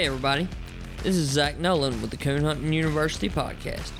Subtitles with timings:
[0.00, 0.48] Hey, everybody.
[1.02, 3.90] This is Zach Nolan with the Coon Hunting University podcast.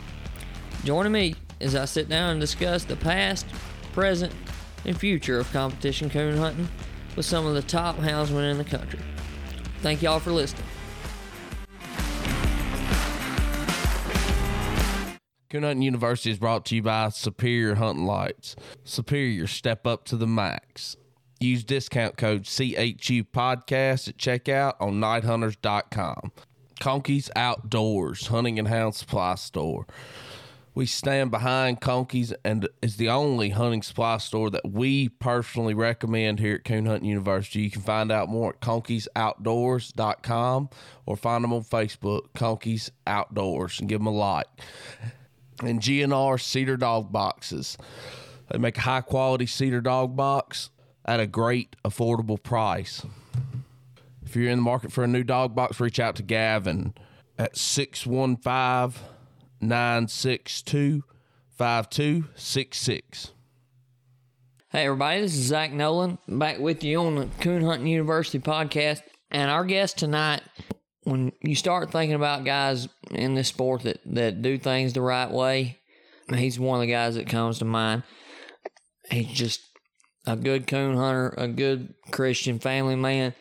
[0.82, 3.45] Joining me as I sit down and discuss the past,
[3.93, 4.32] present,
[4.86, 6.71] and future of competition coon hunting
[7.16, 8.98] with some of the top houndsmen in the country.
[9.82, 10.64] Thank y'all for listening.
[15.50, 18.57] Coon Hunting University is brought to you by Superior Hunting Lights.
[18.85, 20.96] Superior, step up to the max.
[21.40, 26.32] Use discount code CHU Podcast at checkout on nighthunters.com.
[26.80, 29.86] Conkey's Outdoors, Hunting and Hound Supply Store.
[30.75, 36.41] We stand behind Conkey's and is the only hunting supply store that we personally recommend
[36.41, 37.62] here at Coon Hunting University.
[37.62, 40.70] You can find out more at conkeys.outdoors.com
[41.06, 44.46] or find them on Facebook, Conkeys Outdoors, and give them a like
[45.62, 47.77] and GNR cedar dog boxes.
[48.50, 50.70] They make a high quality cedar dog box
[51.11, 53.05] at a great affordable price.
[54.25, 56.94] If you're in the market for a new dog box, reach out to Gavin
[57.36, 59.02] at 615
[59.61, 61.02] 962
[61.58, 63.33] 5266.
[64.69, 69.02] Hey, everybody, this is Zach Nolan back with you on the Coon Hunting University podcast.
[69.33, 70.42] And our guest tonight,
[71.02, 75.28] when you start thinking about guys in this sport that, that do things the right
[75.28, 75.80] way,
[76.33, 78.05] he's one of the guys that comes to mind.
[79.11, 79.69] He's just
[80.26, 83.34] a good coon hunter, a good Christian family man,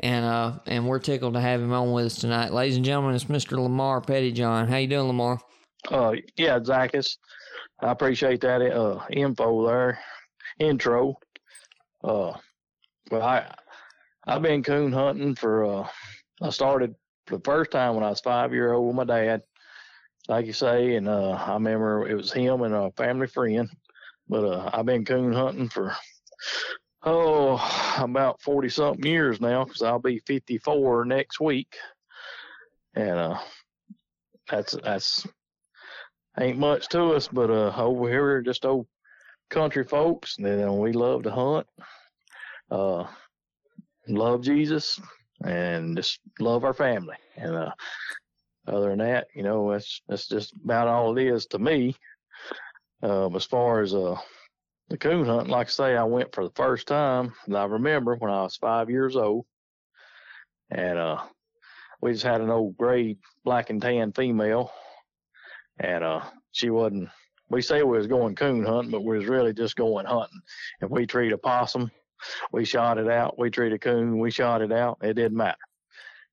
[0.00, 3.14] and uh, and we're tickled to have him on with us tonight, ladies and gentlemen.
[3.14, 3.58] It's Mr.
[3.58, 4.68] Lamar Pettyjohn.
[4.68, 5.40] How you doing, Lamar?
[5.90, 7.18] Uh, yeah, Zacchus.
[7.80, 9.98] I appreciate that uh info there,
[10.58, 11.14] intro.
[12.02, 12.32] Uh,
[13.10, 13.54] well, I
[14.26, 15.88] I've been coon hunting for uh
[16.42, 16.94] I started
[17.26, 19.42] for the first time when I was five year old with my dad,
[20.28, 23.68] like you say, and uh I remember it was him and a family friend.
[24.28, 25.94] But uh I've been coon hunting for
[27.02, 31.76] oh about forty something years now because I'll be fifty four next week,
[32.94, 33.38] and uh
[34.48, 35.26] that's that's
[36.38, 38.86] ain't much to us, but uh over here we're just old
[39.50, 41.66] country folks, and then we love to hunt,
[42.70, 43.04] uh
[44.08, 45.00] love Jesus,
[45.44, 47.16] and just love our family.
[47.36, 47.72] And uh,
[48.66, 51.96] other than that, you know, that's that's just about all it is to me.
[53.02, 54.16] Um, as far as uh,
[54.88, 58.14] the coon hunt, like I say, I went for the first time, and I remember
[58.16, 59.46] when I was five years old,
[60.70, 61.22] and uh,
[62.00, 64.70] we just had an old gray black and tan female,
[65.80, 67.08] and uh, she wasn't.
[67.48, 70.40] We say we was going coon hunting, but we was really just going hunting.
[70.80, 71.90] If we treat a possum,
[72.52, 73.38] we shot it out.
[73.38, 74.98] We treated a coon, we shot it out.
[75.02, 75.58] It didn't matter.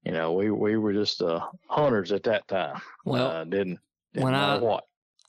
[0.04, 2.82] You know, we we were just uh, hunters at that time.
[3.06, 3.80] Well, uh, didn't,
[4.14, 4.84] didn't when I- what.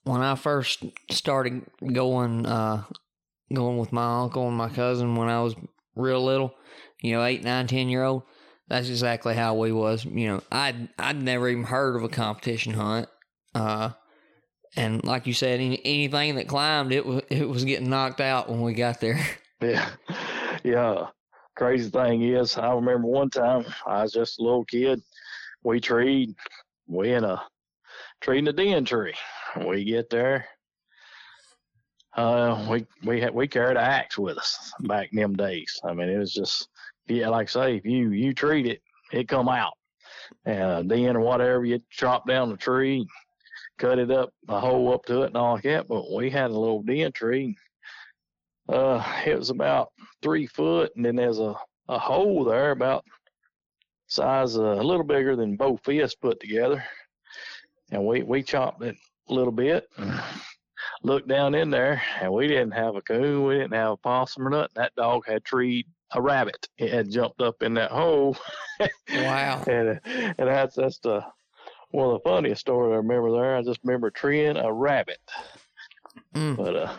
[0.04, 2.82] when I first started going uh
[3.52, 5.54] going with my uncle and my cousin when I was
[5.94, 6.54] real little,
[7.00, 8.22] you know, eight, nine, ten year old,
[8.68, 10.04] that's exactly how we was.
[10.04, 13.08] You know, I'd I'd never even heard of a competition hunt.
[13.54, 13.90] Uh
[14.76, 18.48] and like you said, any, anything that climbed, it was it was getting knocked out
[18.48, 19.20] when we got there.
[19.62, 19.88] Yeah,
[20.62, 21.06] yeah.
[21.56, 25.00] Crazy thing is, I remember one time I was just a little kid.
[25.62, 26.34] We treed,
[26.86, 27.42] we in a
[28.20, 29.14] tree in a den tree.
[29.66, 30.46] We get there.
[32.16, 35.80] Uh, we we had we carried an axe with us back in them days.
[35.84, 36.68] I mean, it was just
[37.08, 38.82] yeah, like I say, if you you treat it,
[39.12, 39.74] it come out.
[40.46, 43.06] And then or whatever, you chop down the tree,
[43.78, 45.88] cut it up, a hole up to it, and all like that.
[45.88, 47.56] But we had a little den tree.
[48.68, 49.92] Uh, it was about
[50.22, 51.54] three foot, and then there's a,
[51.88, 53.04] a hole there about
[54.06, 56.82] size uh, a little bigger than both fists put together.
[57.90, 58.96] And we we chopped it
[59.28, 59.88] a little bit,
[61.04, 64.46] looked down in there, and we didn't have a coon, we didn't have a possum
[64.46, 64.72] or nothing.
[64.74, 66.68] That dog had treed a rabbit.
[66.78, 68.36] It had jumped up in that hole.
[69.12, 69.62] Wow.
[69.68, 71.24] and and that's that's the
[71.90, 73.56] one of the funniest stories I remember there.
[73.56, 75.18] I just remember treeing a rabbit.
[76.34, 76.56] Mm.
[76.56, 76.96] But uh,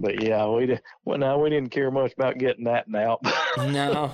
[0.00, 0.82] but yeah, we did.
[1.04, 3.20] Well, now we didn't care much about getting that out.
[3.56, 4.10] No.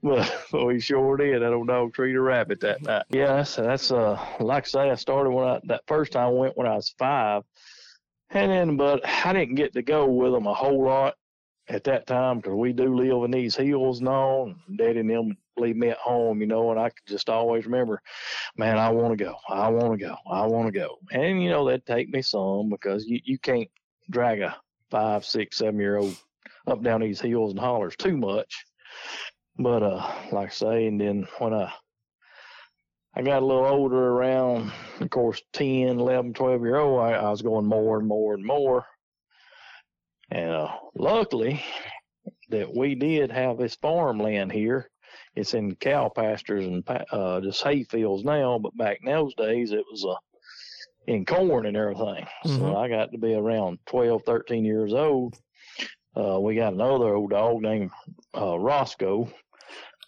[0.00, 1.42] but, but we sure did.
[1.42, 3.04] That old dog treat a rabbit that night.
[3.08, 6.30] Yeah, that's that's uh like I say, I started when I that first time I
[6.30, 7.42] went when I was five,
[8.30, 11.14] and then but I didn't get to go with them a whole lot
[11.68, 14.52] at that time because we do live in these hills and all.
[14.68, 17.66] And Daddy and them leave me at home, you know, and I could just always
[17.66, 18.00] remember,
[18.56, 21.50] man, I want to go, I want to go, I want to go, and you
[21.50, 23.68] know they'd take me some because you you can't
[24.10, 24.56] drag a
[24.90, 26.16] five, six, seven year old
[26.66, 28.64] up down these hills and hollers too much.
[29.58, 31.72] But uh, like I say, and then when I
[33.16, 37.30] I got a little older, around of course 10, 11, 12 year old, I, I
[37.30, 38.86] was going more and more and more.
[40.30, 41.64] And uh, luckily
[42.50, 44.90] that we did have this farmland here
[45.36, 48.58] it's in cow pastures and uh, just hay fields now.
[48.58, 50.14] But back in those days, it was uh,
[51.06, 52.26] in corn and everything.
[52.44, 52.58] Mhm.
[52.58, 55.36] So I got to be around 12, 13 years old.
[56.16, 57.90] Uh, we got another old dog named
[58.36, 59.28] uh, Roscoe.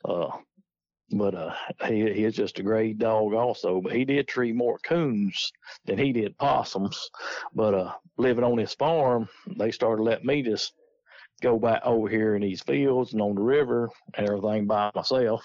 [0.05, 0.31] Uh,
[1.11, 1.55] but uh,
[1.87, 3.81] he he is just a great dog also.
[3.81, 5.51] But he did treat more coons
[5.85, 7.11] than he did possums.
[7.55, 10.73] But uh, living on his farm, they started letting me just
[11.41, 15.45] go back over here in these fields and on the river and everything by myself.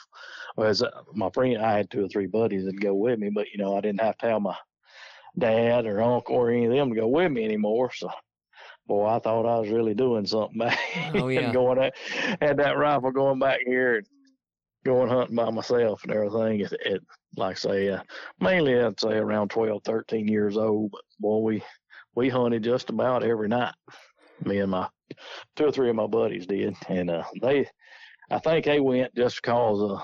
[0.56, 3.48] Whereas uh, my friend, I had two or three buddies that go with me, but
[3.52, 4.56] you know I didn't have to have my
[5.38, 7.92] dad or uncle or any of them to go with me anymore.
[7.94, 8.10] So.
[8.86, 10.78] Boy, I thought I was really doing something back
[11.16, 11.40] Oh, yeah.
[11.40, 11.94] and going at,
[12.42, 14.04] had that rifle going back here
[14.84, 16.62] going hunting by myself and everything.
[16.62, 17.02] It, it
[17.36, 18.04] like I say, uh,
[18.40, 20.94] mainly I'd say around 12, 13 years old.
[21.20, 21.64] Boy, we
[22.16, 23.74] we hunted just about every night.
[24.44, 24.88] Me and my
[25.56, 27.68] two or three of my buddies did, and uh, they,
[28.30, 30.02] I think they went just because uh,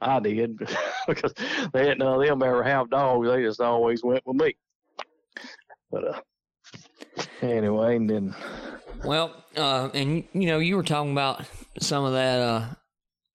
[0.00, 0.58] I did
[1.06, 1.32] because
[1.72, 3.28] they none of them ever have dogs.
[3.28, 4.56] They just always went with me.
[5.90, 6.20] But uh,
[7.42, 8.34] anyway, and then
[9.04, 11.44] Well, uh, and you know, you were talking about
[11.80, 12.66] some of that, uh,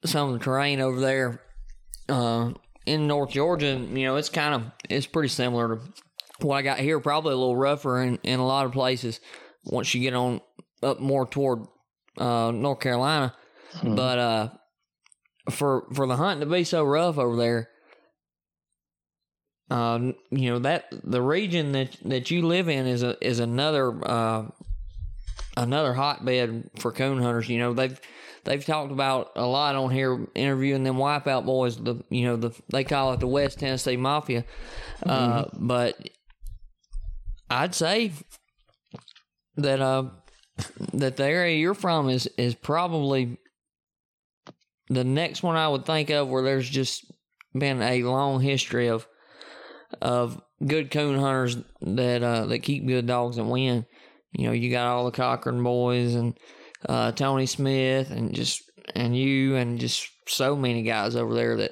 [0.07, 1.41] some of the terrain over there,
[2.09, 2.51] uh,
[2.85, 3.75] in North Georgia.
[3.77, 5.81] You know, it's kind of it's pretty similar to
[6.45, 6.99] what I got here.
[6.99, 9.19] Probably a little rougher in, in a lot of places
[9.65, 10.41] once you get on
[10.83, 11.65] up more toward
[12.17, 13.33] uh, North Carolina.
[13.77, 13.95] Mhm.
[13.95, 14.49] But uh,
[15.51, 17.69] for for the hunting to be so rough over there,
[19.71, 19.99] uh,
[20.29, 24.45] you know that the region that that you live in is a is another uh,
[25.57, 27.49] another hotbed for coon hunters.
[27.49, 27.99] You know they've
[28.45, 31.77] they've talked about a lot on here interviewing them wipeout boys.
[31.77, 34.45] The you know the they call it the West Tennessee Mafia,
[35.05, 35.97] uh, but
[37.49, 38.13] I'd say
[39.57, 40.09] that uh
[40.93, 43.37] that the area you're from is is probably
[44.89, 47.11] the next one I would think of where there's just
[47.53, 49.07] been a long history of
[50.01, 53.85] of good coon hunters that uh, that keep good dogs and win.
[54.33, 56.37] You know, you got all the Cochran boys and
[56.87, 58.61] uh, Tony Smith and just
[58.95, 61.71] and you and just so many guys over there that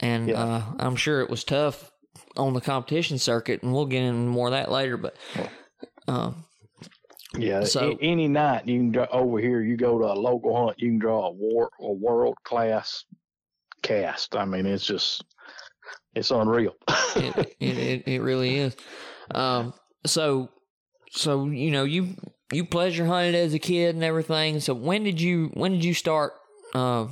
[0.00, 0.42] and Yeah.
[0.42, 1.90] uh, I'm sure it was tough
[2.36, 5.16] on the competition circuit and we'll get into more of that later but
[6.06, 6.44] um,
[7.36, 7.64] Yeah.
[7.64, 10.88] So- any night you can dra- over here, you go to a local hunt, you
[10.90, 13.04] can draw a war a world class
[13.82, 14.34] cast.
[14.36, 15.24] I mean, it's just
[16.14, 16.74] it's unreal.
[17.16, 18.76] it, it, it, it really is.
[19.34, 19.74] Um,
[20.06, 20.48] so,
[21.10, 22.16] so you know, you
[22.52, 24.60] you pleasure hunted as a kid and everything.
[24.60, 26.32] So when did you when did you start?
[26.74, 27.08] Uh,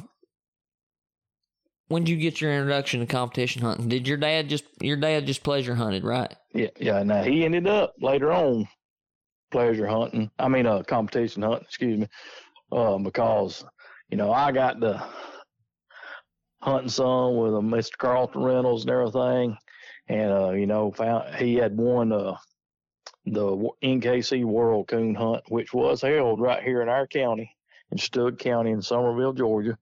[1.88, 3.88] when did you get your introduction to competition hunting?
[3.88, 6.35] Did your dad just your dad just pleasure hunted, right?
[6.55, 7.03] yeah, yeah.
[7.03, 8.67] Now he ended up later on
[9.50, 10.31] pleasure hunting.
[10.38, 11.65] I mean, uh, competition hunting.
[11.65, 12.09] Excuse me,
[12.73, 13.65] uh, because
[14.09, 15.03] you know I got the
[16.62, 17.97] hunting some with a Mr.
[17.99, 19.56] Carlton Reynolds and everything,
[20.09, 22.35] and uh, you know found he had won uh,
[23.26, 27.56] the NKC World Coon Hunt, which was held right here in our county,
[27.90, 29.76] in Stewart County in Summerville, Georgia,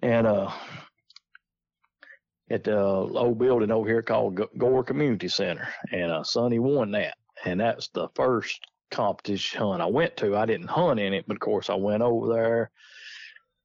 [0.00, 0.50] and uh,
[2.50, 7.16] at the old building over here called Gore Community Center, and uh, Sonny won that,
[7.44, 10.36] and that's the first competition hunt I went to.
[10.36, 12.70] I didn't hunt in it, but of course I went over there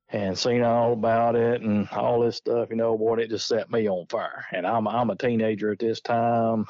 [0.10, 2.70] and seen all about it and all this stuff.
[2.70, 4.46] You know, boy, it just set me on fire.
[4.54, 6.66] And I'm I'm a teenager at this time.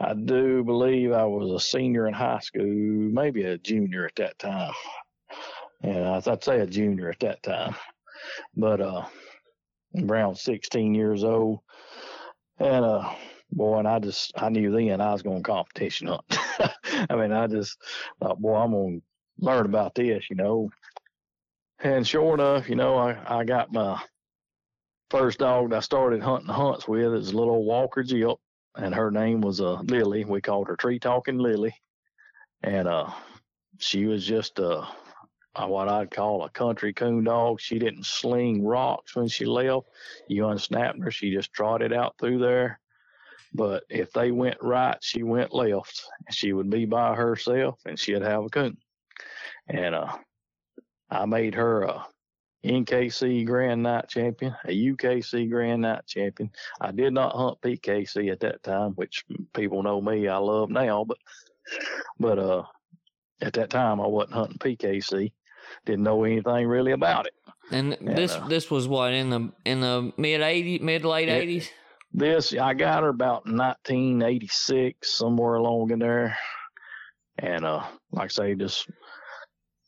[0.00, 4.38] I do believe I was a senior in high school, maybe a junior at that
[4.38, 4.72] time.
[5.82, 7.74] I- I'd say a junior at that time.
[8.56, 9.06] But uh
[9.96, 11.60] around 16 years old.
[12.58, 13.14] And uh
[13.50, 16.24] boy, and I just I knew then I was going to competition hunt.
[17.10, 17.78] I mean, I just
[18.20, 20.70] thought, boy, I'm going to learn about this, you know.
[21.80, 24.00] And sure enough, you know, I I got my
[25.10, 28.40] first dog that I started hunting hunts with is a little Walker Jill,
[28.76, 30.24] and her name was uh Lily.
[30.24, 31.74] We called her Tree Talking Lily,
[32.62, 33.10] and uh
[33.78, 34.84] she was just uh,
[35.54, 37.60] what I'd call a country coon dog.
[37.60, 39.86] She didn't sling rocks when she left.
[40.28, 42.80] You unsnapped her, she just trotted out through there.
[43.54, 46.02] But if they went right, she went left.
[46.30, 48.76] She would be by herself and she'd have a coon.
[49.68, 50.16] And uh,
[51.10, 52.06] I made her a
[52.64, 56.50] NKC Grand Night champion, a UKC Grand Night champion.
[56.80, 59.24] I did not hunt PKC at that time, which
[59.54, 61.18] people know me, I love now, but
[62.18, 62.62] but uh
[63.40, 65.32] at that time I wasn't hunting PKC.
[65.84, 67.34] Didn't know anything really about it.
[67.70, 71.70] And this uh, this was what in the in the mid eighties, mid late eighties.
[72.12, 76.38] This I got her about 1986, somewhere along in there,
[77.38, 78.88] and uh, like I say, just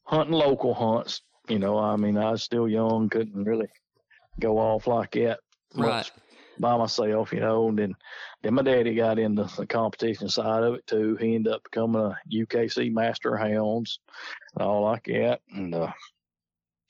[0.04, 3.66] hunting local hunts, You know, I mean, I was still young, couldn't really
[4.38, 5.40] go off like that
[5.74, 6.08] Right.
[6.60, 7.68] by myself, you know.
[7.68, 7.94] And then,
[8.42, 11.16] then my daddy got into the competition side of it too.
[11.16, 13.98] He ended up becoming a UKC Master of Hounds
[14.54, 15.92] and all like that, and uh,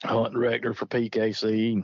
[0.04, 1.82] hunting director for PKC,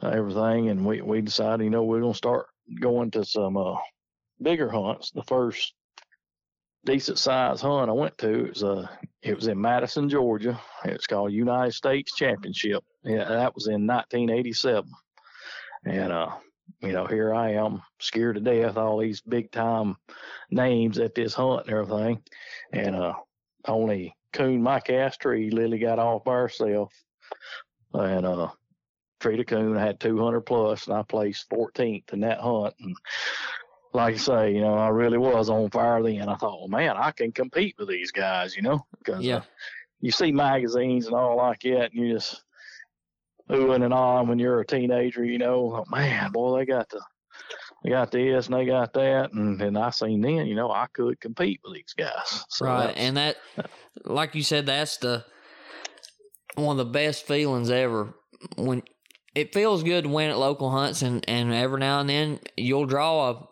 [0.00, 0.70] and everything.
[0.70, 2.46] And we we decided, you know, we're gonna start
[2.80, 3.76] going to some uh,
[4.40, 5.10] bigger hunts.
[5.10, 5.74] The first
[6.84, 8.86] decent sized hunt I went to it was uh
[9.22, 10.60] it was in Madison, Georgia.
[10.84, 12.84] It's called United States Championship.
[13.04, 14.88] Yeah, that was in 1987.
[15.84, 16.30] And uh,
[16.80, 19.96] you know, here I am, scared to death, all these big time
[20.50, 22.22] names at this hunt and everything.
[22.72, 23.14] And uh
[23.66, 26.92] only coon my cast tree Lily got off by herself.
[27.92, 28.48] And uh
[29.20, 32.74] Tree to Coon had 200 plus, and I placed 14th in that hunt.
[32.78, 32.96] And
[33.92, 36.28] like I say, you know, I really was on fire then.
[36.28, 39.36] I thought, well, man, I can compete with these guys, you know, because Yeah.
[39.36, 39.42] uh,
[40.00, 42.42] you see magazines and all like that, and you just
[43.50, 47.00] oohing and on when you're a teenager, you know, oh, man, boy, they got the
[47.82, 50.86] they got this and they got that, and and I seen then, you know, I
[50.92, 52.44] could compete with these guys.
[52.48, 52.94] So right.
[52.96, 53.36] And that,
[54.04, 55.24] like you said, that's the
[56.56, 58.14] one of the best feelings ever.
[58.56, 58.82] When
[59.34, 62.86] it feels good to win at local hunts, and and every now and then you'll
[62.86, 63.48] draw a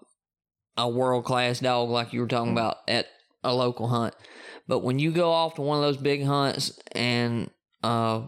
[0.77, 2.59] a world class dog like you were talking Mm.
[2.59, 3.07] about at
[3.43, 4.15] a local hunt.
[4.69, 7.51] But when you go off to one of those big hunts and
[7.83, 8.23] uh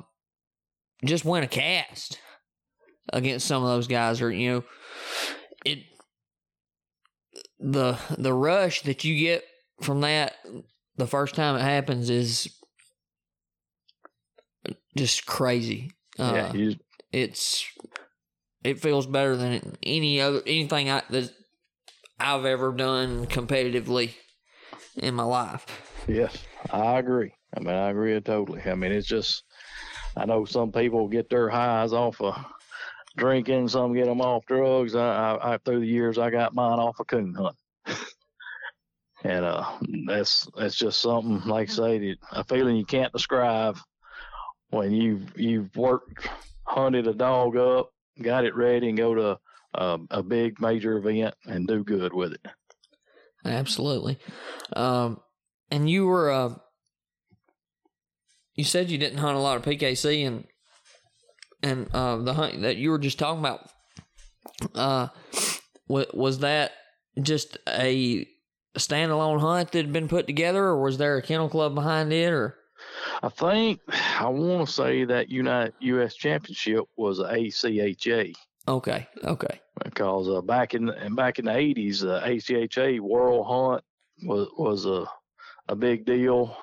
[1.05, 2.19] just win a cast
[3.13, 4.65] against some of those guys, or you know,
[5.65, 5.79] it
[7.59, 9.45] the the rush that you get
[9.83, 10.35] from that
[10.97, 12.49] the first time it happens is
[14.97, 15.93] just crazy.
[16.19, 16.73] Uh, yeah,
[17.13, 17.65] it's
[18.65, 21.31] it feels better than any other anything I, that
[22.21, 24.15] I've ever done competitively
[24.97, 25.67] in my life.
[26.09, 26.37] Yes,
[26.71, 27.33] I agree.
[27.57, 28.63] I mean, I agree totally.
[28.65, 29.45] I mean, it's just,
[30.17, 32.35] I know some people get their highs off of
[33.17, 34.95] drinking, some get them off drugs.
[34.95, 37.57] I, I, I through the years, I got mine off of coon hunt.
[39.25, 39.65] and uh,
[40.07, 43.79] that's that's just something like I say, that- a feeling you can't describe
[44.71, 46.29] when you've you've worked,
[46.65, 49.39] hunted a dog up, got it ready, and go to
[49.79, 52.47] a, a big major event and do good with it.
[53.45, 54.19] Absolutely.
[54.75, 55.21] Um,
[55.71, 56.55] and you were uh,
[58.55, 60.45] you said you didn't hunt a lot of PKC and
[61.63, 63.71] and uh, the hunt that you were just talking about.
[64.75, 65.09] Uh,
[65.89, 66.73] was that
[67.21, 68.27] just a
[68.77, 72.33] standalone hunt that had been put together, or was there a kennel club behind it,
[72.33, 72.57] or?
[73.23, 76.15] I think I want to say that United U.S.
[76.15, 78.35] Championship was a ACHA
[78.69, 83.83] Okay, okay, because uh, back in and back in the eighties, the ACHA World Hunt
[84.25, 85.07] was was a
[85.69, 86.55] a big deal.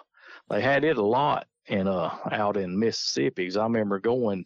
[0.51, 3.50] They had it a lot in uh out in Mississippi.
[3.57, 4.45] I remember going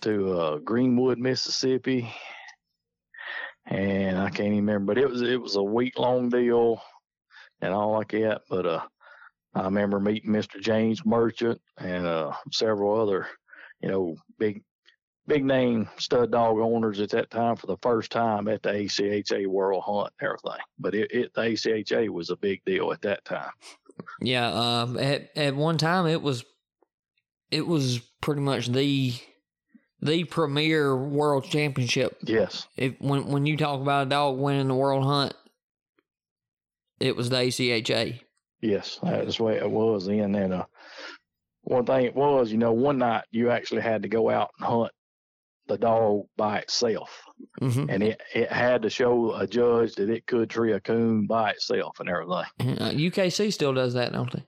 [0.00, 2.12] to uh, Greenwood, Mississippi,
[3.66, 6.82] and I can't even remember, but it was it was a week long deal
[7.60, 8.40] and all like that.
[8.50, 8.82] But uh,
[9.54, 10.60] I remember meeting Mr.
[10.60, 13.28] James Merchant and uh, several other,
[13.80, 14.64] you know, big
[15.30, 19.46] big name stud dog owners at that time for the first time at the ACHA
[19.46, 20.60] World Hunt and everything.
[20.78, 23.52] But it, it the ACHA was a big deal at that time.
[24.20, 24.50] yeah.
[24.52, 26.44] Um, at at one time it was,
[27.50, 29.14] it was pretty much the,
[30.02, 34.74] the premier world championship Yes, if when when you talk about a dog winning the
[34.74, 35.34] world hunt,
[36.98, 38.20] it was the ACHA.
[38.60, 40.34] yes, that's the way it was then.
[40.34, 40.64] And uh,
[41.62, 44.66] one thing it was, you know, one night you actually had to go out and
[44.66, 44.92] hunt
[45.70, 47.22] the dog by itself,
[47.60, 51.26] hmm and it it had to show a judge that it could tree a coon
[51.26, 52.78] by itself and everything.
[52.78, 54.44] Uh, UKC still does that, don't they?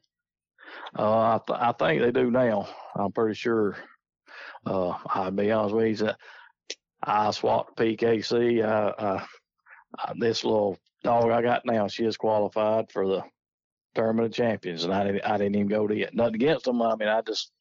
[0.98, 2.68] Uh, I, th- I think they do now.
[2.96, 3.76] I'm pretty sure.
[4.66, 6.10] Uh, I'll be honest with you.
[7.02, 8.62] I swapped PKC.
[8.62, 9.24] Uh, uh,
[9.98, 13.22] uh, this little dog I got now, she is qualified for the
[13.94, 15.24] tournament of champions, and I didn't.
[15.24, 16.14] I didn't even go to it.
[16.14, 16.82] Nothing against them.
[16.82, 17.52] I mean, I just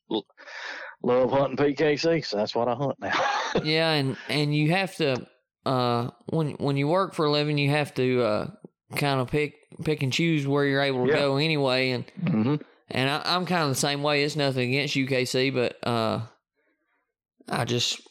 [1.03, 3.20] love hunting PKC, so that's what I hunt now.
[3.63, 5.27] yeah, and and you have to
[5.65, 8.48] uh when when you work for a living, you have to uh
[8.96, 11.20] kind of pick pick and choose where you're able to Yeah.
[11.20, 12.55] go anyway, and hmm
[12.89, 14.24] and I, I'm kind of the same way.
[14.24, 16.22] It's nothing against UKC, but uh,
[17.48, 18.01] I just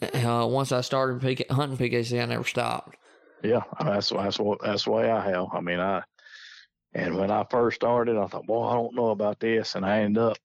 [0.00, 2.96] uh, once I started PK, hunting PKC, I never stopped.
[3.42, 5.46] Yeah, that's that's what that's the way I have.
[5.52, 6.02] I mean, I
[6.94, 10.00] and when I first started, I thought, well, I don't know about this, and I
[10.00, 10.38] ended up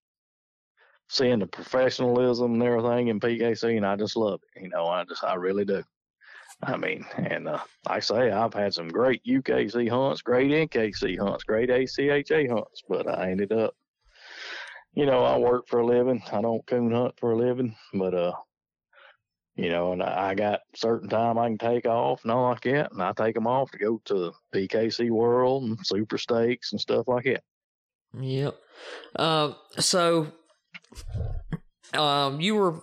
[1.11, 4.63] seeing the professionalism and everything in PKC, and I just love it.
[4.63, 5.83] You know, I just I really do.
[6.63, 11.43] I mean, and uh, I say, I've had some great UKC hunts, great NKC hunts,
[11.43, 13.73] great ACHA hunts, but I ended up
[14.93, 16.21] you know, I work for a living.
[16.31, 18.33] I don't coon hunt for a living, but uh,
[19.55, 22.91] you know, and I got certain time I can take off and all like that,
[22.91, 27.07] and I take them off to go to PKC World and Super Stakes and stuff
[27.07, 27.43] like that.
[28.19, 28.55] Yep.
[29.15, 30.27] Uh, so,
[31.93, 32.81] um, you were,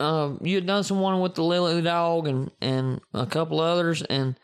[0.00, 4.02] um, you had done some one with the Lily Dog and and a couple others,
[4.02, 4.38] and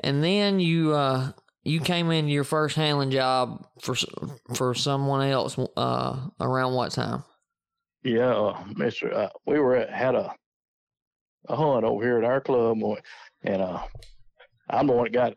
[0.00, 3.94] and then you uh you came into your first handling job for
[4.54, 7.24] for someone else uh around what time?
[8.02, 10.34] Yeah, uh, Mister, uh, we were at, had a
[11.48, 12.78] a hunt over here at our club,
[13.42, 13.82] and uh,
[14.68, 15.34] I'm the one that got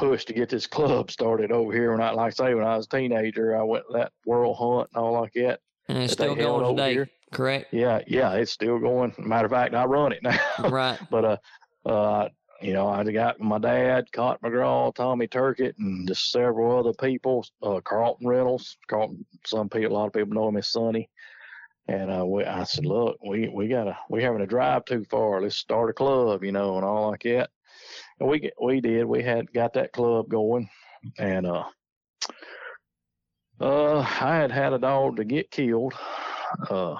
[0.00, 1.92] pushed to get this club started over here.
[1.92, 4.88] When I, like I say, when I was a teenager, I went that world hunt
[4.94, 5.60] and all like that.
[5.88, 7.10] And it's that still going today, here.
[7.32, 7.72] correct?
[7.72, 9.12] Yeah, yeah, it's still going.
[9.18, 10.38] Matter of fact, I run it now.
[10.68, 10.98] right.
[11.10, 12.28] but uh, uh,
[12.62, 17.44] you know, I got my dad, Cotton McGraw, Tommy Turkett, and just several other people.
[17.62, 18.76] Uh, Carlton Reynolds.
[18.88, 21.08] Carlton, some people, a lot of people know him as Sonny.
[21.88, 25.42] And uh, we, I said, look, we we gotta we having to drive too far.
[25.42, 27.50] Let's start a club, you know, and all like that.
[28.20, 29.04] And we we did.
[29.04, 30.68] We had got that club going,
[31.18, 31.64] and uh,
[33.60, 35.94] uh, I had had a dog to get killed.
[36.68, 36.96] Uh,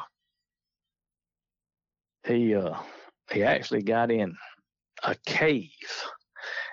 [2.27, 2.77] he uh
[3.33, 4.35] he actually got in
[5.03, 5.69] a cave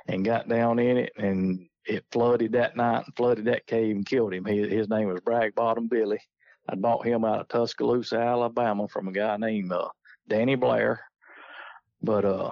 [0.07, 4.05] and got down in it and it flooded that night and flooded that cave and
[4.05, 4.45] killed him.
[4.45, 6.19] He, his name was Bragg Bottom Billy.
[6.67, 9.87] I bought him out of Tuscaloosa, Alabama from a guy named uh,
[10.27, 10.99] Danny Blair.
[12.01, 12.51] But uh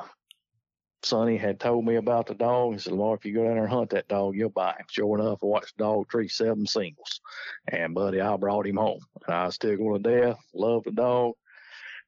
[1.05, 3.63] Sonny had told me about the dog He said, Lord, if you go down there
[3.63, 4.85] and hunt that dog, you'll buy him.
[4.89, 7.21] Sure enough, I watched the dog tree seven singles.
[7.67, 9.01] And buddy, I brought him home.
[9.25, 11.33] And I was still going to death, loved the dog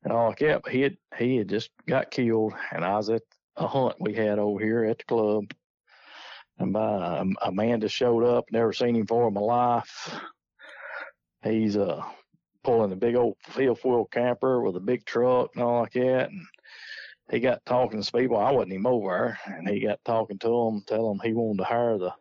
[0.04, 0.64] and all like that.
[0.64, 3.24] But he had he had just got killed and I was at
[3.56, 5.52] a hunt we had over here at the club.
[6.60, 10.16] And by a, a man just showed up, never seen him before in my life.
[11.44, 12.04] He's uh
[12.64, 16.30] pulling a big old field full camper with a big truck and all like that.
[16.30, 16.42] And
[17.30, 18.38] he got talking to people.
[18.38, 19.58] I wasn't even over there.
[19.58, 22.14] And he got talking to them, telling them he wanted to hire the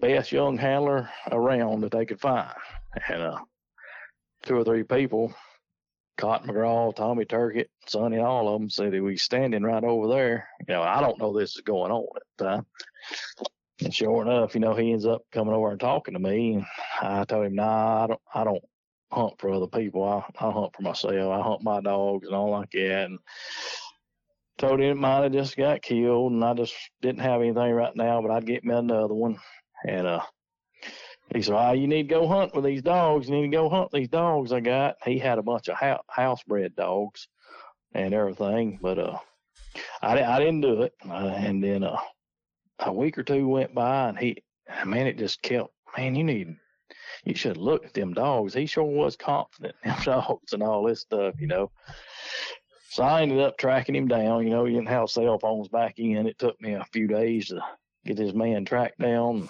[0.00, 2.52] best young handler around that they could find.
[3.08, 3.38] And uh,
[4.42, 5.34] two or three people
[6.18, 10.48] Cotton McGraw, Tommy Turkett, Sonny, all of them said he was standing right over there.
[10.66, 12.66] You know, I don't know this is going on at the time.
[13.80, 16.54] And sure enough, you know, he ends up coming over and talking to me.
[16.54, 16.66] And
[17.00, 18.64] I told him, nah, I don't, I don't
[19.12, 20.02] hunt for other people.
[20.02, 21.14] I, I hunt for myself.
[21.14, 23.04] I hunt my dogs and all like that.
[23.04, 23.20] And
[24.58, 28.20] told him mine had just got killed and I just didn't have anything right now,
[28.20, 29.38] but I'd get me another one.
[29.86, 30.22] And, uh,
[31.34, 33.28] he said, "Ah, you need to go hunt with these dogs.
[33.28, 36.02] You need to go hunt these dogs I got." He had a bunch of house
[36.08, 37.28] housebred dogs
[37.92, 39.18] and everything, but uh,
[40.00, 40.94] I I didn't do it.
[41.08, 42.00] Uh, and then uh,
[42.80, 44.42] a week or two went by, and he,
[44.86, 45.68] man, it just kept.
[45.96, 46.56] Man, you need,
[47.24, 48.54] you should look at them dogs.
[48.54, 51.70] He sure was confident in them dogs and all this stuff, you know.
[52.90, 54.44] So I ended up tracking him down.
[54.44, 56.26] You know, he didn't have cell phones back in.
[56.26, 57.60] It took me a few days to
[58.04, 59.48] get his man tracked down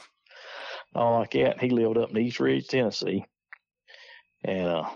[0.94, 1.61] all like that.
[1.61, 3.24] He lived up in East Ridge, Tennessee,
[4.44, 4.90] and uh,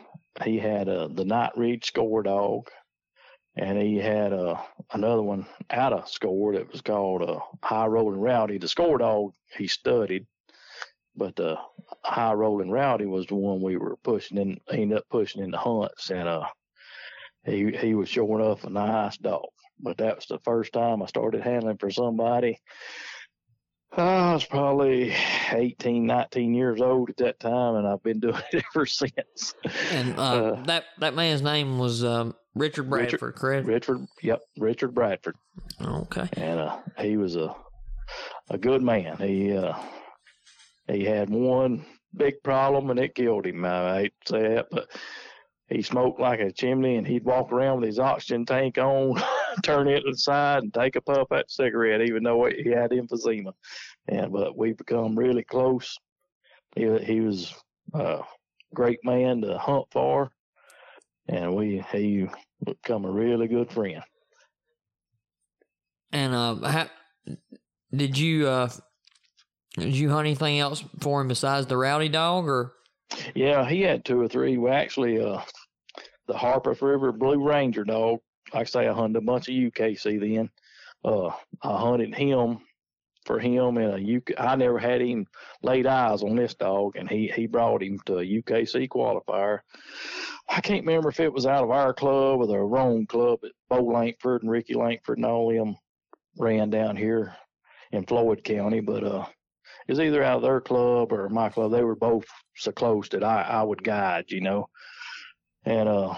[0.44, 2.68] he had uh, the Night Ridge Score Dog,
[3.56, 4.56] and he had uh,
[4.92, 8.58] another one out of Score that was called uh, High Rolling Rowdy.
[8.58, 10.26] The Score Dog he studied,
[11.16, 11.56] but the
[12.02, 14.60] High Rolling Rowdy was the one we were pushing in.
[14.70, 16.46] Ended up pushing in the hunts, and uh,
[17.44, 19.46] he he was sure enough a nice dog.
[19.80, 22.58] But that was the first time I started handling for somebody.
[23.94, 25.14] I was probably
[25.50, 29.54] 18, 19 years old at that time, and I've been doing it ever since.
[29.90, 33.66] And uh, Uh, that that man's name was um, Richard Richard- Bradford, correct?
[33.66, 35.36] Richard, yep, Richard Bradford,
[35.84, 36.26] Okay.
[36.34, 37.54] and uh, he was a
[38.50, 39.16] a good man.
[39.18, 39.74] He uh,
[40.88, 41.84] he had one
[42.16, 43.64] big problem, and it killed him.
[43.64, 44.88] I hate to say that, but
[45.72, 49.20] he smoked like a chimney, and he'd walk around with his oxygen tank on,
[49.62, 52.90] turn it to the side, and take a puff at cigarette, even though he had
[52.90, 53.52] emphysema.
[54.08, 55.98] And but we become really close.
[56.74, 57.54] He he was
[57.94, 58.20] a
[58.74, 60.30] great man to hunt for,
[61.28, 62.28] and we he
[62.64, 64.02] become a really good friend.
[66.12, 66.86] And uh, how,
[67.94, 68.68] did you uh,
[69.76, 72.74] did you hunt anything else for him besides the rowdy dog, or
[73.34, 74.58] Yeah, he had two or three.
[74.58, 75.40] We actually, uh,
[76.32, 78.20] the Harper River Blue Ranger dog.
[78.54, 80.50] Like I say, I hunted a bunch of UKC then.
[81.04, 81.28] Uh,
[81.62, 82.60] I hunted him
[83.26, 84.32] for him in a UK.
[84.38, 85.26] I never had him
[85.62, 89.60] laid eyes on this dog, and he he brought him to a UKC qualifier.
[90.48, 93.40] I can't remember if it was out of our club or the Rome club.
[93.42, 95.76] But Bo Lankford and Ricky Lankford and all them
[96.38, 97.36] ran down here
[97.92, 99.26] in Floyd County, but uh,
[99.86, 101.72] it's either out of their club or my club.
[101.72, 102.24] They were both
[102.56, 104.70] so close that I I would guide, you know,
[105.64, 106.14] and uh.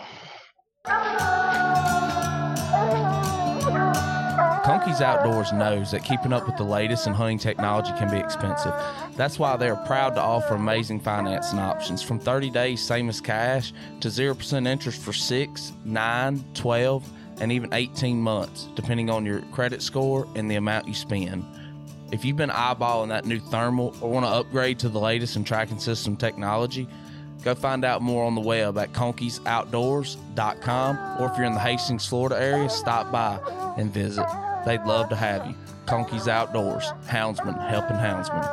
[4.65, 8.73] Conkeys Outdoors knows that keeping up with the latest in hunting technology can be expensive.
[9.15, 13.21] That's why they are proud to offer amazing financing options from 30 days, same as
[13.21, 19.43] cash, to 0% interest for 6, 9, 12, and even 18 months, depending on your
[19.53, 21.45] credit score and the amount you spend.
[22.11, 25.45] If you've been eyeballing that new thermal or want to upgrade to the latest in
[25.45, 26.89] tracking system technology,
[27.45, 32.07] go find out more on the web at conkeys.outdoors.com or if you're in the Hastings,
[32.07, 33.39] Florida area, stop by
[33.77, 34.27] and visit.
[34.65, 35.55] They'd love to have you.
[35.87, 38.49] Conkeys Outdoors, houndsman helping houndsman.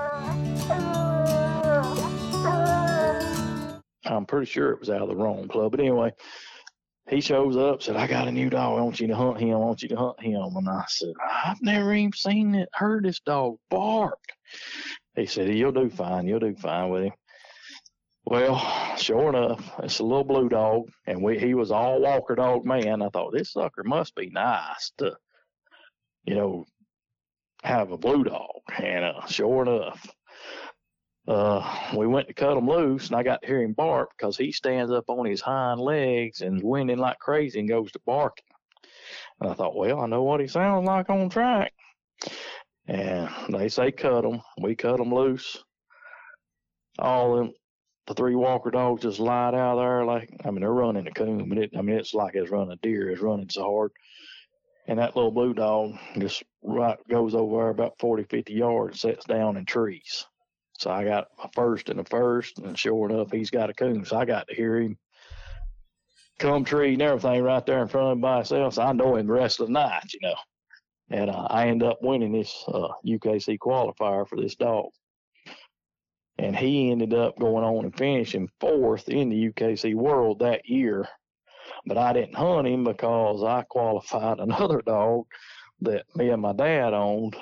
[4.03, 5.71] I'm pretty sure it was out of the Rome club.
[5.71, 6.11] But anyway,
[7.09, 8.77] he shows up, said, I got a new dog.
[8.77, 9.53] I want you to hunt him.
[9.53, 10.41] I want you to hunt him.
[10.55, 11.13] And I said,
[11.45, 14.19] I've never even seen it, heard this dog bark.
[15.15, 16.27] He said, You'll do fine.
[16.27, 17.11] You'll do fine with him.
[18.25, 22.65] Well, sure enough, it's a little blue dog, and we, he was all walker dog
[22.65, 23.01] man.
[23.01, 25.17] I thought this sucker must be nice to
[26.25, 26.65] you know,
[27.63, 28.61] have a blue dog.
[28.77, 30.07] And uh, sure enough,
[31.27, 34.37] uh, we went to cut him loose, and I got to hear him bark because
[34.37, 38.45] he stands up on his hind legs and whinnying like crazy and goes to barking.
[39.39, 41.73] And I thought, well, I know what he sounds like on track.
[42.87, 44.41] And they say cut him.
[44.59, 45.63] We cut him loose.
[46.99, 47.53] All them,
[48.07, 51.47] the three walker dogs just lied out there like, I mean, they're running a coon,
[51.49, 53.09] but it, I mean, it's like it's running a deer.
[53.09, 53.91] It's running so hard
[54.87, 59.57] and that little blue dog just right goes over about 40, 50 yards, sets down
[59.57, 60.25] in trees.
[60.77, 64.03] So I got a first and a first, and sure enough, he's got a coon.
[64.03, 64.97] So I got to hear him
[66.39, 68.73] come tree and everything right there in front of him by himself.
[68.73, 70.35] So I know him the rest of the night, you know.
[71.11, 74.89] And uh, I end up winning this uh, UKC qualifier for this dog.
[76.41, 81.07] And he ended up going on and finishing fourth in the UKC World that year.
[81.85, 85.25] But I didn't hunt him because I qualified another dog
[85.81, 87.35] that me and my dad owned,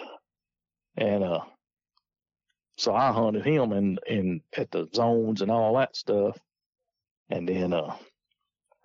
[0.97, 1.41] and uh,
[2.77, 6.38] so I hunted him in in at the zones and all that stuff,
[7.29, 7.95] and then uh,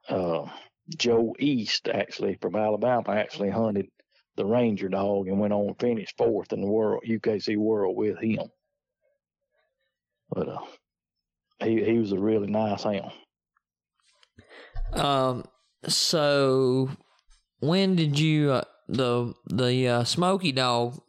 [0.09, 0.48] uh,
[0.96, 3.88] Joe East actually from Alabama actually hunted
[4.37, 8.18] the Ranger dog and went on and finished fourth in the world UKC World with
[8.20, 8.48] him.
[10.35, 10.59] But uh,
[11.62, 13.12] he he was a really nice hound.
[14.92, 15.44] Um.
[15.87, 16.90] So,
[17.61, 21.01] when did you uh, the the uh, Smoky dog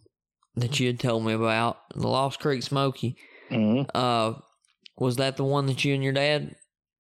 [0.56, 3.18] that you had told me about the Lost Creek Smoky?
[3.50, 3.90] Mm-hmm.
[3.94, 4.34] Uh,
[4.98, 6.56] was that the one that you and your dad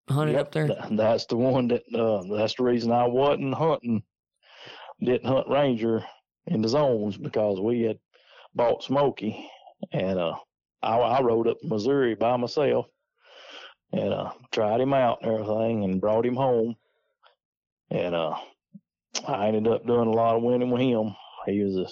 [0.10, 0.68] hunted yep, up there?
[0.68, 1.84] th- that's the one that.
[1.94, 4.04] Uh, that's the reason I wasn't hunting.
[5.04, 6.04] Didn't hunt Ranger
[6.48, 8.00] in the zones because we had
[8.54, 9.50] bought Smoky,
[9.92, 10.36] and uh,
[10.86, 12.86] I, I rode up Missouri by myself
[13.91, 16.76] and uh, tried him out and everything, and brought him home.
[17.89, 18.36] And uh,
[19.28, 21.15] I ended up doing a lot of winning with him.
[21.45, 21.88] He was a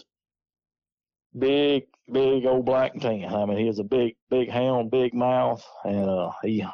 [1.37, 3.25] big, big old black tan.
[3.25, 6.65] I mean, he was a big, big hound, big mouth, and uh, he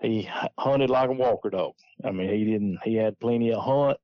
[0.00, 1.74] he hunted like a walker dog.
[2.04, 2.78] I mean, he didn't.
[2.82, 3.98] He had plenty of hunt.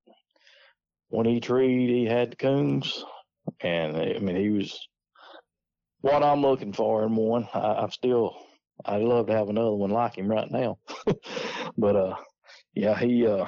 [1.08, 3.04] When he treed, he had coons,
[3.60, 4.86] and I mean, he was
[6.00, 7.48] what I'm looking for in one.
[7.52, 8.36] I, I'm still
[8.84, 10.78] I'd love to have another one like him right now.
[11.76, 12.16] but uh
[12.74, 13.46] yeah, he uh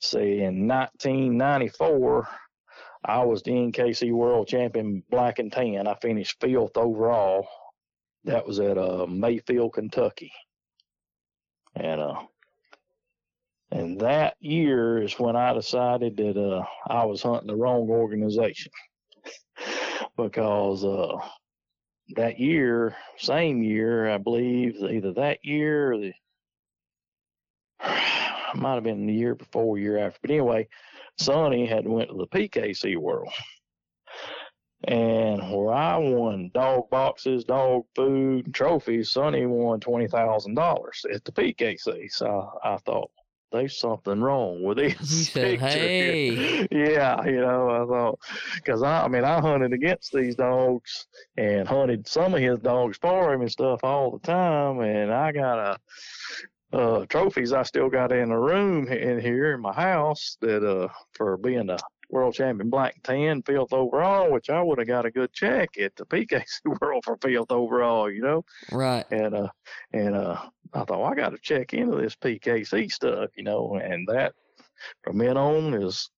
[0.00, 2.28] say in 1994
[3.04, 5.88] I was the NKC World Champion black and tan.
[5.88, 7.48] I finished fifth overall.
[8.24, 10.32] That was at uh, Mayfield, Kentucky.
[11.74, 12.20] And uh
[13.72, 18.70] and that year is when I decided that uh I was hunting the wrong organization.
[20.16, 21.16] because uh
[22.16, 26.12] that year, same year, I believe, either that year or the
[28.54, 30.18] might have been the year before, year after.
[30.22, 30.68] But anyway,
[31.18, 33.32] Sonny had went to the PKC World,
[34.84, 41.24] and where I won dog boxes, dog food, trophies, Sonny won twenty thousand dollars at
[41.24, 42.10] the PKC.
[42.10, 43.10] So I thought,
[43.52, 45.66] there's something wrong with this You said, picture.
[45.66, 48.18] "Hey." yeah, you know, I thought,
[48.56, 52.98] because I, I mean, I hunted against these dogs and hunted some of his dogs
[53.00, 55.78] for him and stuff all the time, and I got a.
[56.72, 60.88] Uh, trophies I still got in a room in here in my house that uh
[61.12, 61.76] for being a
[62.12, 65.70] world champion black and tan fifth overall, which I would have got a good check
[65.78, 69.04] at the PKC World for fifth overall, you know Right.
[69.10, 69.48] and uh
[69.92, 70.36] and uh
[70.74, 74.34] I thought well, I got to check into this PKC stuff, you know, and that
[75.02, 76.08] from then on is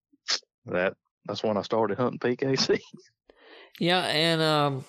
[0.66, 0.94] that
[1.26, 2.78] that's when I started hunting PKC.
[3.80, 4.84] Yeah, and um,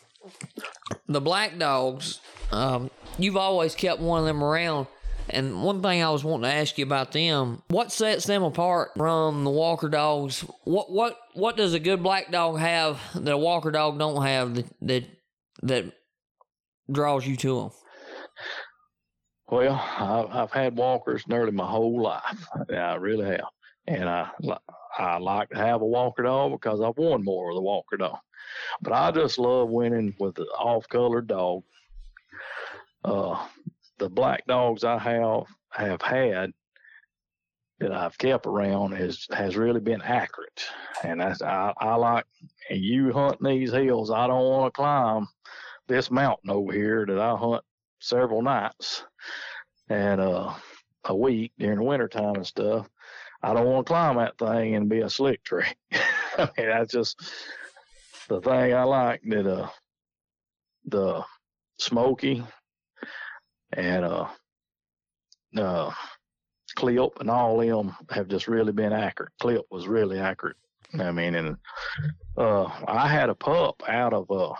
[1.07, 2.19] the black dogs,
[2.51, 4.85] um, you've always kept one of them around.
[5.29, 8.91] And one thing I was wanting to ask you about them, what sets them apart
[8.95, 10.41] from the Walker dogs?
[10.63, 14.55] What what what does a good black dog have that a Walker dog don't have
[14.55, 15.03] that that,
[15.63, 15.85] that
[16.91, 17.71] draws you to them?
[19.47, 22.47] Well, I've had walkers nearly my whole life.
[22.69, 23.49] Yeah, I really have,
[23.87, 24.29] and I
[24.97, 28.17] I like to have a walker dog because I've won more with a walker dog.
[28.81, 31.63] But I just love winning with an off-color dog.
[33.03, 33.45] Uh,
[33.97, 36.51] the black dogs I have have had
[37.79, 40.65] that I've kept around has has really been accurate,
[41.03, 42.25] and that's I, I like.
[42.69, 45.27] And you hunt these hills, I don't want to climb
[45.87, 47.63] this mountain over here that I hunt
[47.99, 49.03] several nights
[49.89, 50.53] and uh,
[51.05, 52.89] a week during the wintertime and stuff.
[53.43, 55.67] I don't want to climb that thing and be a slick tree.
[56.37, 57.21] I mean, that's just
[58.27, 59.69] the thing I like that uh
[60.85, 61.23] the
[61.77, 62.43] Smoky
[63.75, 64.27] and uh
[65.57, 65.91] uh
[66.75, 69.31] Clip and all them have just really been accurate.
[69.39, 70.57] Clip was really accurate.
[70.99, 71.57] I mean, and
[72.37, 74.53] uh I had a pup out of uh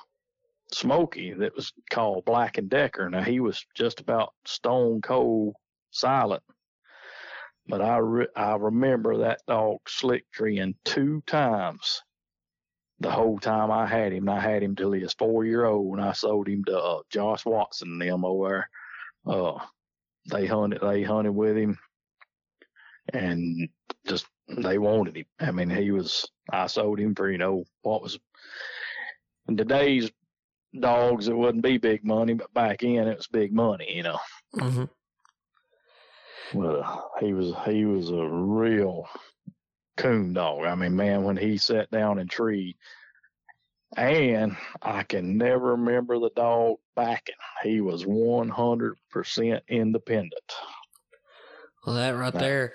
[0.72, 3.10] Smoky that was called Black and Decker.
[3.10, 5.56] Now he was just about stone cold
[5.92, 6.44] silent,
[7.68, 12.02] but I re- I remember that dog slick treeing two times
[13.00, 14.28] the whole time I had him.
[14.28, 17.02] I had him till he was four year old, and I sold him to uh,
[17.10, 18.68] Josh Watson and them over
[19.26, 19.60] Uh,
[20.32, 21.78] they hunted they hunted with him,
[23.14, 23.70] and
[24.08, 25.26] just they wanted him.
[25.40, 28.20] I mean, he was I sold him for you know what was
[29.48, 30.12] in today's
[30.80, 34.20] dogs, it wouldn't be big money, but back in it was big money, you know.
[34.56, 34.86] Mm-hmm.
[36.60, 39.08] Uh, he was he was a real
[39.98, 40.66] coon dog.
[40.66, 42.76] I mean, man, when he sat down and treed,
[43.98, 47.36] and I can never remember the dog backing.
[47.64, 50.54] He was one hundred percent independent.
[51.86, 52.74] Well, that right there,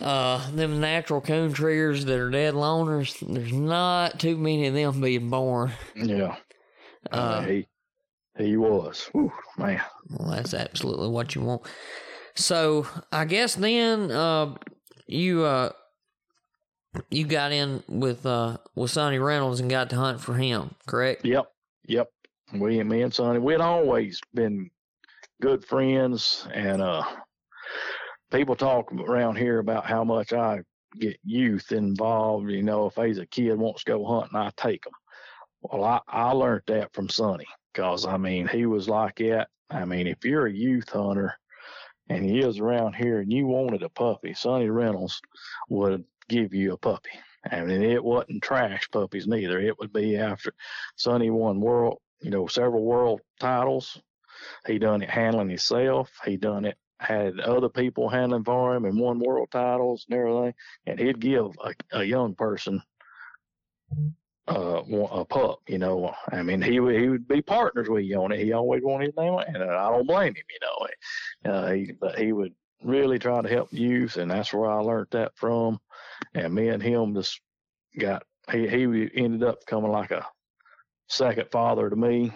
[0.00, 3.18] uh, them natural coon treers that are dead loners.
[3.20, 5.72] There's not too many of them being born.
[5.94, 6.36] Yeah,
[7.12, 7.66] Uh, uh, he
[8.38, 9.08] he was.
[9.12, 9.82] Whew, man.
[10.10, 11.62] Well, that's absolutely what you want.
[12.34, 14.54] So I guess then uh,
[15.06, 15.70] you uh,
[17.10, 21.24] you got in with uh, with Sonny Reynolds and got to hunt for him, correct?
[21.24, 21.46] Yep,
[21.86, 22.08] yep.
[22.60, 24.70] We and me and Sonny, we'd always been
[25.42, 27.02] good friends, and uh,
[28.32, 30.60] people talk around here about how much I
[30.98, 32.50] get youth involved.
[32.50, 34.92] You know, if he's a kid wants to go hunting, I take him.
[35.62, 39.48] Well, I I learned that from Sonny, cause I mean he was like that.
[39.70, 41.34] I mean, if you're a youth hunter
[42.08, 45.20] and he is around here and you wanted a puppy, Sonny Reynolds
[45.68, 47.10] would give you a puppy.
[47.50, 49.58] I mean, it wasn't trash puppies neither.
[49.60, 50.54] It would be after
[50.96, 54.00] Sonny won world, you know, several world titles.
[54.66, 56.10] He done it handling himself.
[56.24, 60.54] He done it had other people handling for him and won world titles and everything.
[60.86, 62.82] And he'd give a, a young person
[64.46, 64.82] uh
[65.12, 66.14] a pup, you know.
[66.30, 68.40] I mean, he would he would be partners with you on it.
[68.40, 71.52] He always wanted his name, and I don't blame him, you know.
[71.52, 75.08] Uh, he but he would really try to help youth, and that's where I learned
[75.12, 75.78] that from.
[76.34, 77.40] And me and him just
[77.98, 80.26] got he he ended up becoming like a
[81.08, 82.32] second father to me,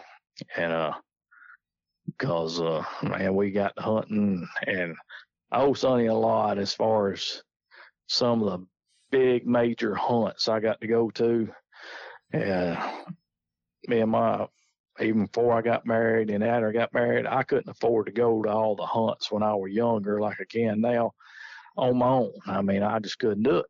[0.56, 0.92] and uh,
[2.18, 4.94] cause uh man, we got hunting, and
[5.50, 7.42] I owe Sonny a lot as far as
[8.06, 8.66] some of the
[9.10, 11.48] big major hunts I got to go to.
[12.32, 12.78] And
[13.86, 14.46] me and my
[15.00, 18.42] even before I got married and after I got married, I couldn't afford to go
[18.42, 21.12] to all the hunts when I was younger like I can now
[21.76, 22.32] on my own.
[22.46, 23.66] I mean, I just couldn't do it.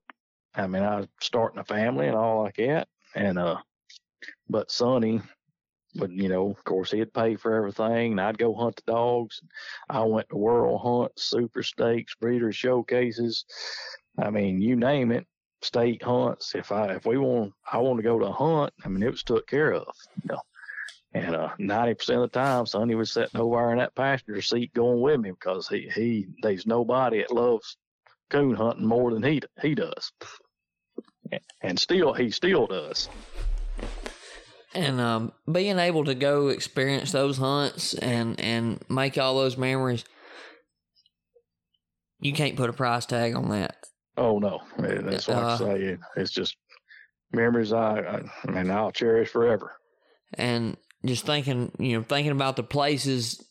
[0.54, 2.88] I mean, I was starting a family and all like that.
[3.14, 3.58] And, uh,
[4.48, 5.20] but Sonny
[5.96, 9.40] would, you know, of course, he'd pay for everything and I'd go hunt the dogs.
[9.88, 13.44] I went to world hunts, super stakes, breeder showcases.
[14.18, 15.26] I mean, you name it,
[15.62, 16.54] state hunts.
[16.54, 19.10] If I, if we want, I want to go to a hunt, I mean, it
[19.10, 19.88] was took care of,
[20.22, 20.40] you know.
[21.14, 25.00] And uh, 90% of the time, Sonny was sitting over in that passenger seat going
[25.00, 27.78] with me because he, he there's nobody that loves
[28.28, 30.12] coon hunting more than he he does.
[31.62, 33.08] And still, he still does.
[34.78, 40.04] And um, being able to go experience those hunts and and make all those memories,
[42.20, 43.76] you can't put a price tag on that.
[44.16, 45.74] Oh no, that's I Uh, say.
[45.82, 46.56] it- It's just
[47.32, 49.72] memories I, I, I mean, I'll cherish forever.
[50.34, 53.44] and just thinking, you know, thinking about the places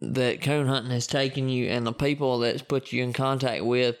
[0.00, 3.96] that coon hunting has taken you and the people that's put you in contact with,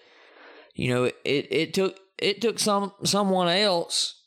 [0.74, 4.20] you know, it, it took it took some someone else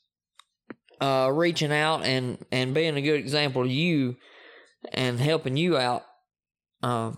[1.01, 4.15] uh, reaching out and and being a good example to you
[4.91, 6.03] and helping you out
[6.83, 7.11] uh,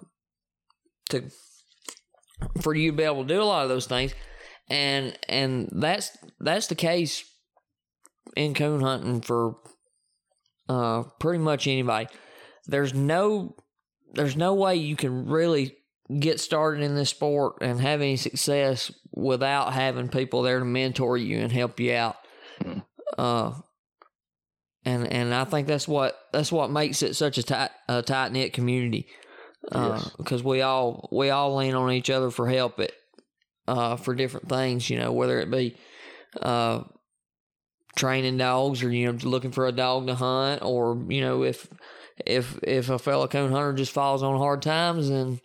[1.09, 1.29] to
[2.61, 4.13] for you to be able to do a lot of those things
[4.69, 7.23] and and that's that's the case
[8.35, 9.55] in coon hunting for
[10.67, 12.07] uh, pretty much anybody
[12.67, 13.55] there's no
[14.13, 15.75] there's no way you can really
[16.17, 21.17] get started in this sport and have any success without having people there to mentor
[21.17, 22.15] you and help you out.
[22.61, 22.83] Mm.
[23.17, 23.51] Uh,
[24.89, 28.31] and and I think that's what that's what makes it such a tight a tight
[28.31, 29.07] knit community.
[29.71, 30.11] Uh, Yes.
[30.17, 32.91] because we all we all lean on each other for help at
[33.67, 35.75] uh for different things, you know, whether it be
[36.41, 36.81] uh
[37.95, 41.67] training dogs or you know looking for a dog to hunt or you know if
[42.25, 45.41] if if a fellow coon hunter just falls on hard times and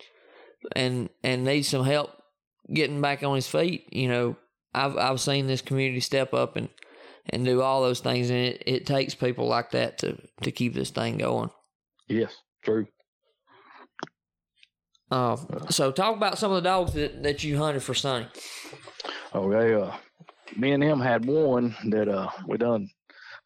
[0.76, 2.11] and and needs some help
[2.72, 4.37] getting back on his feet, you know,
[4.74, 6.68] I've I've seen this community step up and
[7.30, 10.74] and do all those things, and it, it takes people like that to to keep
[10.74, 11.50] this thing going.
[12.08, 12.87] Yes, true.
[15.10, 15.37] Uh,
[15.70, 18.26] so talk about some of the dogs that, that you hunted for Sonny.
[19.34, 19.92] Okay, uh,
[20.56, 22.88] me and him had one that uh we done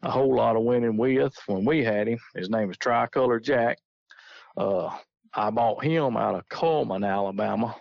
[0.03, 2.19] a whole lot of winning with when we had him.
[2.35, 3.79] His name is Tricolor Jack.
[4.57, 4.97] Uh,
[5.35, 7.77] I bought him out of Cullman, Alabama.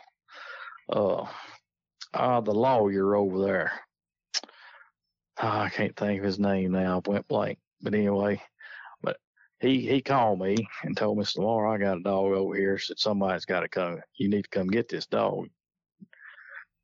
[0.90, 1.26] Uh,
[2.14, 3.72] uh the lawyer over there.
[5.40, 7.02] Ah, I can't think of his name now.
[7.06, 7.60] I went blank.
[7.82, 8.42] But anyway,
[9.02, 9.18] but
[9.60, 11.26] he he called me and told me.
[11.38, 12.78] Laura, I got a dog over here.
[12.80, 14.00] Said somebody's got to come.
[14.16, 15.48] You need to come get this dog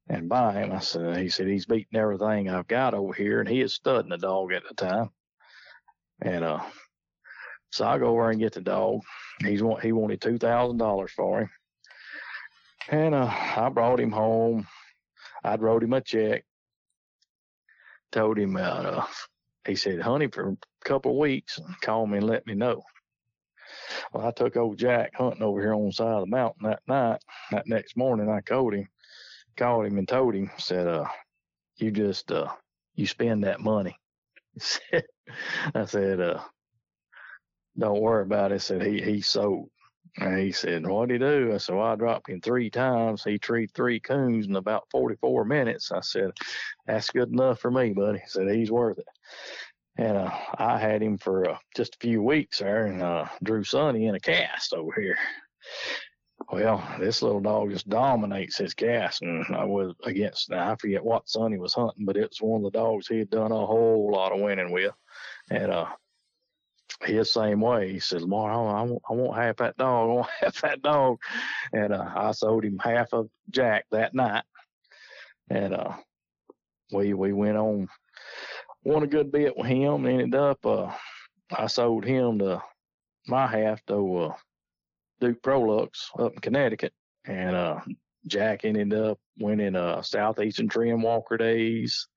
[0.08, 0.72] and buy him.
[0.72, 4.10] I said, he said he's beating everything I've got over here, and he is studying
[4.10, 5.10] the dog at the time.
[6.22, 6.60] And uh,
[7.72, 9.02] so I go over and get the dog.
[9.44, 11.50] He's want he wanted two thousand dollars for him,
[12.90, 14.68] and uh, I brought him home.
[15.44, 16.46] I wrote him a check.
[18.14, 19.08] Told him about uh,
[19.68, 22.84] he said, "Honey, for a couple of weeks, call me and let me know."
[24.14, 26.82] Well, I took old Jack hunting over here on the side of the mountain that
[26.88, 27.20] night.
[27.52, 28.88] That next morning, I called him
[29.58, 31.06] called him and told him, said, uh,
[31.78, 32.50] you just, uh,
[32.96, 33.98] you spend that money.
[35.76, 36.42] I said, uh,
[37.78, 38.62] don't worry about it.
[38.62, 39.70] Said, he, he sold.
[40.18, 41.52] And he said, what'd he do?
[41.54, 43.24] I said, well, I dropped him three times.
[43.24, 45.92] He treed three coons in about 44 minutes.
[45.92, 46.32] I said,
[46.86, 48.20] that's good enough for me, buddy.
[48.20, 49.08] He said, he's worth it.
[49.98, 53.64] And, uh, I had him for uh, just a few weeks there and, uh, drew
[53.64, 55.18] Sonny in a cast over here.
[56.52, 60.52] Well, this little dog just dominates his cast, and I was against.
[60.52, 63.30] I forget what Sonny was hunting, but it was one of the dogs he had
[63.30, 64.94] done a whole lot of winning with,
[65.50, 65.86] and uh,
[67.02, 67.92] his same way.
[67.92, 70.10] He says, "Lamar, I want, I want, I want half that dog.
[70.10, 71.18] I want half that dog,"
[71.72, 74.44] and uh, I sold him half of Jack that night,
[75.50, 75.94] and uh,
[76.92, 77.88] we we went on,
[78.84, 80.92] won a good bit with him, and ended up uh,
[81.52, 82.62] I sold him to
[83.28, 84.18] my half to.
[84.18, 84.34] Uh,
[85.24, 86.92] Duke Prolux up in Connecticut,
[87.24, 87.80] and uh,
[88.28, 92.08] Jack ended up winning uh, Southeastern Treeing Walker Days.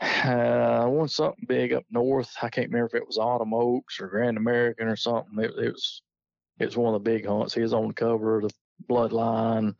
[0.00, 2.30] Uh, I won something big up north.
[2.42, 5.38] I can't remember if it was Autumn Oaks or Grand American or something.
[5.38, 6.02] It, it was
[6.58, 7.54] it was one of the big hunts.
[7.54, 8.54] He was on the cover of the
[8.90, 9.74] Bloodline,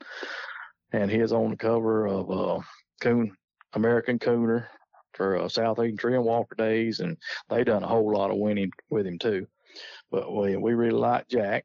[0.92, 2.60] and he was on the cover of uh,
[3.00, 3.36] Coon
[3.74, 4.66] American Cooner
[5.14, 7.16] for uh, Southeastern Treeing Walker Days, and
[7.48, 9.46] they done a whole lot of winning with him too.
[10.10, 11.64] But we we really liked Jack.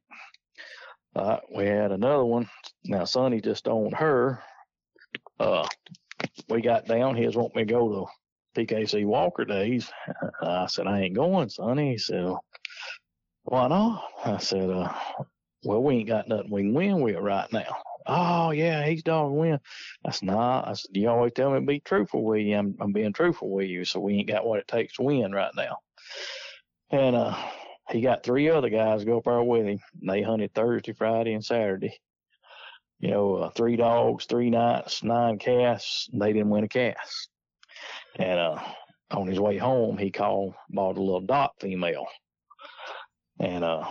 [1.16, 2.50] Uh, we had another one.
[2.86, 4.42] Now Sonny just owned her.
[5.40, 5.68] Uh,
[6.50, 7.16] we got down.
[7.16, 8.06] He wanting me to go to
[8.56, 9.92] PKC Walker days.
[10.42, 11.92] I said, I ain't going, Sonny.
[11.92, 12.34] He said,
[13.44, 14.04] why not?
[14.26, 14.94] I said, uh,
[15.64, 17.78] well, we ain't got nothing we can win with right now.
[18.08, 19.60] Oh yeah, he's dog win.
[20.06, 20.64] I said, nah.
[20.66, 22.56] I said, you always tell me to be truthful with you.
[22.56, 23.86] I'm, I'm being truthful with you.
[23.86, 25.78] So we ain't got what it takes to win right now.
[26.92, 27.36] And, uh,
[27.92, 29.80] he got three other guys go up there with him.
[30.02, 32.00] They hunted Thursday, Friday, and Saturday.
[33.00, 36.08] You know, uh, three dogs, three nights, nine casts.
[36.14, 37.30] They didn't win a cast.
[38.18, 38.60] And uh,
[39.12, 42.08] on his way home, he called, bought a little dot female,
[43.40, 43.88] and uh,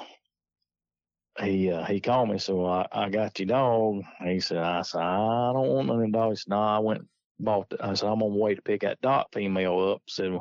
[1.43, 2.39] he uh, he called me.
[2.39, 4.03] So I, I got your dog.
[4.25, 6.45] He said, I said I don't want none of them dogs.
[6.49, 7.07] No, I went
[7.39, 7.71] bought.
[7.71, 10.03] The, I said I'm on my way to pick that dot female up.
[10.09, 10.39] Said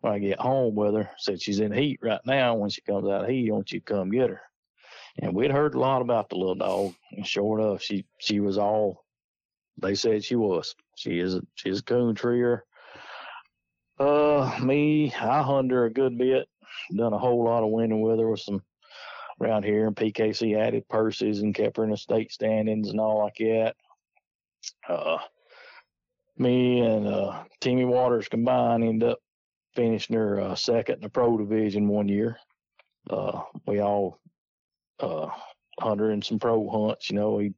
[0.00, 2.54] when I get home with her, said she's in heat right now.
[2.54, 4.40] When she comes out of heat, want you come get her.
[5.18, 6.94] And we'd heard a lot about the little dog.
[7.12, 9.04] And sure enough, she she was all
[9.80, 10.74] they said she was.
[10.96, 12.64] She is a, she's a coon treer.
[14.00, 16.48] Uh, me, I hunted her a good bit.
[16.96, 18.62] Done a whole lot of winning with her with some
[19.42, 19.86] around here.
[19.86, 23.74] And PKC added purses and kept her in the state standings and all like that.
[24.88, 25.18] Uh,
[26.38, 29.18] me and uh, Timmy Waters combined ended up
[29.76, 32.38] finished her uh, second in the pro division one year.
[33.10, 34.18] Uh, we all
[35.00, 35.26] uh,
[35.78, 37.10] hunted in some pro hunts.
[37.10, 37.52] You know, he,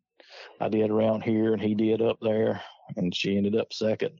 [0.61, 2.61] I did around here and he did up there,
[2.97, 4.19] and she ended up second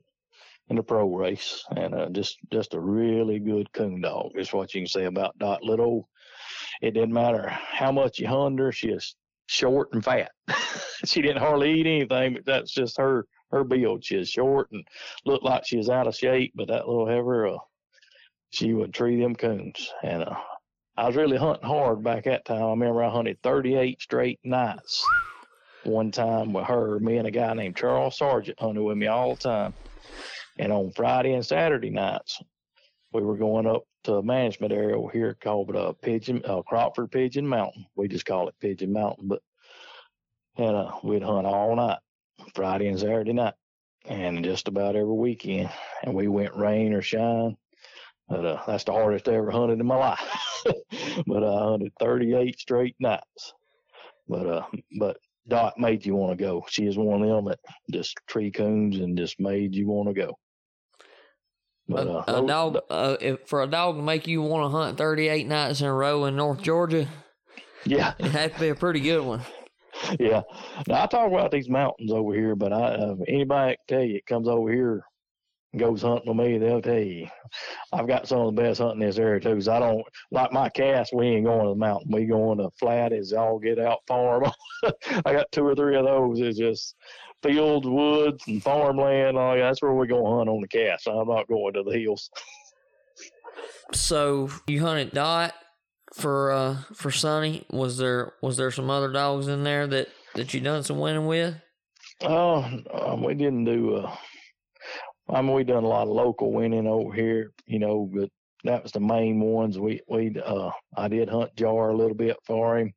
[0.73, 1.63] in the pro race.
[1.75, 4.31] And uh, just just a really good coon dog.
[4.35, 6.09] Is what you can say about Dot Little.
[6.81, 8.71] It didn't matter how much you hunted her.
[8.71, 9.15] She is
[9.45, 10.31] short and fat.
[11.05, 14.03] she didn't hardly eat anything, but that's just her her build.
[14.03, 14.83] She is short and
[15.25, 17.57] looked like she was out of shape, but that little heifer, uh,
[18.49, 19.91] she would tree them coons.
[20.01, 20.35] And uh,
[20.97, 22.63] I was really hunting hard back that time.
[22.63, 25.05] I remember I hunted 38 straight nights
[25.83, 26.99] one time with her.
[26.99, 29.73] Me and a guy named Charles Sargent hunted with me all the time.
[30.57, 32.41] And on Friday and Saturday nights,
[33.11, 37.11] we were going up to a management area over here called uh, Pigeon uh, Crockford
[37.11, 37.85] Pigeon Mountain.
[37.95, 39.41] We just call it Pigeon Mountain, but
[40.57, 41.99] and uh, we'd hunt all night,
[42.53, 43.55] Friday and Saturday night,
[44.05, 45.69] and just about every weekend.
[46.03, 47.57] And we went rain or shine.
[48.27, 50.63] But uh, that's the hardest I ever hunted in my life.
[51.27, 53.53] but I hunted 38 straight nights.
[54.27, 54.65] But uh,
[54.99, 56.65] but Dot made you want to go.
[56.69, 57.59] She is one of them that
[57.91, 60.37] just tree coons and just made you want to go.
[61.87, 64.77] But, uh, a, a dog uh, if, for a dog to make you want to
[64.77, 67.07] hunt 38 nights in a row in North Georgia.
[67.85, 69.41] Yeah, it had to be a pretty good one.
[70.19, 70.41] Yeah.
[70.87, 74.15] Now I talk about these mountains over here, but I uh, anybody can tell you
[74.15, 75.03] it comes over here
[75.73, 77.27] and goes hunting with me, they'll tell you
[77.91, 79.55] I've got some of the best hunting in this area too.
[79.55, 81.13] Cause I don't like my cast.
[81.13, 82.11] We ain't going to the mountain.
[82.11, 84.45] We going to flat as all get out farm.
[84.83, 86.39] I got two or three of those.
[86.39, 86.95] It's just
[87.43, 89.37] fields, woods, and farmland.
[89.37, 91.07] All that's where we go hunt on the cast.
[91.07, 92.29] I'm not going to the hills.
[93.93, 95.53] so you hunted Dot
[96.13, 97.65] for uh for Sonny.
[97.69, 101.27] Was there was there some other dogs in there that that you done some winning
[101.27, 101.55] with?
[102.21, 102.63] Oh,
[102.93, 103.95] um, we didn't do.
[103.95, 104.15] Uh,
[105.29, 108.29] I mean, we done a lot of local winning over here, you know, but
[108.63, 109.79] that was the main ones.
[109.79, 112.93] We we uh I did hunt Jar a little bit for him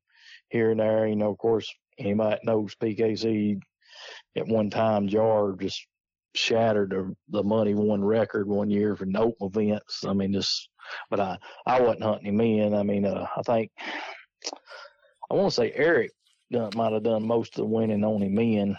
[0.48, 1.06] here and there.
[1.06, 3.60] You know, of course, anybody knows PKC
[4.36, 5.86] at one time Jar just
[6.34, 10.04] shattered the, the money one record one year for nope events.
[10.04, 10.68] I mean, just
[11.10, 12.74] but I I wasn't hunting him in.
[12.74, 13.70] I mean, uh, I think
[15.30, 16.12] I want to say Eric
[16.52, 18.76] done, might have done most of the winning on him in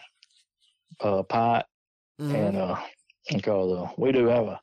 [1.01, 1.66] uh, Pite
[2.22, 2.36] mm-hmm.
[2.36, 2.80] and uh
[3.34, 4.60] because uh, we do have a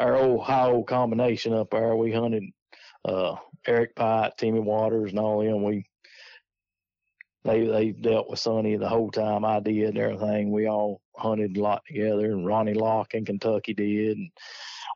[0.00, 1.94] our old high old combination up there.
[1.94, 2.44] We hunted
[3.04, 3.36] uh,
[3.66, 5.62] Eric Pite, Timmy Waters, and all them.
[5.62, 5.86] We
[7.44, 10.50] they they dealt with Sonny the whole time I did everything.
[10.50, 14.18] We all hunted a lot together, and Ronnie Locke in Kentucky did.
[14.18, 14.30] And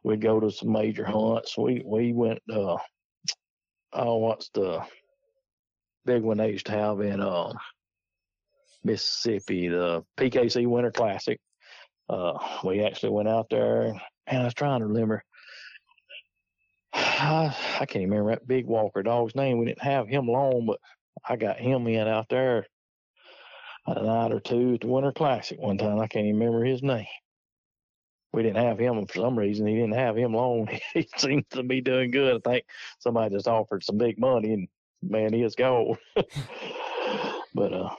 [0.03, 1.57] we'd go to some major hunts.
[1.57, 2.41] We we went.
[2.53, 2.77] Uh,
[3.95, 4.83] oh, what's the
[6.05, 7.53] big one they used to have in uh,
[8.83, 9.69] Mississippi?
[9.69, 11.41] The PKC Winter Classic.
[12.11, 15.25] Uh, we actually went out there, and I was trying to remember.
[16.93, 19.59] I, I can't remember that big Walker dog's name.
[19.59, 20.79] We didn't have him long, but
[21.27, 22.67] I got him in out there
[23.87, 26.01] a night or two at the Winter Classic one time.
[26.01, 27.07] I can't even remember his name.
[28.33, 29.67] We didn't have him for some reason.
[29.67, 30.69] He didn't have him long.
[30.95, 32.43] he seemed to be doing good.
[32.45, 32.65] I think
[32.99, 34.69] somebody just offered some big money, and
[35.03, 35.99] man, he is gold.
[37.55, 37.95] but uh,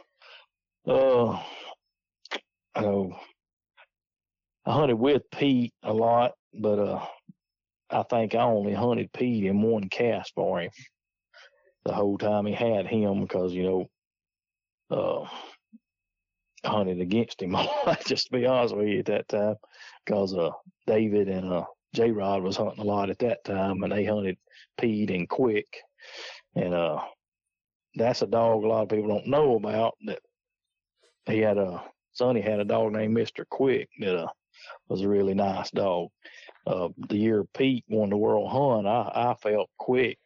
[0.87, 1.39] uh,
[2.75, 3.19] oh,
[4.65, 7.05] I hunted with Pete a lot, but uh,
[7.89, 10.71] I think I only hunted Pete in one cast for him
[11.85, 13.89] the whole time he had him because you know,
[14.91, 15.27] uh,
[16.67, 18.03] hunted against him a lot.
[18.05, 19.55] Just to be honest with you at that time,
[20.05, 20.51] because uh,
[20.87, 24.37] David and uh, J Rod was hunting a lot at that time, and they hunted
[24.79, 25.67] Pete and Quick,
[26.55, 27.01] and uh,
[27.95, 29.95] that's a dog a lot of people don't know about.
[30.05, 30.19] That
[31.27, 31.83] he had a
[32.13, 34.27] Sonny had a dog named Mister Quick that uh
[34.89, 36.09] was a really nice dog.
[36.65, 40.17] Uh, the year Pete won the World Hunt, I, I felt Quick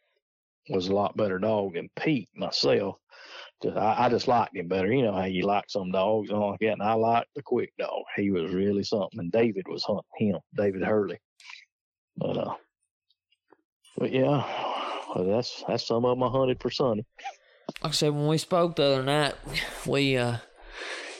[0.70, 2.96] was a lot better dog than Pete myself.
[3.62, 4.92] Just, I, I just liked him better.
[4.92, 6.72] You know how you like some dogs and all like that.
[6.72, 8.02] And I liked the Quick dog.
[8.16, 9.18] He was really something.
[9.18, 11.18] And David was hunting him, David Hurley.
[12.16, 12.54] But uh,
[13.98, 14.44] but yeah,
[15.14, 17.04] well, that's that's some of them I hunted for Sonny.
[17.82, 19.34] Like I said, when we spoke the other night,
[19.86, 20.38] we uh,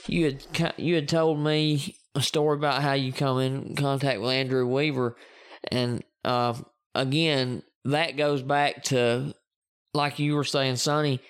[0.06, 4.30] you had you had told me a story about how you come in contact with
[4.30, 5.16] Andrew Weaver,
[5.70, 6.54] and uh,
[6.94, 9.34] again, that goes back to
[9.94, 11.20] like you were saying, Sonny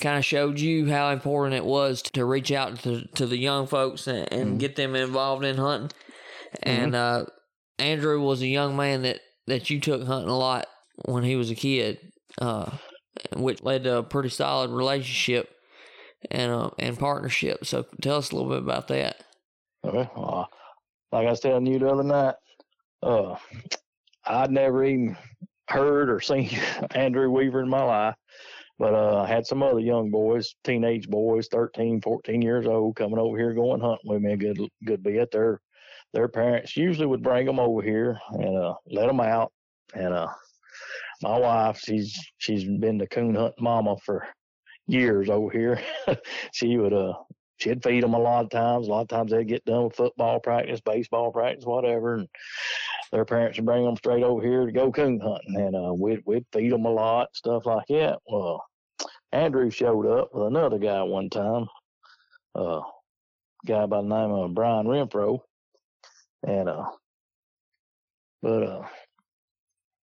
[0.00, 3.66] kind of showed you how important it was to reach out to to the young
[3.66, 4.58] folks and, and mm-hmm.
[4.58, 5.90] get them involved in hunting.
[6.62, 7.22] And mm-hmm.
[7.22, 7.30] uh,
[7.78, 10.66] Andrew was a young man that that you took hunting a lot
[11.04, 11.98] when he was a kid,
[12.40, 12.70] uh,
[13.36, 15.50] which led to a pretty solid relationship
[16.30, 17.64] and uh, and partnership.
[17.64, 19.24] So tell us a little bit about that.
[19.84, 20.10] Okay.
[20.16, 20.44] Uh,
[21.12, 22.34] like I was telling you the other night,
[23.02, 23.36] uh,
[24.26, 25.16] I'd never even
[25.68, 26.50] heard or seen
[26.94, 28.14] Andrew Weaver in my life.
[28.78, 33.18] But uh, I had some other young boys, teenage boys, 13, 14 years old, coming
[33.18, 35.30] over here going hunting with me a good good bit.
[35.30, 35.60] Their
[36.12, 39.50] their parents usually would bring them over here and uh, let them out.
[39.94, 40.28] And uh,
[41.22, 44.26] my wife, she's she's been the coon hunt mama for
[44.86, 45.80] years over here.
[46.52, 47.14] she would uh
[47.58, 48.86] she'd feed them a lot of times.
[48.86, 52.28] A lot of times they'd get done with football practice, baseball practice, whatever, and
[53.12, 56.22] their parents would bring them straight over here to go coon hunting, and uh, we'd
[56.26, 58.18] we'd feed them a lot, stuff like that.
[58.30, 58.64] Well,
[59.32, 61.66] Andrew showed up with another guy one time,
[62.54, 62.80] uh,
[63.66, 65.40] guy by the name of Brian Renfro,
[66.46, 66.86] and uh,
[68.42, 68.86] but uh,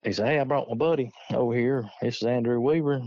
[0.04, 1.89] he said, "Hey, I brought my buddy over here.
[2.01, 3.01] This is Andrew Weaver.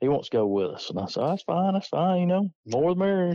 [0.00, 1.74] He wants to go with us." And I said, "That's fine.
[1.74, 2.20] That's fine.
[2.20, 3.34] You know, more the merrier."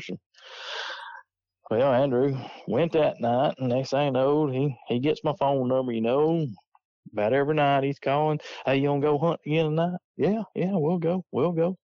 [1.69, 2.35] Well, Andrew
[2.67, 5.91] went that night, and next thing I know, he he gets my phone number.
[5.91, 6.47] You know,
[7.13, 8.39] about every night he's calling.
[8.65, 9.99] Hey, you gonna go hunt again tonight?
[10.17, 11.23] Yeah, yeah, we'll go.
[11.31, 11.77] We'll go.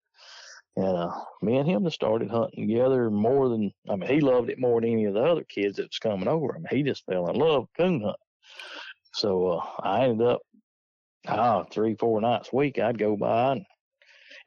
[0.76, 1.12] And uh,
[1.44, 4.82] me and him just started hunting together more than I mean, he loved it more
[4.82, 6.56] than any of the other kids that was coming over.
[6.56, 8.16] I mean, he just fell in love with coon hunting.
[9.14, 10.42] So uh, I ended up
[11.28, 12.80] ah three, four nights a week.
[12.80, 13.66] I'd go by, and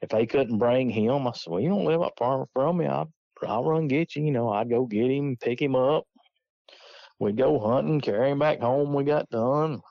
[0.01, 2.87] if they couldn't bring him, I said, "Well, you don't live up far from me.
[2.87, 3.11] I'll
[3.47, 4.23] I'll run get you.
[4.23, 6.05] You know, I'd go get him, pick him up.
[7.19, 8.93] We'd go hunting, carry him back home.
[8.93, 9.81] We got done.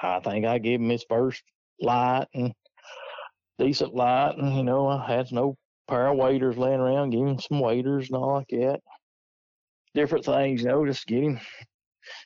[0.00, 1.42] I think I gave him his first
[1.80, 2.52] light and
[3.58, 5.56] decent light, and you know, I had no
[5.88, 7.10] pair of waders laying around.
[7.10, 8.80] Give him some waders and all like that.
[9.94, 11.40] Different things, you know, just get him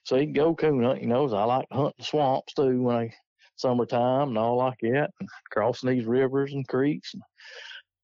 [0.05, 1.01] so he can go coon hunt.
[1.01, 3.15] You know, I like to hunt the swamps too when I
[3.57, 7.15] summertime and all like that, and crossing these rivers and creeks.
[7.15, 7.23] And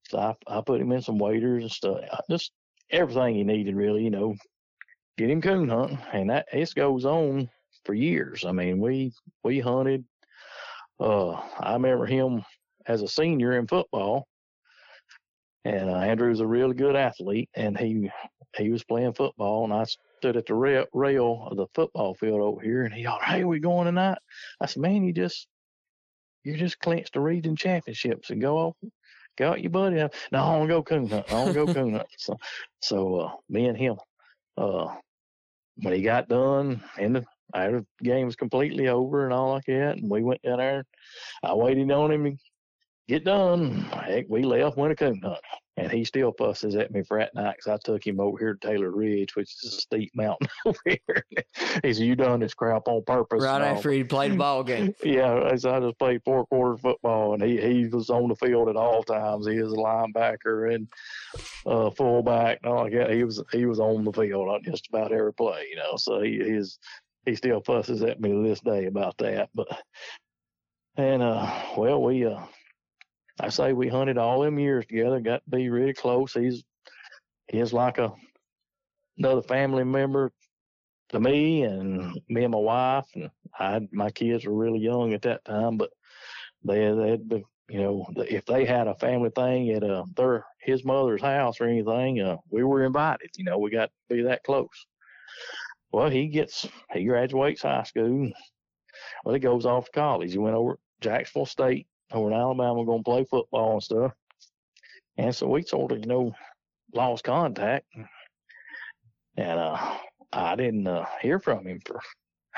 [0.09, 2.01] so I, I put him in some waders and stuff.
[2.31, 2.53] Just
[2.91, 4.05] everything he needed, really.
[4.05, 4.35] You know,
[5.17, 7.51] get him coon hunting, and that this goes on
[7.85, 8.45] for years.
[8.45, 9.13] I mean, we
[9.45, 10.05] we hunted.
[11.01, 12.45] Uh, I remember him
[12.87, 14.27] as a senior in football,
[15.65, 18.11] and uh, Andrew's a really good athlete, and he
[18.57, 19.85] he was playing football, and I
[20.19, 23.45] stood at the rail, rail of the football field over here, and he all, hey,
[23.45, 24.19] we going tonight?
[24.61, 25.47] I said, man, you just
[26.45, 28.77] you just clinched the region championships and go off
[29.39, 29.97] go out your buddy.
[29.97, 31.33] No, I to go coon hunt.
[31.33, 32.09] I to go coon hunt.
[32.19, 32.37] So,
[32.83, 33.97] so uh, me and him,
[34.57, 34.89] uh,
[35.77, 37.25] when he got done and the,
[37.55, 40.85] our game was completely over and all like that, and we went down there.
[41.43, 42.39] I waited on him
[43.09, 43.81] get done.
[44.05, 45.39] Heck, we left, went a coon hunt.
[45.79, 48.55] And he still fusses at me for that night because I took him over here
[48.55, 51.25] to Taylor Ridge, which is a steep mountain over here.
[51.85, 53.45] he said, You done this crap on purpose.
[53.45, 54.93] Right after he played a ball game.
[55.05, 58.35] yeah, I said, I just played four quarters football, and he, he was on the
[58.35, 59.47] field at all times.
[59.47, 60.89] He was a linebacker and
[61.65, 63.13] uh, fullback and all like that.
[63.13, 65.97] He was he was on the field on just about every play, you know.
[65.97, 66.81] So he is
[67.25, 69.51] he still fusses at me to this day about that.
[69.55, 69.69] But
[70.97, 72.41] and uh, well, we uh,
[73.41, 76.33] I say we hunted all them years together, got to be really close.
[76.33, 76.65] He's
[77.49, 78.13] he's like a
[79.17, 80.33] another family member
[81.11, 85.23] to me and me and my wife and I my kids were really young at
[85.23, 85.91] that time, but
[86.65, 90.45] they they had been, you know if they had a family thing at uh, their
[90.61, 93.31] his mother's house or anything, uh, we were invited.
[93.37, 94.87] You know, we got to be that close.
[95.93, 98.31] Well, he gets he graduates high school.
[99.25, 100.33] Well, he goes off to college.
[100.33, 104.13] He went over Jacksonville State over in Alabama going to play football and stuff.
[105.17, 106.33] And so we sort of, you know,
[106.95, 107.87] lost contact.
[109.37, 109.97] And uh,
[110.33, 112.01] I didn't uh, hear from him for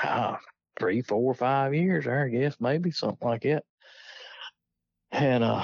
[0.03, 0.37] uh,
[0.79, 3.63] three, four, five years I guess, maybe something like that.
[5.11, 5.63] And uh,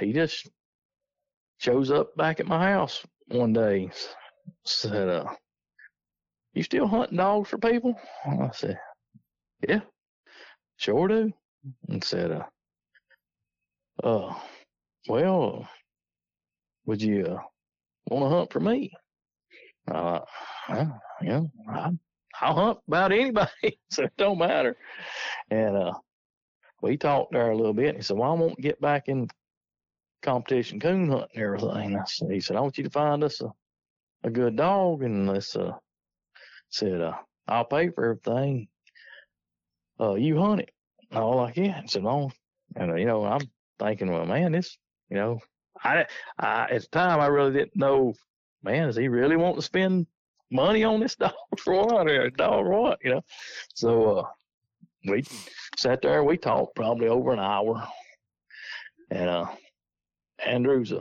[0.00, 0.48] he just
[1.58, 3.90] shows up back at my house one day.
[4.64, 5.24] Said, uh,
[6.52, 7.94] "You still hunting dogs for people?"
[8.26, 8.78] I said,
[9.66, 9.80] "Yeah,
[10.76, 11.32] sure do."
[11.88, 12.44] And said, uh,
[14.02, 14.34] uh,
[15.08, 15.68] well,
[16.86, 17.42] would you uh,
[18.08, 18.92] want to hunt for me?
[19.90, 20.20] Uh,
[20.68, 21.90] well, yeah, I,
[22.40, 24.76] I'll hunt about anybody, so it don't matter.
[25.50, 25.92] And uh,
[26.82, 27.88] we talked there a little bit.
[27.88, 29.28] And he said, "Well, I won't get back in
[30.22, 33.40] competition coon hunting and everything." I said, "He said I want you to find us
[33.40, 33.52] a,
[34.24, 35.72] a good dog, and let's uh,
[36.70, 37.16] said uh,
[37.46, 38.68] I'll pay for everything.
[40.00, 40.70] Uh, you hunt it."
[41.10, 41.58] And all like.
[41.58, 42.32] And said, "Well,
[42.76, 43.48] and uh, you know, I'm
[43.78, 44.76] thinking, well, man, this,
[45.10, 45.40] you know,
[45.82, 46.06] I,
[46.38, 48.14] I at the time I really didn't know,
[48.62, 50.06] man, does he really want to spend
[50.50, 53.22] money on this dog for what or dog or what, you know?
[53.74, 54.26] So uh,
[55.06, 55.24] we
[55.76, 57.86] sat there, we talked probably over an hour,
[59.10, 59.46] and uh,
[60.44, 61.00] Andrew's a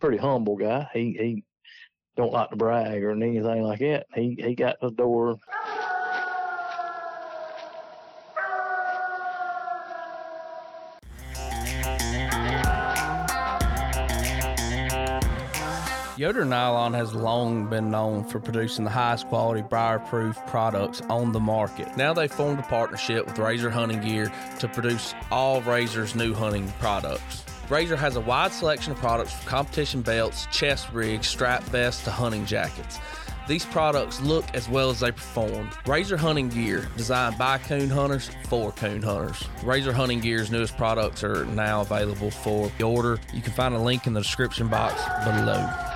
[0.00, 0.88] pretty humble guy.
[0.92, 1.44] He he
[2.16, 4.06] don't like to brag or anything like that.
[4.14, 5.36] He he got the door
[16.18, 21.40] Yoder Nylon has long been known for producing the highest quality briar-proof products on the
[21.40, 21.96] market.
[21.96, 26.70] Now they've formed a partnership with Razor Hunting Gear to produce all Razor's new hunting
[26.78, 27.44] products.
[27.70, 32.10] Razor has a wide selection of products from competition belts, chest rigs, strap vests to
[32.10, 32.98] hunting jackets.
[33.48, 35.70] These products look as well as they perform.
[35.86, 39.42] Razor Hunting Gear, designed by coon hunters for coon hunters.
[39.64, 43.18] Razor Hunting Gear's newest products are now available for order.
[43.32, 45.91] You can find a link in the description box below.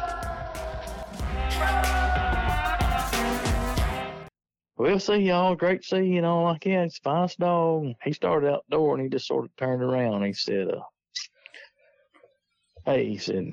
[4.87, 5.57] We'll see y'all.
[5.57, 6.84] Great to see you all like that.
[6.84, 7.95] It's finest dog.
[8.05, 10.22] He started outdoor and he just sort of turned around.
[10.24, 10.82] He said, uh,
[12.84, 13.51] Hey, he said,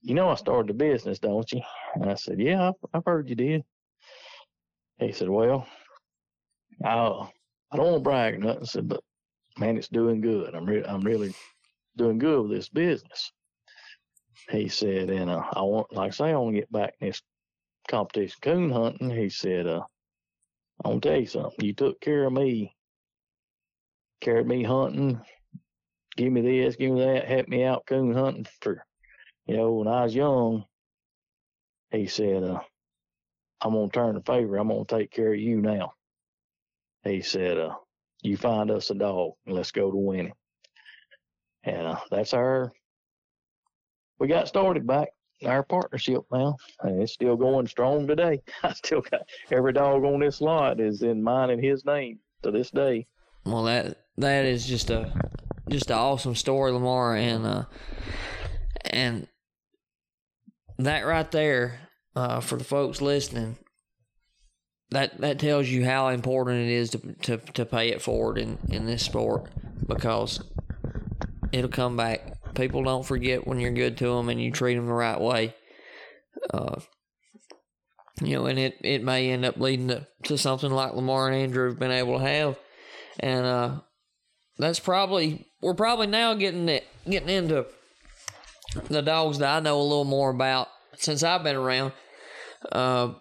[0.00, 1.60] You know, I started the business, don't you?
[1.96, 3.64] And I said, Yeah, I've, I've heard you did.
[4.98, 5.66] He said, Well,
[6.82, 8.64] I, I don't want to brag or nothing.
[8.64, 9.02] Said, But
[9.58, 10.54] man, it's doing good.
[10.54, 11.34] I'm, re- I'm really
[11.98, 13.30] doing good with this business.
[14.48, 17.08] He said, And uh, I want, like I say, I want to get back in
[17.08, 17.20] this
[17.90, 19.10] competition coon hunting.
[19.10, 19.82] He said, uh,
[20.84, 21.64] I want to tell you something.
[21.64, 22.76] You took care of me,
[24.20, 25.20] carried me hunting,
[26.16, 28.84] give me this, give me that, helped me out coon hunting for,
[29.46, 30.64] you know, when I was young.
[31.90, 32.60] He said, uh,
[33.62, 34.56] I'm to turn the favor.
[34.56, 35.92] I'm to take care of you now.
[37.02, 37.74] He said, uh,
[38.22, 40.32] you find us a dog and let's go to winning.
[41.62, 42.72] And uh, that's our,
[44.18, 45.08] we got started back
[45.46, 48.42] our partnership now, and it's still going strong today.
[48.62, 52.50] I still got every dog on this lot is in mine and his name to
[52.50, 53.06] this day.
[53.44, 55.12] Well, that that is just a
[55.68, 57.64] just an awesome story, Lamar, and uh,
[58.84, 59.28] and
[60.78, 61.80] that right there
[62.16, 63.56] uh, for the folks listening.
[64.90, 68.58] That that tells you how important it is to to, to pay it forward in,
[68.68, 69.50] in this sport
[69.86, 70.42] because
[71.52, 74.86] it'll come back people don't forget when you're good to them and you treat them
[74.86, 75.54] the right way.
[76.52, 76.80] Uh,
[78.20, 81.36] you know, and it, it may end up leading to, to something like Lamar and
[81.36, 82.58] Andrew have been able to have.
[83.20, 83.80] And uh,
[84.58, 87.66] that's probably, we're probably now getting it, getting into
[88.88, 91.92] the dogs that I know a little more about since I've been around.
[92.70, 93.14] Uh,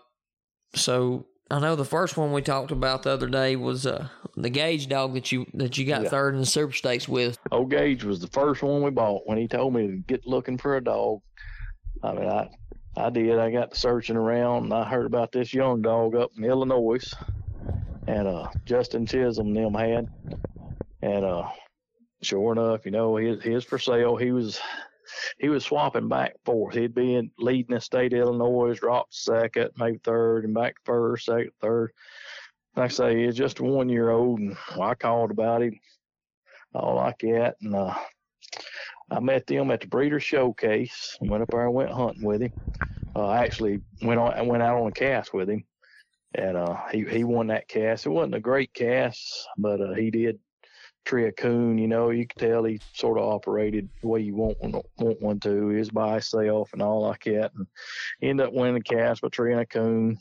[0.76, 4.50] so I know the first one we talked about the other day was uh, the
[4.50, 6.10] Gage dog that you that you got yeah.
[6.10, 7.38] third in the Super Stakes with.
[7.52, 10.58] Old Gage was the first one we bought when he told me to get looking
[10.58, 11.22] for a dog.
[12.02, 12.50] I mean, I
[12.98, 13.38] I did.
[13.38, 17.14] I got searching around and I heard about this young dog up in Illinois,
[18.08, 20.10] and uh, Justin Chisholm them had,
[21.04, 21.50] and uh,
[22.24, 24.16] sure enough, you know, his his for sale.
[24.16, 24.60] He was
[25.38, 26.76] he was swapping back forth.
[26.76, 31.26] He'd be in leading the state of Illinois, dropped second, maybe third, and back first,
[31.26, 31.92] second, third.
[32.76, 35.80] Like I say, he's just one year old, and I called about him,
[36.74, 37.94] all like that, and uh,
[39.12, 41.18] I met them at the Breeder Showcase.
[41.22, 42.54] Went up there and went hunting with him.
[43.16, 45.66] Uh, I actually went on, I went out on a cast with him,
[46.34, 48.08] and uh, he he won that cast.
[48.08, 50.40] It wasn't a great cast, but uh, he did
[51.06, 54.36] tree a coon, you know, you could tell he sort of operated the way you
[54.36, 55.70] want one, want one to.
[55.70, 57.52] He was by himself and all like that.
[57.56, 57.68] And
[58.22, 60.18] end up winning the cast by treeing a coon.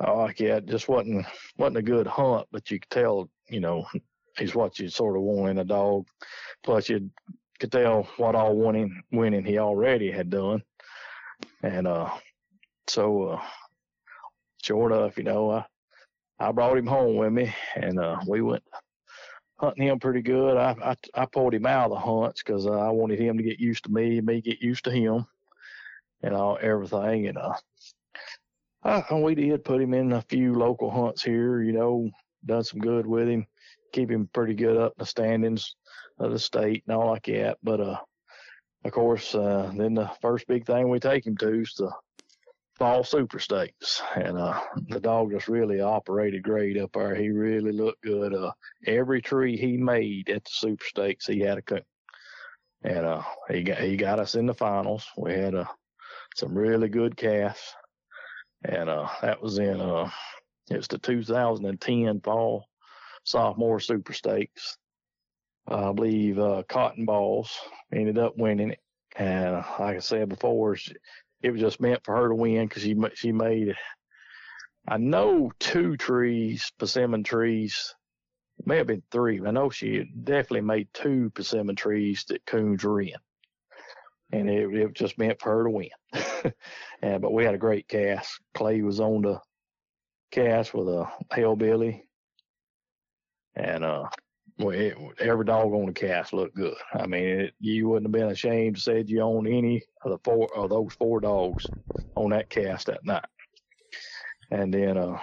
[0.00, 0.66] All like that.
[0.66, 3.86] Just wasn't wasn't a good hunt, but you could tell, you know,
[4.36, 6.06] he's what you sort of want in a dog.
[6.62, 7.10] Plus you
[7.60, 10.62] could tell what all winning winning he already had done.
[11.62, 12.10] And uh
[12.88, 13.42] so uh
[14.62, 15.64] sure enough, you know, I
[16.38, 18.64] I brought him home with me and uh we went
[19.62, 20.56] hunting him pretty good.
[20.56, 23.42] I I, I pulled him out of the hunts because uh, I wanted him to
[23.42, 25.26] get used to me, me get used to him,
[26.22, 27.28] and all everything.
[27.28, 27.54] And uh,
[28.82, 31.62] I, we did put him in a few local hunts here.
[31.62, 32.10] You know,
[32.44, 33.46] done some good with him,
[33.92, 35.76] keep him pretty good up in the standings
[36.18, 37.58] of the state and all like that.
[37.62, 37.98] But uh,
[38.84, 41.92] of course, uh, then the first big thing we take him to is the
[42.82, 47.14] fall super stakes and uh the dog just really operated great up there.
[47.14, 48.34] He really looked good.
[48.34, 48.50] Uh
[48.84, 51.84] every tree he made at the super stakes he had a cut
[52.82, 55.06] and uh he got he got us in the finals.
[55.16, 55.66] We had uh
[56.34, 57.72] some really good casts
[58.64, 60.10] and uh that was in uh
[60.68, 62.66] it was the 2010 fall
[63.22, 64.76] sophomore super stakes
[65.70, 67.56] uh, i believe uh cotton balls
[67.92, 68.80] ended up winning it.
[69.14, 70.76] And uh, like i said before
[71.42, 73.74] it was just meant for her to win because she she made
[74.86, 77.94] I know two trees, persimmon trees.
[78.64, 79.40] May have been three.
[79.44, 83.14] I know she definitely made two persimmon trees that coons were in,
[84.32, 85.88] and it, it just meant for her to win.
[87.02, 88.40] and but we had a great cast.
[88.54, 89.40] Clay was on the
[90.30, 92.02] cast with a hellbilly,
[93.54, 94.08] and uh,
[94.58, 96.74] well, it, every dog on the cast looked good.
[96.94, 100.18] I mean, it, you wouldn't have been ashamed to say you owned any of the
[100.24, 101.66] four of those four dogs
[102.14, 103.24] on that cast that night.
[104.50, 105.18] And then uh,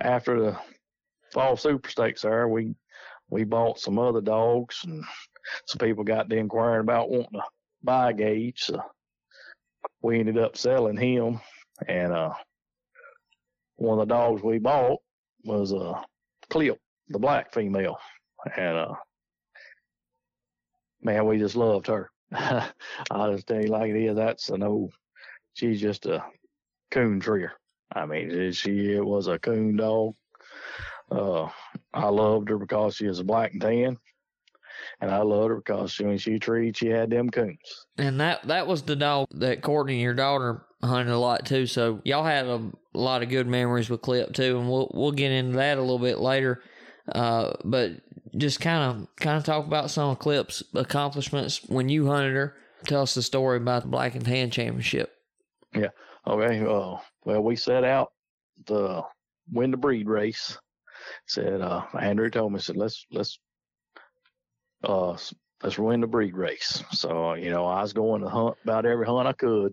[0.00, 0.58] after the
[1.32, 2.74] fall super stakes there, we
[3.30, 5.04] we bought some other dogs, and
[5.66, 7.42] some people got to inquiring about wanting to
[7.82, 8.62] buy Gage.
[8.62, 8.82] So
[10.02, 11.40] we ended up selling him,
[11.86, 12.32] and uh,
[13.76, 15.00] one of the dogs we bought
[15.44, 16.02] was a uh,
[16.50, 17.98] Clip, the black female,
[18.56, 18.94] and uh,
[21.02, 22.10] man, we just loved her.
[22.32, 24.16] I'll just tell you like it is.
[24.16, 24.92] That's an old.
[25.54, 26.24] She's just a
[26.90, 27.52] coon treer.
[27.92, 30.14] I mean, she it was a coon dog.
[31.10, 31.48] Uh,
[31.94, 33.96] I loved her because she was black and tan,
[35.00, 37.86] and I loved her because she, when she treed, she had them coons.
[37.96, 41.66] And that that was the dog that Courtney, your daughter, hunted a lot too.
[41.66, 45.32] So y'all had a lot of good memories with Clip too, and we'll we'll get
[45.32, 46.62] into that a little bit later.
[47.12, 47.92] Uh, but
[48.36, 52.54] just kind of kind of talk about some of Clip's accomplishments when you hunted her.
[52.84, 55.12] Tell us the story about the Black and Tan Championship.
[55.74, 55.88] Yeah.
[56.26, 56.60] Okay.
[56.60, 58.12] Uh, well, we set out
[58.66, 59.02] to
[59.52, 60.58] win the breed race.
[61.26, 63.38] Said uh, Andrew told me said let's let's
[64.84, 65.16] uh
[65.62, 66.82] let's win the breed race.
[66.90, 69.72] So you know I was going to hunt about every hunt I could.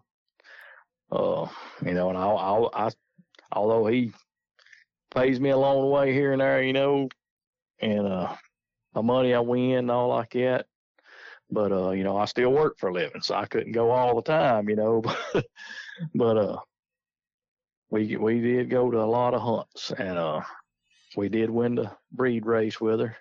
[1.11, 1.47] Uh,
[1.85, 2.91] you know, and I, I, I
[3.51, 4.11] although he
[5.13, 7.09] pays me along the way here and there, you know,
[7.81, 8.35] and uh,
[8.93, 10.67] my money I win and all like that.
[11.51, 14.15] But uh, you know, I still work for a living, so I couldn't go all
[14.15, 15.03] the time, you know.
[16.15, 16.57] but uh,
[17.91, 20.41] we we did go to a lot of hunts, and uh,
[21.15, 23.15] we did win the breed race with her.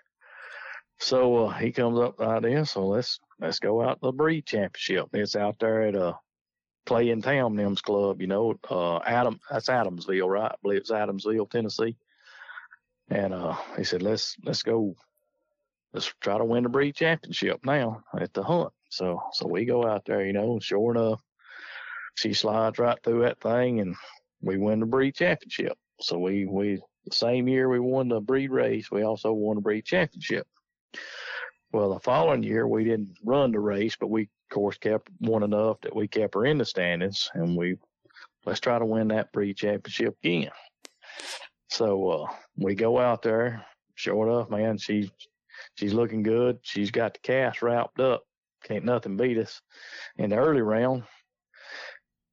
[1.00, 4.12] So uh, he comes up with the idea, so let's let's go out to the
[4.12, 5.08] breed championship.
[5.12, 6.14] It's out there at a uh,
[6.86, 10.52] Clay and Town Nims Club, you know, uh, Adam, that's Adamsville, right?
[10.52, 11.96] I believe it's Adamsville, Tennessee.
[13.10, 14.94] And, uh, he said, let's, let's go,
[15.92, 18.72] let's try to win the breed championship now at the hunt.
[18.88, 21.22] So, so we go out there, you know, sure enough,
[22.14, 23.94] she slides right through that thing and
[24.40, 25.76] we win the breed championship.
[26.00, 29.62] So we, we, the same year we won the breed race, we also won the
[29.62, 30.46] breed championship.
[31.72, 35.42] Well, the following year we didn't run the race, but we of course, kept one
[35.42, 37.76] enough that we kept her in the standings, and we
[38.44, 40.50] let's try to win that breed championship again.
[41.68, 43.64] So uh, we go out there.
[43.94, 45.10] Sure enough, man, she's
[45.76, 46.58] she's looking good.
[46.62, 48.22] She's got the cast wrapped up.
[48.64, 49.60] Can't nothing beat us
[50.16, 51.04] in the early round.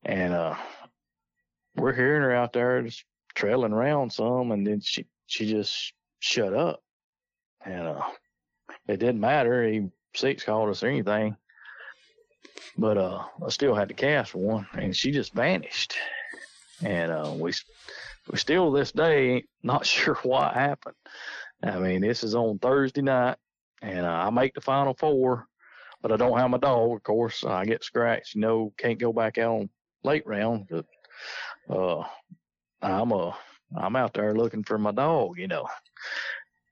[0.03, 0.55] And uh,
[1.75, 3.03] we're hearing her out there just
[3.36, 6.82] trailing around some, and then she she just shut up.
[7.63, 8.01] And uh,
[8.88, 9.67] it didn't matter.
[9.67, 11.36] He six called us or anything.
[12.77, 15.95] But uh, I still had to cast one, and she just vanished.
[16.84, 17.51] And uh, we
[18.30, 20.95] we still this day not sure what happened.
[21.63, 23.38] I mean, this is on Thursday night,
[23.82, 25.47] and uh, I make the final four,
[26.01, 26.97] but I don't have my dog.
[26.97, 28.36] Of course, I get scratched.
[28.36, 29.69] You know, can't go back out on
[30.03, 30.67] late round.
[30.69, 30.86] But
[31.69, 32.03] uh,
[32.82, 33.38] I'm a
[33.78, 35.38] I'm out there looking for my dog.
[35.38, 35.67] You know,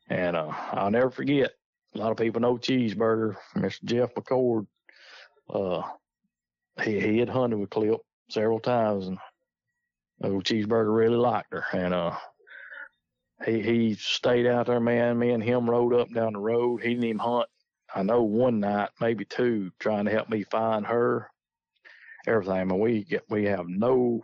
[0.10, 1.52] and uh, I'll never forget.
[1.95, 3.84] A lot of people know Cheeseburger, Mr.
[3.84, 4.68] Jeff McCord
[5.50, 5.82] uh,
[6.84, 9.18] he he had hunted with Clip several times, and
[10.24, 12.16] old Cheeseburger really liked her, and uh,
[13.46, 15.20] he he stayed out there, man.
[15.20, 16.82] Me and him rode up down the road.
[16.82, 17.48] He didn't even hunt.
[17.94, 21.30] I know one night, maybe two, trying to help me find her.
[22.28, 24.24] Everything, but we get we have no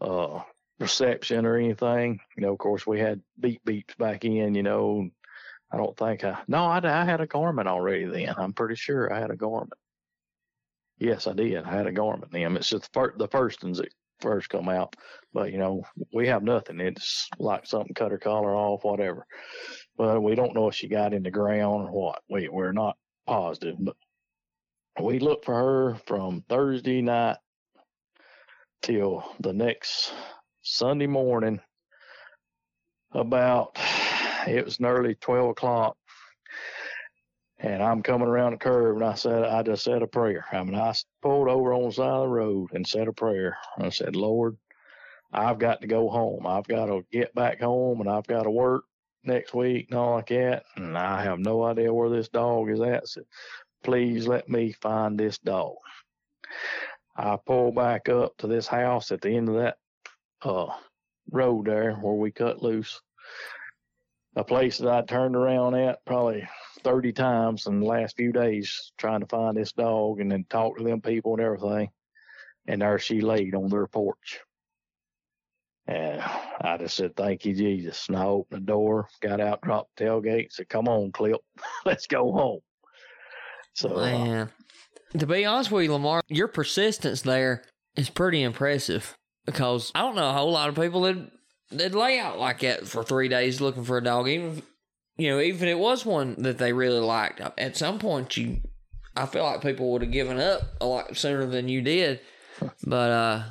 [0.00, 0.40] uh
[0.78, 2.20] reception or anything.
[2.36, 4.54] You know, of course, we had beep beeps back in.
[4.54, 5.10] You know,
[5.72, 6.38] I don't think I.
[6.46, 8.34] No, I, I had a Garmin already then.
[8.38, 9.70] I'm pretty sure I had a Garmin.
[10.98, 11.64] Yes, I did.
[11.64, 12.56] I had a Garmin then.
[12.56, 14.96] It's just the first, the first ones that first come out.
[15.32, 16.80] But you know, we have nothing.
[16.80, 19.26] It's like something cut her collar off, whatever.
[19.96, 22.22] But we don't know if she got in the ground or what.
[22.28, 22.96] We we're not
[23.26, 23.96] positive, but
[25.02, 27.36] we looked for her from Thursday night
[28.82, 30.12] till the next
[30.62, 31.60] Sunday morning
[33.12, 33.78] about
[34.46, 35.96] it was nearly 12 o'clock.
[37.58, 40.44] And I'm coming around the curve, and I said, I just said a prayer.
[40.52, 40.92] I mean, I
[41.22, 43.56] pulled over on the side of the road and said a prayer.
[43.78, 44.58] I said, Lord,
[45.32, 46.46] I've got to go home.
[46.46, 48.84] I've got to get back home, and I've got to work
[49.24, 50.64] next week and all like that.
[50.76, 53.08] And I have no idea where this dog is at.
[53.08, 53.22] So
[53.82, 55.76] please let me find this dog.
[57.16, 59.78] I pulled back up to this house at the end of that
[60.42, 60.66] uh,
[61.30, 63.00] road there where we cut loose
[64.36, 66.46] a place that I turned around at probably
[66.84, 70.76] 30 times in the last few days trying to find this dog and then talk
[70.76, 71.88] to them people and everything.
[72.68, 74.40] And there she laid on their porch.
[75.86, 76.20] And
[76.60, 78.06] I just said, Thank you, Jesus.
[78.08, 81.40] And I opened the door, got out, dropped the tailgate, said, Come on, Clip,
[81.86, 82.60] let's go home.
[83.74, 84.50] So, uh, Man,
[85.16, 87.62] to be honest with you, Lamar, your persistence there
[87.94, 91.30] is pretty impressive because I don't know a whole lot of people that
[91.70, 94.28] that lay out like that for three days looking for a dog.
[94.28, 94.62] Even
[95.16, 98.60] you know, even if it was one that they really liked, at some point you,
[99.16, 102.20] I feel like people would have given up a lot sooner than you did.
[102.86, 103.42] But uh,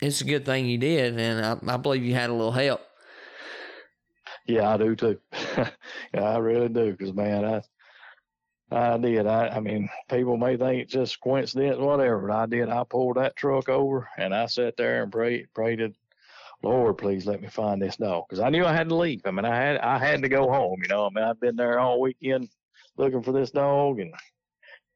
[0.00, 2.80] it's a good thing you did, and I, I believe you had a little help.
[4.46, 5.18] yeah, I do too.
[6.12, 6.92] yeah, I really do.
[6.92, 7.62] Because, man, I,
[8.70, 9.26] I did.
[9.26, 12.26] I, I mean, people may think it's just coincidence, whatever.
[12.26, 12.68] But I did.
[12.68, 15.80] I pulled that truck over and I sat there and prayed, prayed
[16.64, 19.20] Lord, please let me find this dog because I knew I had to leave.
[19.26, 20.80] I mean, I had I had to go home.
[20.82, 22.48] You know, I mean, I've been there all weekend
[22.96, 24.14] looking for this dog, and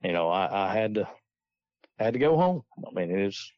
[0.02, 1.08] you know, I, I had to
[1.98, 2.62] had to go home.
[2.86, 3.52] I mean, it was,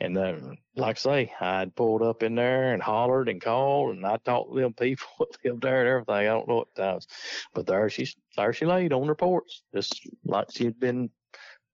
[0.00, 3.96] and then, like I say, I had pulled up in there and hollered and called,
[3.96, 6.14] and I talked to them people that lived there and everything.
[6.14, 7.08] I don't know what times,
[7.52, 11.10] but there she there she laid on her porch, just like she'd been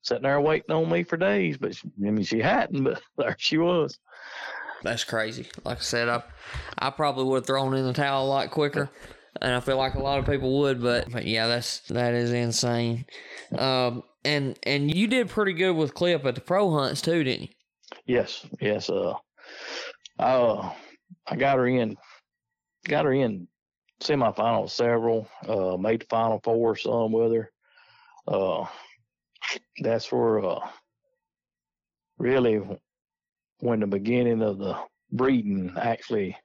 [0.01, 1.59] sitting there waiting on me for days.
[1.59, 3.99] But she, I mean, she hadn't, but there she was.
[4.83, 5.49] That's crazy.
[5.65, 6.23] Like I said, I
[6.79, 8.91] I probably would have thrown in the towel a lot quicker,
[9.41, 10.83] and I feel like a lot of people would.
[10.83, 13.07] But but yeah, that's that is insane.
[13.57, 17.43] Um, and and you did pretty good with Clip at the pro hunts too, didn't
[17.43, 17.49] you?
[18.07, 18.91] Yes, yes.
[18.91, 19.15] Uh,
[20.19, 20.73] I uh,
[21.27, 21.97] I got her in,
[22.89, 23.47] got her in
[24.03, 25.29] semifinals several.
[25.47, 27.51] Uh, made the final four some with her.
[28.27, 28.67] Uh,
[29.81, 30.69] that's where uh,
[32.19, 32.61] really
[33.63, 34.77] when the beginning of the
[35.13, 36.37] breeding actually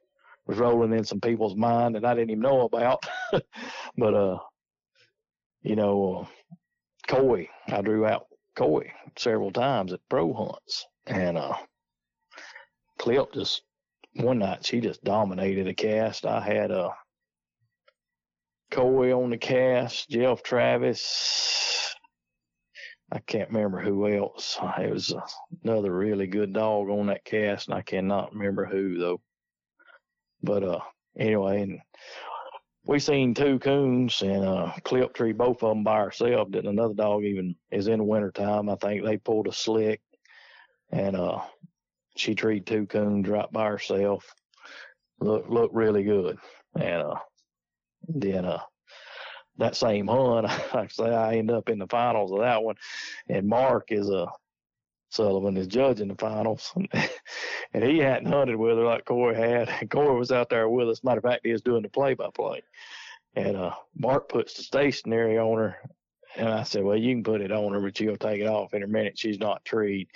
[0.46, 3.04] was rolling in some people's mind that I didn't even know about.
[3.98, 4.38] but uh,
[5.62, 6.26] you know, uh,
[7.08, 11.54] Coy, I drew out Coy several times at pro hunts, and uh,
[12.98, 13.62] Clip just
[14.14, 16.24] one night she just dominated a cast.
[16.24, 16.92] I had a uh,
[18.70, 21.67] Coy on the cast, Jeff Travis,
[23.10, 24.58] I can't remember who else.
[24.78, 25.14] It was
[25.64, 29.20] another really good dog on that cast, and I cannot remember who though.
[30.42, 30.80] But uh,
[31.18, 31.80] anyway, and
[32.84, 36.50] we seen two coons and a clip tree, both of them by ourselves.
[36.52, 38.68] Then another dog even is in the wintertime.
[38.68, 40.00] I think they pulled a slick,
[40.90, 41.40] and uh,
[42.16, 44.24] she treed two coons right by herself.
[45.20, 46.38] Look, look really good,
[46.78, 47.14] and uh,
[48.06, 48.60] then uh,
[49.58, 52.76] that same hunt, I say, I end up in the finals of that one,
[53.28, 54.28] and Mark is a
[55.10, 56.72] Sullivan is judging the finals,
[57.72, 59.68] and he hadn't hunted with her like Corey had.
[59.80, 61.02] And Corey was out there with us.
[61.02, 62.62] Matter of fact, he was doing the play-by-play,
[63.34, 65.78] and uh, Mark puts the stationary on her,
[66.36, 68.74] and I said, "Well, you can put it on her, but you'll take it off
[68.74, 69.18] in a minute.
[69.18, 70.08] She's not treed."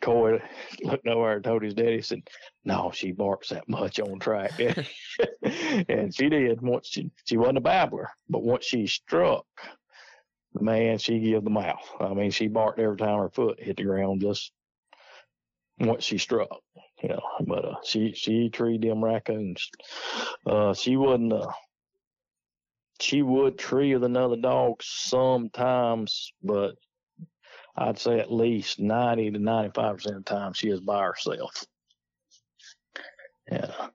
[0.00, 0.42] Corey
[0.82, 2.22] looked over and told his daddy, said,
[2.64, 4.52] "No, she barks that much on track."
[5.88, 6.60] and she did.
[6.62, 9.46] Once she she wasn't a babbler, but once she struck,
[10.54, 11.88] man, she gave the mouth.
[12.00, 14.20] I mean, she barked every time her foot hit the ground.
[14.20, 14.52] Just
[15.78, 16.48] once she struck,
[17.02, 17.22] you know.
[17.46, 19.68] But uh, she she treed them raccoons.
[20.46, 21.32] Uh, she wasn't.
[21.32, 21.50] Uh,
[23.02, 26.74] she would tree with another dog sometimes, but
[27.76, 31.64] I'd say at least 90 to 95% of the time she is by herself.
[33.50, 33.88] Yeah.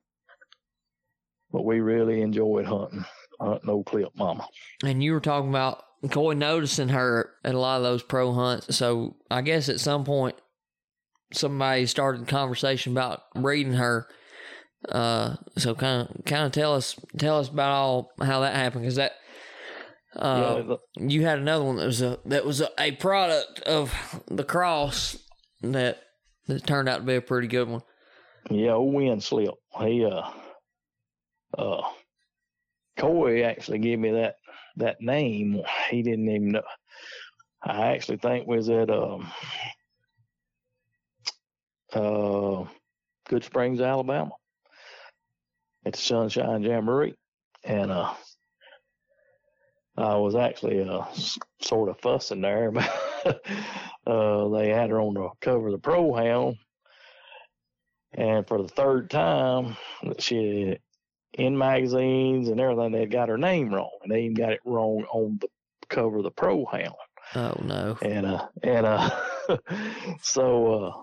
[1.52, 3.04] But we really enjoyed hunting,
[3.40, 4.46] hunting old Clip Mama.
[4.84, 8.76] And you were talking about Coy noticing her at a lot of those pro hunts.
[8.76, 10.36] So I guess at some point
[11.32, 14.08] somebody started a conversation about breeding her.
[14.88, 18.82] Uh, so kind of kind of tell us tell us about all how that happened
[18.82, 19.12] because that
[20.14, 20.76] uh, yeah,
[21.08, 23.92] you had another one that was a that was a, a, product of
[24.28, 25.16] the cross
[25.60, 25.98] that
[26.46, 27.82] that turned out to be a pretty good one.
[28.50, 29.54] Yeah, old wind slip.
[29.78, 30.30] He uh
[31.58, 31.82] uh
[32.96, 34.36] Coy actually gave me that
[34.76, 35.62] that name.
[35.90, 36.62] He didn't even know.
[37.62, 39.30] I actually think was at um
[41.92, 42.64] uh
[43.28, 44.30] Good Springs, Alabama,
[45.86, 47.14] at the Sunshine Jamboree,
[47.64, 48.12] and uh
[49.98, 51.04] I was actually uh,
[51.62, 52.70] sort of fussing there.
[54.06, 56.56] uh, they had her on the cover of the Pro Hound,
[58.12, 59.76] and for the third time,
[60.18, 60.76] she
[61.32, 65.04] in magazines and everything, they got her name wrong, and they even got it wrong
[65.12, 65.48] on the
[65.88, 66.94] cover of the Pro Hound.
[67.34, 67.96] Oh no!
[68.02, 69.10] And uh, and uh,
[70.22, 71.02] so uh,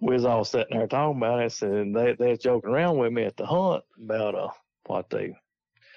[0.00, 3.12] we was all sitting there talking about it, and they they was joking around with
[3.12, 4.48] me at the hunt about uh
[4.86, 5.36] what they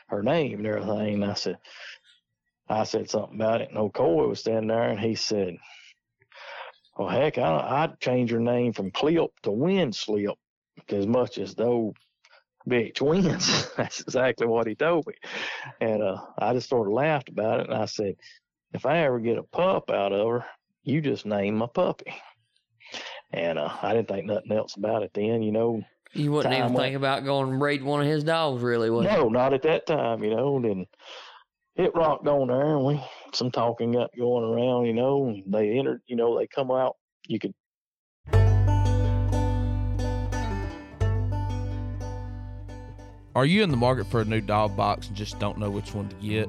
[0.07, 1.15] her name and everything.
[1.15, 1.57] And I said,
[2.69, 3.69] I said something about it.
[3.69, 5.57] And old Coy was standing there and he said,
[6.97, 10.37] well, heck, I, I'd change her name from Clip to Wind Slip.
[10.89, 11.93] as much as though
[12.67, 13.69] big twins.
[13.77, 15.13] That's exactly what he told me.
[15.81, 17.69] And uh, I just sort of laughed about it.
[17.69, 18.15] And I said,
[18.73, 20.45] if I ever get a pup out of her,
[20.83, 22.13] you just name my puppy.
[23.33, 25.81] And uh, I didn't think nothing else about it then, you know.
[26.13, 29.05] You wouldn't even Time think about going and breed one of his dogs, really, would
[29.05, 29.11] you?
[29.11, 30.57] No, not at that time, you know.
[30.57, 30.85] And then
[31.75, 33.03] it rocked on there, and we
[33.33, 35.25] some talking up going around, you know.
[35.25, 36.97] And they entered, you know, they come out.
[37.27, 37.53] You could
[43.35, 45.95] Are you in the market for a new dog box and just don't know which
[45.95, 46.47] one to get?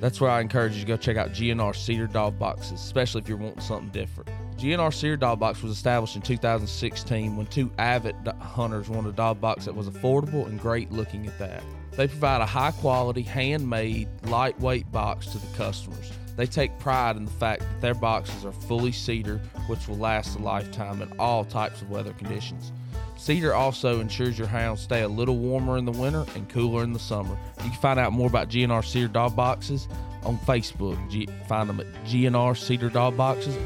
[0.00, 3.28] That's where I encourage you to go check out GNR Cedar Dog Boxes, especially if
[3.28, 4.30] you're wanting something different.
[4.58, 9.40] GNR Cedar Dog Box was established in 2016 when two avid hunters wanted a dog
[9.40, 11.62] box that was affordable and great looking at that.
[11.92, 16.12] They provide a high quality, handmade, lightweight box to the customers.
[16.36, 20.38] They take pride in the fact that their boxes are fully cedar, which will last
[20.38, 22.72] a lifetime in all types of weather conditions.
[23.18, 26.92] Cedar also ensures your hounds stay a little warmer in the winter and cooler in
[26.92, 27.36] the summer.
[27.58, 29.86] You can find out more about GNR Cedar Dog Boxes
[30.24, 31.10] on Facebook.
[31.10, 33.56] G- find them at GNR Cedar Dog Boxes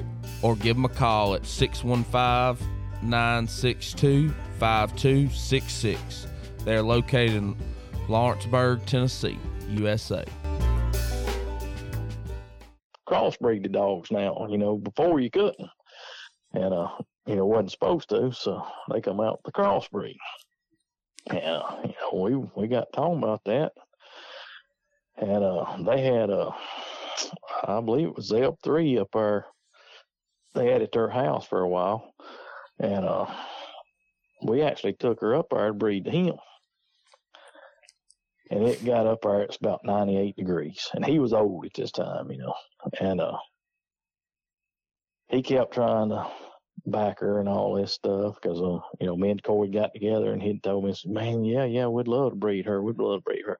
[0.47, 2.69] or give them a call at 615
[3.03, 4.31] 962
[4.61, 6.27] 5266.
[6.65, 7.57] They are located in
[8.09, 9.39] Lawrenceburg, Tennessee,
[9.71, 10.25] USA.
[13.09, 14.47] crossbreed the dogs now.
[14.49, 15.69] You know, before you couldn't,
[16.53, 16.91] and uh,
[17.27, 18.33] you know, wasn't supposed to.
[18.33, 20.17] So they come out the crossbreed.
[21.33, 23.73] Yeah, uh, you know, we we got talking about that,
[25.17, 26.55] and uh, they had a,
[27.65, 29.47] I believe it was Zeb three up there.
[30.57, 32.15] They had at their house for a while,
[32.81, 33.27] and uh,
[34.43, 36.35] we actually took her up there to breed him.
[38.51, 40.89] And it got up there, it's about 98 degrees.
[40.95, 42.55] And he was old at this time, you know.
[43.01, 43.37] And uh,
[45.29, 46.27] he kept trying to
[46.87, 50.33] back her and all this stuff because, uh, you know, me and Corey got together
[50.33, 52.83] and he told me, man, yeah, yeah, we'd love to breed her.
[52.83, 53.59] We'd love to breed her.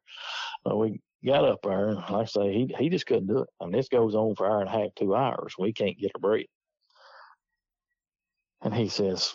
[0.65, 3.49] Well, we got up there and like I say, he, he just couldn't do it.
[3.61, 5.55] I mean, this goes on for hour and a half, two hours.
[5.59, 6.49] We can't get her breed.
[8.63, 9.35] And he says,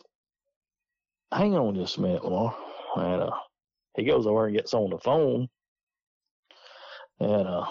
[1.34, 2.55] hang on just a minute, Lamar.
[2.97, 3.32] And uh,
[3.95, 5.47] he goes over and gets on the phone.
[7.19, 7.65] And uh,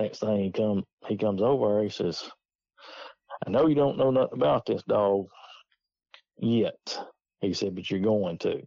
[0.00, 2.24] next thing he come he comes over, he says,
[3.46, 5.26] I know you don't know nothing about this dog
[6.38, 6.98] yet.
[7.40, 8.62] He said, but you're going to.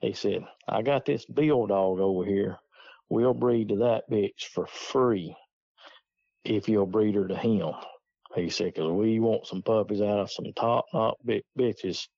[0.00, 2.58] He said, I got this Bill dog over here.
[3.08, 5.36] We'll breed to that bitch for free
[6.44, 7.72] if you'll breed her to him.
[8.34, 12.08] He said, because we want some puppies out of some top notch big bitches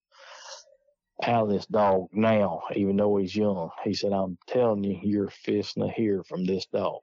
[1.22, 3.70] out of this dog now, even though he's young.
[3.82, 7.00] He said, I'm telling you, you're fisting to hear from this dog.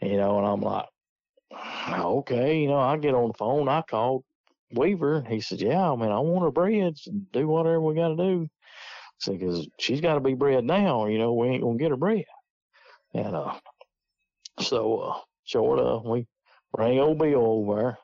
[0.00, 0.86] You know, and I'm like,
[1.90, 3.68] okay, you know, I get on the phone.
[3.68, 4.24] I called
[4.72, 5.24] Weaver.
[5.28, 6.94] He said, yeah, I mean, I want her bred.
[7.32, 8.48] Do whatever we got to do.
[9.18, 11.90] So, because she's got to be bred now, you know, we ain't going to get
[11.90, 12.24] her bred.
[13.14, 13.54] And, uh,
[14.60, 16.26] so, uh, short of, we
[16.76, 17.98] rang old Bill over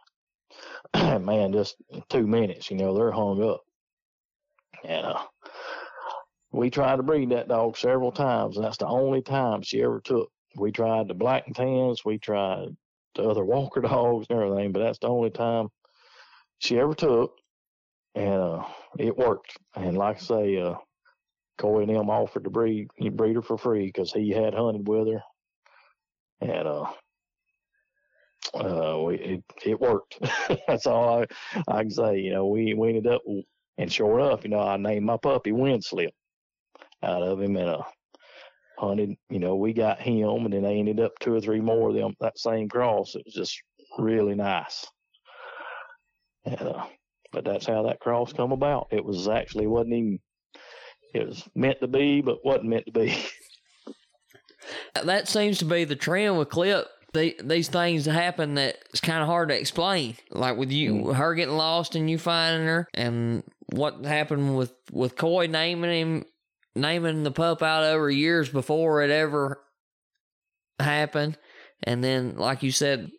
[0.93, 1.19] there.
[1.21, 1.77] Man, just
[2.09, 3.61] two minutes, you know, they're hung up.
[4.85, 5.23] And, uh,
[6.55, 10.01] we tried to breed that dog several times, and that's the only time she ever
[10.01, 10.29] took.
[10.57, 12.69] We tried the black and tans, we tried
[13.17, 15.69] the other Walker dogs and everything, but that's the only time
[16.61, 17.33] she ever took,
[18.15, 18.65] and uh,
[18.99, 19.57] it worked.
[19.75, 20.75] And like I say, uh,
[21.59, 25.09] Corey and him offered to breed breed her for free because he had hunted with
[25.09, 25.23] her,
[26.41, 26.87] and uh,
[28.53, 30.19] uh, it it worked.
[30.67, 31.27] that's all I
[31.69, 32.19] I can say.
[32.19, 33.23] You know, we we ended up,
[33.79, 36.11] and sure enough, you know, I named my puppy Windslip
[37.03, 37.83] out of him, and uh,
[38.79, 39.15] hunted.
[39.31, 41.95] You know, we got him, and then they ended up two or three more of
[41.95, 43.15] them that same cross.
[43.15, 43.61] It was just
[43.99, 44.87] really nice.
[46.45, 46.87] And, uh,
[47.33, 48.89] but that's how that cross come about.
[48.91, 50.19] It was actually wasn't even.
[51.15, 53.17] It was meant to be, but wasn't meant to be.
[54.95, 56.87] That seems to be the trend with Clip.
[57.15, 60.17] The, these things happen that it's kind of hard to explain.
[60.31, 65.17] Like with you, her getting lost and you finding her, and what happened with with
[65.17, 66.25] Coy naming him,
[66.75, 69.61] naming the pup out over years before it ever
[70.81, 71.39] happened,
[71.85, 73.11] and then like you said,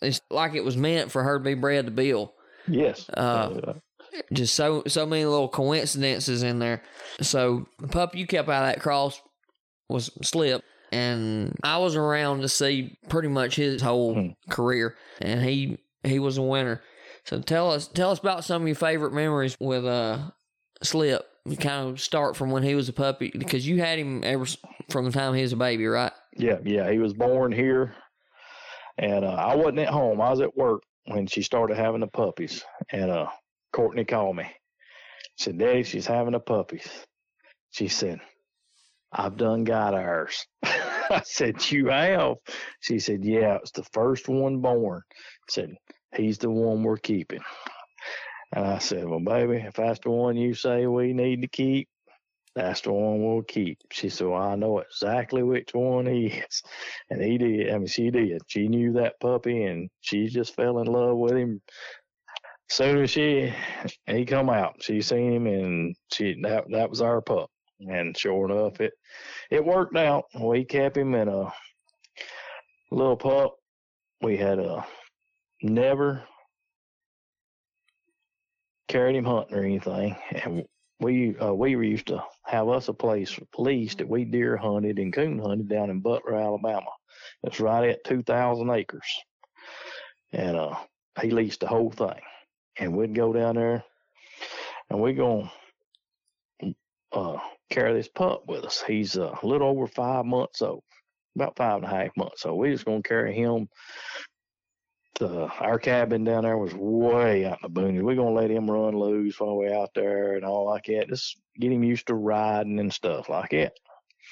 [0.00, 2.32] it's like it was meant for her to be bred to Bill.
[2.66, 3.08] yes.
[3.10, 3.74] Uh,
[4.32, 6.82] just so so many little coincidences in there.
[7.20, 9.20] So the pup you kept out of that cross
[9.88, 14.28] was Slip, and I was around to see pretty much his whole Hmm.
[14.50, 16.82] career, and he he was a winner.
[17.24, 20.30] So tell us tell us about some of your favorite memories with uh
[20.82, 21.26] Slip.
[21.44, 24.46] You kind of start from when he was a puppy because you had him ever
[24.90, 26.12] from the time he was a baby, right?
[26.36, 26.90] Yeah, yeah.
[26.90, 27.94] He was born here,
[28.98, 30.20] and uh, I wasn't at home.
[30.20, 33.26] I was at work when she started having the puppies, and uh,
[33.72, 34.44] Courtney called me.
[35.36, 36.88] She said, Daddy, she's having a puppies.
[37.70, 38.20] She said,
[39.18, 40.46] I've done got ours.
[40.62, 42.36] I said, You have?
[42.80, 45.00] She said, Yeah, it's the first one born.
[45.48, 45.74] said,
[46.14, 47.40] He's the one we're keeping.
[48.54, 51.88] And I said, Well, baby, if that's the one you say we need to keep,
[52.54, 53.78] that's the one we'll keep.
[53.90, 56.62] She said, Well, I know exactly which one he is.
[57.10, 57.70] And he did.
[57.70, 58.42] I mean, she did.
[58.48, 61.62] She knew that puppy and she just fell in love with him.
[62.68, 63.52] Soon as she
[64.06, 67.48] he come out, she seen him and she that that was our pup.
[67.80, 68.94] And sure enough, it
[69.50, 70.24] it worked out.
[70.40, 71.52] We kept him in a
[72.90, 73.56] little pup.
[74.22, 74.86] We had a
[75.62, 76.22] never
[78.88, 80.64] carried him hunting or anything, and
[81.00, 85.12] we uh, we used to have us a place leased that we deer hunted and
[85.12, 86.90] coon hunted down in Butler, Alabama.
[87.42, 89.06] It's right at two thousand acres,
[90.32, 90.76] and uh,
[91.20, 92.20] he leased the whole thing,
[92.78, 93.84] and we'd go down there,
[94.88, 95.50] and we go
[97.12, 97.38] uh,
[97.70, 98.82] carry this pup with us.
[98.86, 100.82] He's a little over five months old,
[101.34, 102.42] about five and a half months.
[102.42, 103.68] So we just gonna carry him
[105.18, 108.02] the our cabin down there was way out in the boonies.
[108.02, 111.08] We're gonna let him run loose while we're out there and all like that.
[111.08, 113.72] Just get him used to riding and stuff like that.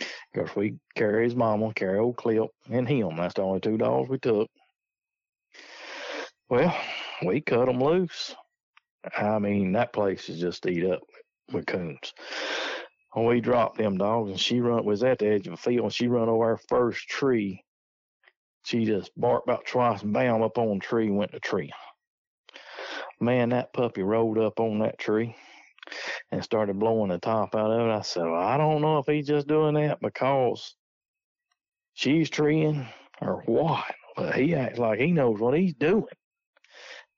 [0.01, 3.17] Of course, we carry his mama, carry old Clip, and him.
[3.17, 4.51] That's the only two dogs we took.
[6.49, 6.77] Well,
[7.25, 8.35] we cut them loose.
[9.17, 11.03] I mean, that place is just eat up
[11.53, 12.13] with coons.
[13.23, 15.93] We dropped them dogs, and she run was at the edge of a field, and
[15.93, 17.65] she run over our first tree
[18.65, 21.71] she just barked about twice and bam up on the tree went the tree.
[23.21, 25.37] Man, that puppy rolled up on that tree
[26.33, 27.93] and started blowing the top out of it.
[27.93, 30.75] I said, well, I don't know if he's just doing that because
[31.93, 32.87] she's treeing
[33.21, 33.85] or what,
[34.17, 36.07] but he acts like he knows what he's doing.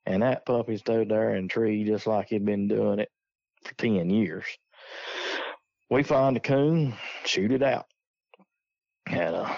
[0.05, 3.11] And that puppy stood there and tree just like he'd been doing it
[3.65, 4.45] for 10 years.
[5.89, 7.87] We find a coon, shoot it out.
[9.09, 9.55] And uh,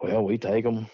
[0.00, 0.88] well, we take them,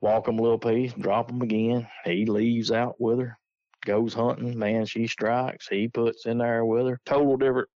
[0.00, 1.86] walk them a little piece, drop them again.
[2.04, 3.38] He leaves out with her,
[3.84, 4.58] goes hunting.
[4.58, 5.68] Man, she strikes.
[5.68, 7.00] He puts in there with her.
[7.06, 7.68] Total different.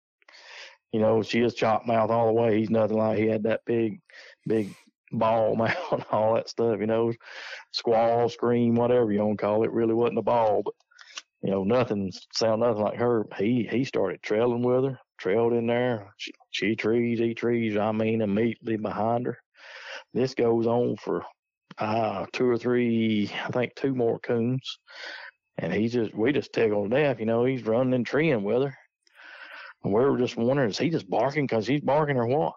[0.92, 2.58] You know, she is chop mouth all the way.
[2.58, 4.00] He's nothing like he had that big,
[4.46, 4.74] big
[5.12, 6.80] ball mouth, all that stuff.
[6.80, 7.12] You know,
[7.72, 9.72] squall, scream, whatever you want to call it.
[9.72, 10.74] Really wasn't a ball, but
[11.42, 13.26] you know, nothing sound nothing like her.
[13.38, 16.12] He he started trailing with her, trailed in there.
[16.16, 17.76] She, she trees, he trees.
[17.76, 19.38] I mean, immediately behind her.
[20.14, 21.24] This goes on for
[21.78, 24.78] uh, two or three, I think two more coons.
[25.58, 27.20] And he just, we just tickled to death.
[27.20, 28.76] You know, he's running and treeing with her.
[29.84, 32.54] And we were just wondering, is he just barking because he's barking or what?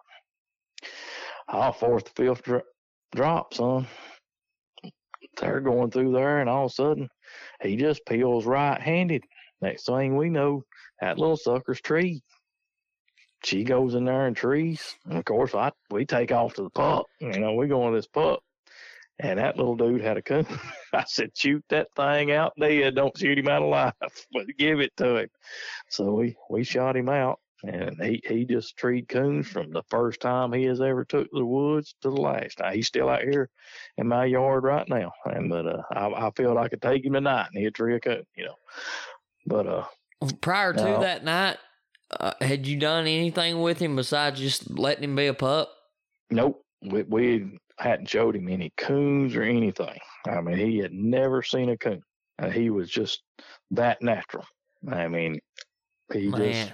[1.48, 2.62] I'll fourth, fifth dro-
[3.14, 3.86] drop, son.
[5.40, 7.08] They're going through there, and all of a sudden,
[7.62, 9.24] he just peels right handed.
[9.60, 10.64] Next thing we know,
[11.00, 12.22] that little sucker's tree
[13.44, 14.96] she goes in there and trees.
[15.06, 17.06] And of course, I we take off to the pup.
[17.20, 18.40] You know, we go on this pup.
[19.18, 20.46] And that little dude had a coon.
[20.94, 22.94] I said, shoot that thing out dead.
[22.94, 23.92] Don't shoot him out alive,
[24.32, 25.28] but give it to him.
[25.90, 27.38] So we, we shot him out.
[27.62, 31.44] And he, he just treed coons from the first time he has ever took the
[31.44, 32.58] woods to the last.
[32.58, 33.50] Now, he's still out here
[33.98, 35.12] in my yard right now.
[35.26, 38.00] And but uh, I, I feel I could take him tonight and he'd tree a
[38.00, 38.54] coon, you know.
[39.46, 39.84] But uh,
[40.40, 41.58] prior to that night,
[42.18, 45.70] uh, had you done anything with him besides just letting him be a pup?
[46.30, 46.62] Nope.
[46.82, 49.98] We, we hadn't showed him any coons or anything.
[50.26, 52.02] I mean, he had never seen a coon.
[52.38, 53.22] Uh, he was just
[53.72, 54.44] that natural.
[54.90, 55.40] I mean,
[56.12, 56.68] he Man.
[56.68, 56.72] just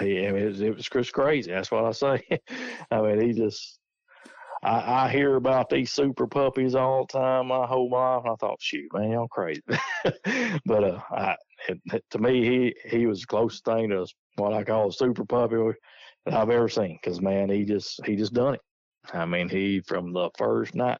[0.00, 1.50] he, I mean, it was, it was just crazy.
[1.50, 2.22] That's what I say.
[2.90, 3.78] I mean, he just.
[4.62, 8.22] I, I hear about these super puppies all the time my whole life.
[8.24, 9.60] And I thought, shoot, man, y'all crazy.
[10.64, 11.36] but uh, I,
[11.68, 14.06] it, to me, he he was the closest thing to
[14.36, 15.56] what I call a super puppy
[16.24, 16.98] that I've ever seen.
[17.02, 18.60] Because man, he just he just done it.
[19.12, 20.98] I mean, he from the first night,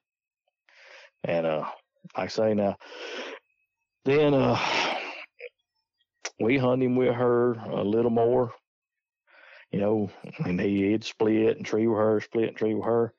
[1.24, 1.64] and uh,
[2.16, 2.76] like I say now,
[4.04, 4.58] then uh,
[6.40, 8.52] we hunt him with her a little more.
[9.74, 10.10] You know,
[10.44, 13.12] and he'd split and tree with her, split and tree with her.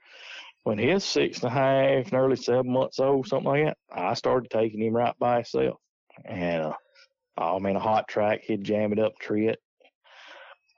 [0.63, 4.49] When he's six and a half, nearly seven months old, something like that, I started
[4.49, 5.81] taking him right by himself.
[6.23, 9.59] And uh, I mean, a hot track, he'd jam it up, tree it.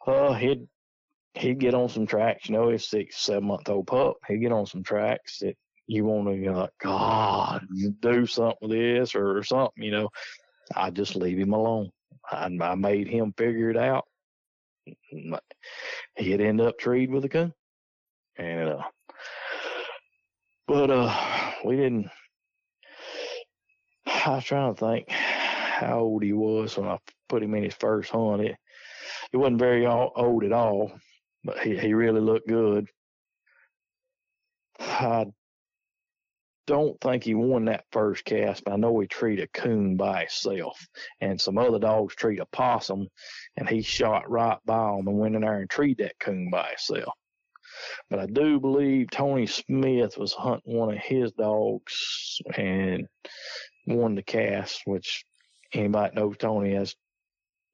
[0.07, 0.67] Uh, he'd
[1.35, 2.49] he'd get on some tracks.
[2.49, 4.15] You know, he's six, seven month old pup.
[4.27, 5.55] He'd get on some tracks that
[5.85, 7.67] you want to like, God,
[7.99, 9.83] do something with this or, or something.
[9.83, 10.09] You know,
[10.75, 11.91] I just leave him alone.
[12.31, 14.05] I, I made him figure it out.
[16.17, 17.53] He'd end up treed with a gun,
[18.37, 18.83] and uh,
[20.67, 22.09] but uh, we didn't.
[24.05, 26.97] I was trying to think how old he was when I
[27.29, 28.41] put him in his first hunt.
[28.41, 28.57] It,
[29.31, 30.91] he wasn't very old at all,
[31.43, 32.87] but he, he really looked good.
[34.79, 35.25] I
[36.67, 40.19] don't think he won that first cast, but I know he treated a coon by
[40.19, 40.85] himself.
[41.21, 43.07] And some other dogs treat a possum,
[43.55, 46.67] and he shot right by him and went in there and treated that coon by
[46.69, 47.13] himself.
[48.09, 53.07] But I do believe Tony Smith was hunting one of his dogs and
[53.85, 55.25] won the cast, which
[55.73, 56.95] anybody knows Tony has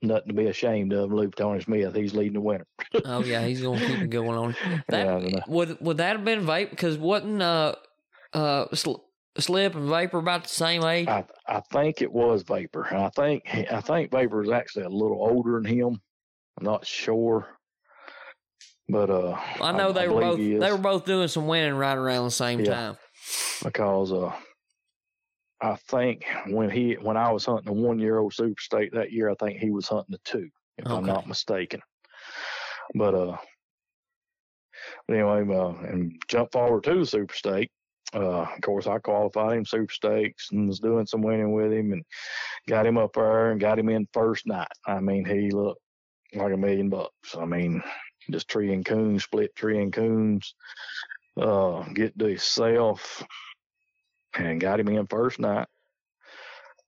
[0.02, 1.11] nothing to be ashamed of.
[1.11, 2.68] Luke Tony Smith, he's leading the winner.
[3.06, 4.56] oh yeah, he's gonna keep it going on.
[4.90, 6.70] That yeah, would would that have been vape?
[6.70, 7.76] Because wasn't uh
[8.34, 11.07] uh slip and vapor about the same age?
[11.07, 15.18] I I think it was vapor, I think I think vapor is actually a little
[15.22, 16.01] older than him.
[16.57, 17.47] I'm not sure.
[18.89, 21.76] But uh, I know I, they I were both they were both doing some winning
[21.76, 22.97] right around the same yeah, time.
[23.64, 24.31] Because uh,
[25.61, 29.11] I think when he when I was hunting the one year old super state that
[29.11, 30.93] year, I think he was hunting the two, if okay.
[30.93, 31.81] I'm not mistaken.
[32.93, 33.38] But uh,
[35.10, 37.72] anyway, uh, and jump forward to the super state.
[38.14, 41.94] Uh, of course, I qualified him super stakes and was doing some winning with him
[41.94, 42.03] and
[42.68, 44.68] got him up there and got him in first night.
[44.85, 45.81] I mean, he looked
[46.34, 47.35] like a million bucks.
[47.38, 47.81] I mean,
[48.30, 50.53] just tree and coons, split tree and coons,
[51.40, 53.23] uh, get to himself
[54.35, 55.68] and got him in first night.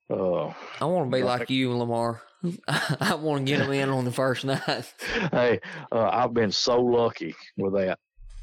[0.08, 2.22] Uh, I want to be like you, Lamar.
[2.68, 4.94] I want to get him in on the first night.
[5.32, 7.98] hey, uh, I've been so lucky with that.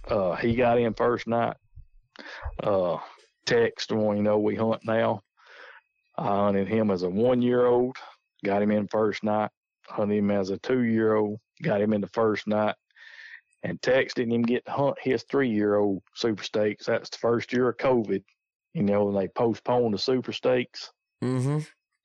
[0.08, 1.56] Uh, he got in first night.
[2.62, 2.98] Uh,
[3.46, 5.22] text when you know we hunt now.
[6.18, 7.98] I hunted him as a one year old,
[8.46, 9.50] got him in first night.
[9.88, 12.76] Hunted him as a two year old, got him in the first night
[13.64, 16.86] and texted him get to hunt his three year old super stakes.
[16.86, 18.24] That's the first year of COVID.
[18.74, 20.92] You know, they postponed the super stakes.
[21.24, 21.60] Mm-hmm.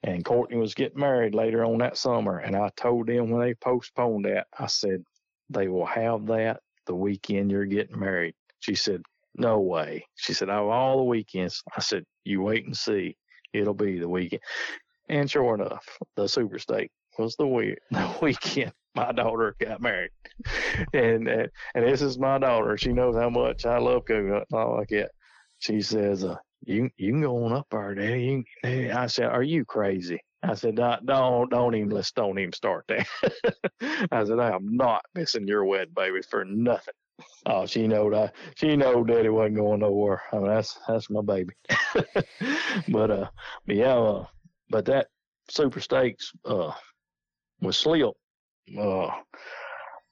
[0.05, 2.39] And Courtney was getting married later on that summer.
[2.39, 5.03] And I told them when they postponed that, I said,
[5.51, 8.35] they will have that the weekend you're getting married.
[8.61, 9.03] She said,
[9.39, 10.07] no way.
[10.17, 13.17] She said, of all the weekends, I said, you wait and see.
[13.53, 14.43] It'll be the weekend.
[15.09, 15.87] And sure enough,
[16.17, 20.11] the super stake was the, week, the weekend my daughter got married,
[20.93, 22.77] and and, and this is my daughter.
[22.77, 24.43] She knows how much I love cooking.
[24.53, 25.13] All like that.
[25.61, 29.43] She says, uh, "You you can go on up there, Daddy." You, I said, "Are
[29.43, 33.07] you crazy?" I said, "Don't don't, don't even let's don't even start that."
[34.11, 36.95] I said, "I am not missing your wedding, baby, for nothing."
[37.47, 40.23] Oh, she knowed I she knowed Daddy wasn't going nowhere.
[40.33, 41.55] I mean, that's that's my baby.
[42.89, 43.31] but uh,
[43.67, 44.27] but yeah, uh,
[44.71, 45.09] but that
[45.51, 46.73] super stakes uh
[47.61, 48.15] was Slip
[48.77, 49.11] uh,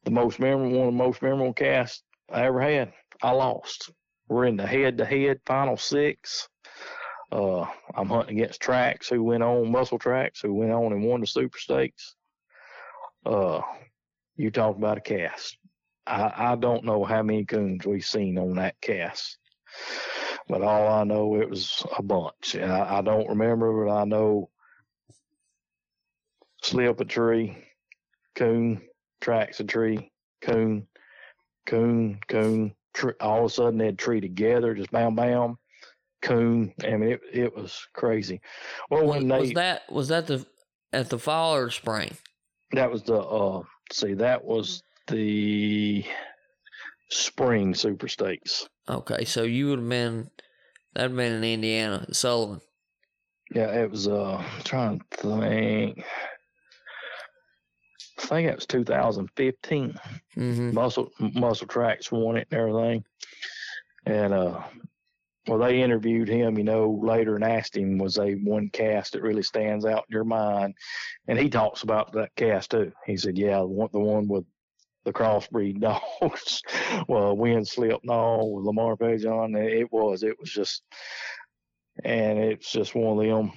[0.04, 2.92] the most memorable, one of the most memorable casts I ever had.
[3.22, 3.90] I lost.
[4.28, 6.48] We're in the head-to-head final six.
[7.30, 11.20] Uh, I'm hunting against Tracks, who went on Muscle Tracks, who went on and won
[11.20, 12.14] the Super Stakes.
[13.24, 13.60] Uh,
[14.36, 15.58] you talk about a cast.
[16.06, 19.38] I, I don't know how many coons we've seen on that cast,
[20.48, 22.54] but all I know it was a bunch.
[22.54, 24.50] And I, I don't remember, but I know
[26.62, 27.56] slip a tree,
[28.34, 28.82] coon,
[29.20, 30.10] tracks a tree,
[30.40, 30.86] coon,
[31.66, 32.74] coon, coon.
[32.94, 35.58] Tree, all of a sudden they'd tree together, just bam, bam,
[36.22, 36.72] coon.
[36.82, 38.40] I mean, it it was crazy.
[38.88, 40.46] Well, when was, they was that was that the
[40.94, 42.16] at the fall or spring?
[42.72, 43.62] That was the uh.
[43.92, 46.04] See, that was the
[47.10, 48.68] spring super stakes.
[48.88, 50.30] Okay, so you would have been
[50.94, 52.60] that'd have been in Indiana, Sullivan.
[53.54, 54.08] Yeah, it was.
[54.08, 56.04] Uh, I'm trying to think.
[58.18, 59.98] I think it was 2015.
[60.36, 60.74] Mm-hmm.
[60.74, 63.04] Muscle Muscle Tracks won it and everything.
[64.06, 64.62] And uh,
[65.46, 69.22] well, they interviewed him, you know, later and asked him, was a one cast that
[69.22, 70.74] really stands out in your mind?
[71.28, 72.92] And he talks about that cast too.
[73.04, 74.44] He said, yeah, the one, the one with
[75.06, 75.80] the crossbreed
[76.20, 76.60] dogs,
[77.08, 79.54] well, wind slip with Lamar Pajon.
[79.54, 80.82] It was, it was just,
[82.04, 83.52] and it's just one of them.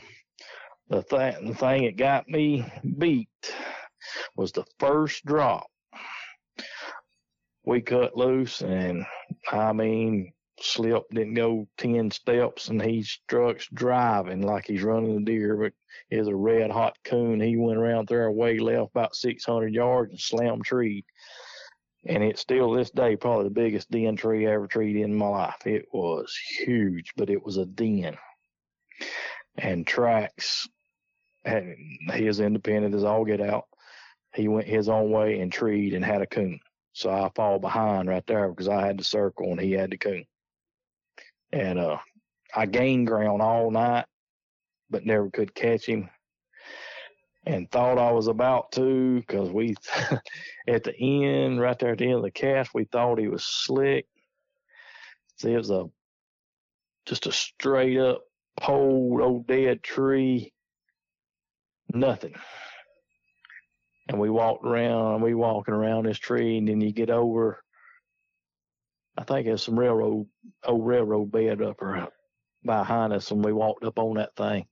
[0.90, 2.66] The thing, the thing that got me
[2.98, 3.28] beat
[4.36, 5.68] was the first drop.
[7.66, 9.06] We cut loose, and
[9.52, 10.32] I mean,
[10.62, 15.74] Slip didn't go 10 steps, and he struck driving like he's running a deer, but
[16.10, 17.40] is a red hot coon.
[17.40, 21.06] He went around there way left about 600 yards and slammed tree.
[22.06, 25.28] And it's still this day probably the biggest den tree I ever treed in my
[25.28, 25.66] life.
[25.66, 28.18] It was huge, but it was a den.
[29.58, 30.68] And tracks,
[31.44, 31.76] and
[32.14, 33.66] he is independent as all get out
[34.34, 36.60] he went his own way and treed and had a coon.
[36.94, 39.98] So I fall behind right there because I had the circle and he had the
[39.98, 40.26] coon.
[41.52, 41.98] And uh,
[42.56, 44.06] I gained ground all night,
[44.90, 46.10] but never could catch him.
[47.46, 49.76] And thought I was about to because we
[50.68, 53.44] at the end, right there at the end of the cast, we thought he was
[53.44, 54.06] slick.
[55.38, 55.86] See, it was a
[57.06, 58.22] just a straight up
[58.60, 60.54] pole, old dead tree,
[61.94, 62.36] nothing.
[64.08, 67.64] And we walked around, and we walking around this tree, and then you get over.
[69.18, 70.28] I think there's some railroad,
[70.66, 72.10] old railroad bed up or
[72.64, 74.66] behind us, and we walked up on that thing,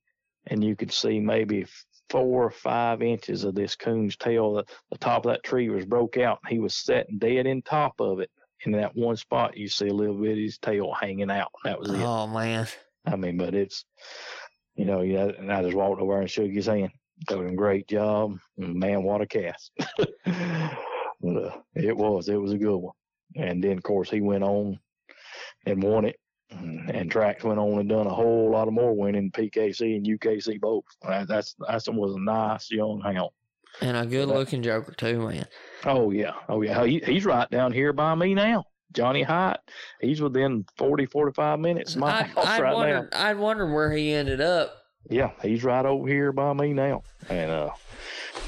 [0.47, 1.65] and you could see maybe
[2.09, 4.53] four or five inches of this coon's tail.
[4.53, 7.61] The, the top of that tree was broke out, and he was sitting dead in
[7.61, 8.29] top of it.
[8.65, 11.51] In that one spot, you see a little bit of his tail hanging out.
[11.63, 12.01] That was it.
[12.01, 12.67] Oh man.
[13.05, 13.85] I mean, but it's,
[14.75, 15.29] you know, yeah.
[15.37, 16.91] And I just walked over and shook his hand.
[17.27, 19.03] Told him, "Great job, man!
[19.03, 22.93] What a cast!" but, uh, it was, it was a good one.
[23.35, 24.79] And then, of course, he went on
[25.65, 26.17] and won it.
[26.49, 30.59] And, Trax went on and done a whole lot of more winning PKC and UKC
[30.59, 30.85] both.
[31.01, 33.31] That, that's that's was a nice young hound.
[33.81, 35.45] And a good looking joker too, man.
[35.85, 36.85] Oh yeah, oh yeah.
[36.85, 38.65] He, he's right down here by me now.
[38.93, 39.59] Johnny Hyatt.
[40.01, 43.25] He's within 40, 45 minutes of my I, house I'd right wondered, now.
[43.25, 44.75] I'd wondered where he ended up.
[45.09, 47.69] Yeah, he's right over here by me now, and uh,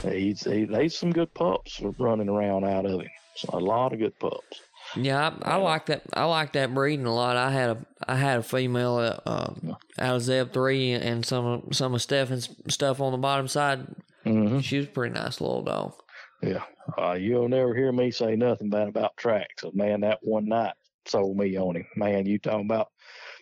[0.04, 3.10] he's he, there's some good pups running around out of him.
[3.36, 4.62] So a lot of good pups.
[4.95, 6.03] Yeah, I, I like that.
[6.14, 7.38] I like that breeding a lot.
[7.38, 11.45] I had a I had a female uh, um, out of Zeb three and some
[11.45, 13.86] of some of Stefan's stuff on the bottom side.
[14.24, 15.94] hmm She was a pretty nice little dog.
[16.41, 16.64] Yeah,
[16.98, 19.61] uh, you'll never hear me say nothing bad about tracks.
[19.61, 20.74] So, man, that one night
[21.06, 21.86] sold me on him.
[21.95, 22.88] Man, you talking about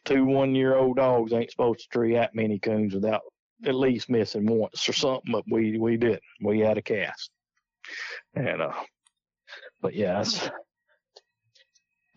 [0.03, 3.21] two one year old dogs ain't supposed to tree that many coons without
[3.65, 6.19] at least missing once or something, but we we did.
[6.41, 7.31] We had a cast,
[8.35, 8.73] and uh,
[9.81, 10.49] but yeah, that's,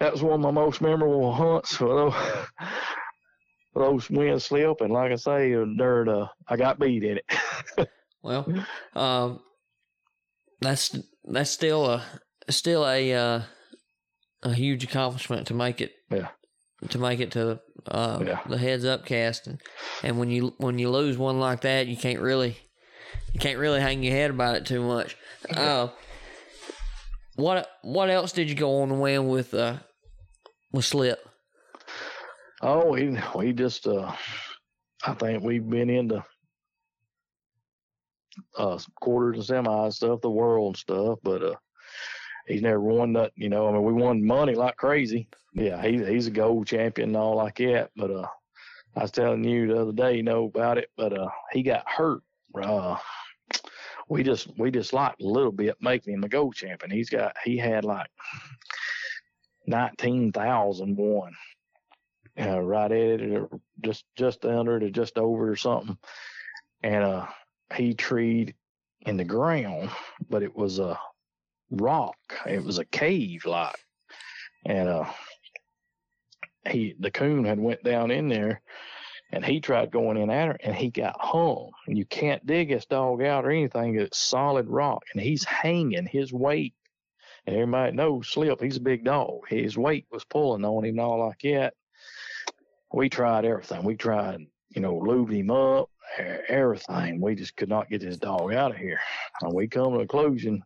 [0.01, 2.15] that was one of my most memorable hunts for those.
[3.73, 6.09] for Those wind slip and like I say, dirt.
[6.09, 7.89] Uh, I got beat in it.
[8.23, 8.45] Well,
[8.95, 9.41] um,
[10.61, 10.95] that's
[11.25, 12.05] that's still a
[12.51, 13.43] still a uh,
[14.43, 15.93] a huge accomplishment to make it.
[16.11, 16.29] Yeah.
[16.91, 18.41] To make it to uh, Yeah.
[18.47, 19.59] the heads up cast, and,
[20.03, 22.59] and when you when you lose one like that, you can't really
[23.33, 25.17] you can't really hang your head about it too much.
[25.49, 25.89] Uh,
[27.37, 29.77] what what else did you go on to win with uh,
[30.73, 31.27] with Slip?
[32.63, 34.13] Oh, we we just uh
[35.05, 36.25] I think we've been into
[38.57, 41.55] uh quarters and semis stuff, the world stuff, but uh
[42.47, 45.29] he's never won that, you know, I mean we won money like crazy.
[45.55, 48.27] Yeah, he he's a gold champion and all like that, but uh
[48.97, 51.89] I was telling you the other day, you know, about it, but uh he got
[51.89, 52.23] hurt.
[52.63, 52.97] Uh
[54.09, 56.91] we just we just liked a little bit making him a gold champion.
[56.91, 58.11] He's got he had like
[59.67, 61.35] nineteen thousand one
[62.41, 63.49] uh, right at it or
[63.81, 65.99] just just under it or just over or something.
[66.83, 67.27] And uh
[67.75, 68.55] he treed
[69.03, 69.91] in the ground,
[70.29, 70.99] but it was a
[71.71, 72.17] rock.
[72.47, 73.77] It was a cave like.
[74.65, 75.05] And uh
[76.69, 78.61] he the coon had went down in there
[79.33, 81.71] and he tried going in at her and he got hung.
[81.87, 83.99] And you can't dig this dog out or anything.
[83.99, 85.05] It's solid rock.
[85.13, 86.75] And he's hanging his weight.
[87.51, 89.49] And everybody knows Slip, he's a big dog.
[89.49, 91.75] His weight was pulling on him and all like that
[92.93, 93.85] we tried everything.
[93.85, 95.91] We tried, you know, lubed him up,
[96.49, 97.21] everything.
[97.21, 99.01] We just could not get this dog out of here.
[99.41, 100.63] And we come to a conclusion.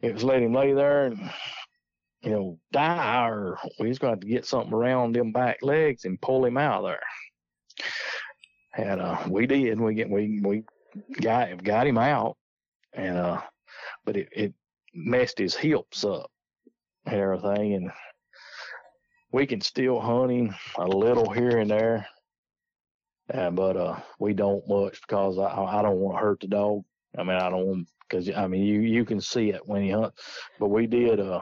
[0.00, 1.30] It was let him lay there and,
[2.22, 6.20] you know, die, or we to have to get something around them back legs and
[6.20, 7.00] pull him out of there.
[8.76, 9.80] And uh, we did.
[9.80, 10.62] We get we we
[11.20, 12.36] got got him out,
[12.92, 13.40] and uh,
[14.04, 14.54] but it it
[14.94, 16.30] messed his hips up
[17.06, 17.90] and everything, and
[19.32, 22.06] we can still hunt him a little here and there,
[23.32, 26.84] uh, but uh, we don't much because I I don't want to hurt the dog.
[27.16, 29.90] I mean I don't want because I mean you you can see it when he
[29.90, 30.14] hunt,
[30.58, 31.40] but we did uh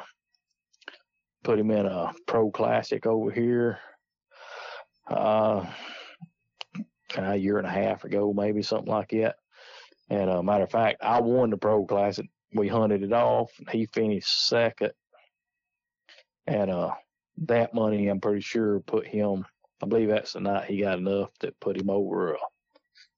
[1.44, 3.78] put him in a pro classic over here,
[5.08, 5.64] uh
[7.18, 9.36] a year and a half ago maybe something like that.
[10.10, 12.26] And uh, matter of fact, I won the pro classic.
[12.56, 13.52] We hunted it off.
[13.70, 14.92] He finished second,
[16.46, 16.94] and uh
[17.46, 19.44] that money, I'm pretty sure, put him.
[19.82, 22.38] I believe that's the night he got enough that put him over a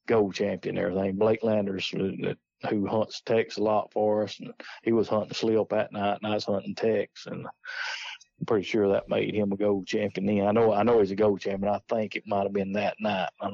[0.09, 1.16] gold champion and everything.
[1.16, 2.35] Blake Landers, uh,
[2.69, 4.52] who hunts Tex a lot for us, and
[4.82, 8.89] he was hunting slip that night, and I was hunting Tex, and I'm pretty sure
[8.89, 10.27] that made him a gold champion.
[10.27, 11.73] Then I know, I know he's a gold champion.
[11.73, 13.28] I think it might have been that night.
[13.40, 13.51] I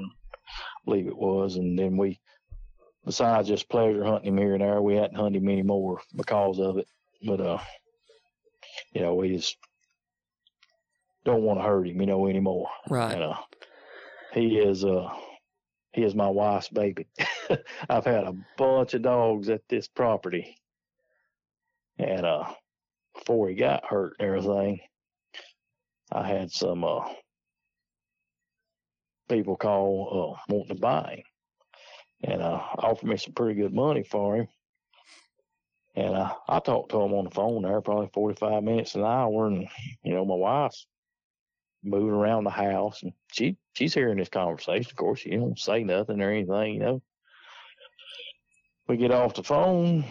[0.87, 2.21] believe it was, and then we,
[3.05, 6.79] besides just pleasure hunting him here and there, we hadn't hunted him anymore because of
[6.79, 6.89] it.
[7.25, 7.59] But uh,
[8.93, 9.57] you know, we just
[11.25, 12.69] don't want to hurt him, you know, anymore.
[12.89, 13.15] Right.
[13.15, 13.37] And uh,
[14.33, 15.09] he is uh,
[15.93, 17.07] he is my wife's baby.
[17.89, 20.57] I've had a bunch of dogs at this property,
[21.99, 22.45] and uh,
[23.15, 24.81] before he got hurt and everything,
[26.13, 27.09] I had some uh
[29.29, 31.25] people call uh wanting to buy him,
[32.23, 34.49] and uh offered me some pretty good money for him.
[35.97, 39.47] And uh, I talked to him on the phone there probably 45 minutes an hour,
[39.47, 39.69] and
[40.03, 40.87] you know my wife's
[41.85, 44.91] moving around the house, and she she's hearing this conversation.
[44.91, 47.03] Of course, she don't say nothing or anything, you know.
[48.89, 50.05] We get off the phone.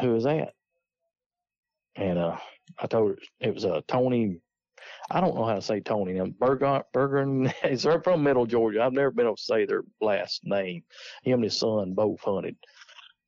[0.00, 0.52] Who is that?
[1.94, 2.36] And uh,
[2.78, 4.40] I told her it was uh, Tony.
[5.10, 6.14] I don't know how to say Tony.
[6.14, 6.82] Now, Berger,
[7.64, 8.82] is they're from Middle Georgia.
[8.82, 10.82] I've never been able to say their last name.
[11.22, 12.56] Him and his son both hunted,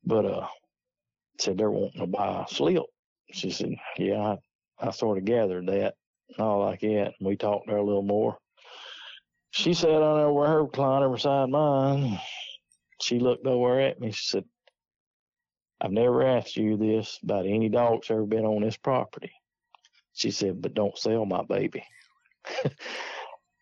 [0.04, 0.46] but uh,
[1.38, 2.84] said they're wanting to buy a slip.
[3.32, 4.36] She said, "Yeah,
[4.80, 5.94] I, I sort of gathered that."
[6.30, 7.14] and all like that.
[7.18, 8.38] And we talked there a little more.
[9.50, 12.20] She sat on there where her recliner beside mine.
[13.00, 14.10] She looked over at me.
[14.10, 14.44] She said,
[15.80, 19.32] I've never asked you this about any dogs ever been on this property.
[20.18, 21.84] She said, but don't sell my baby.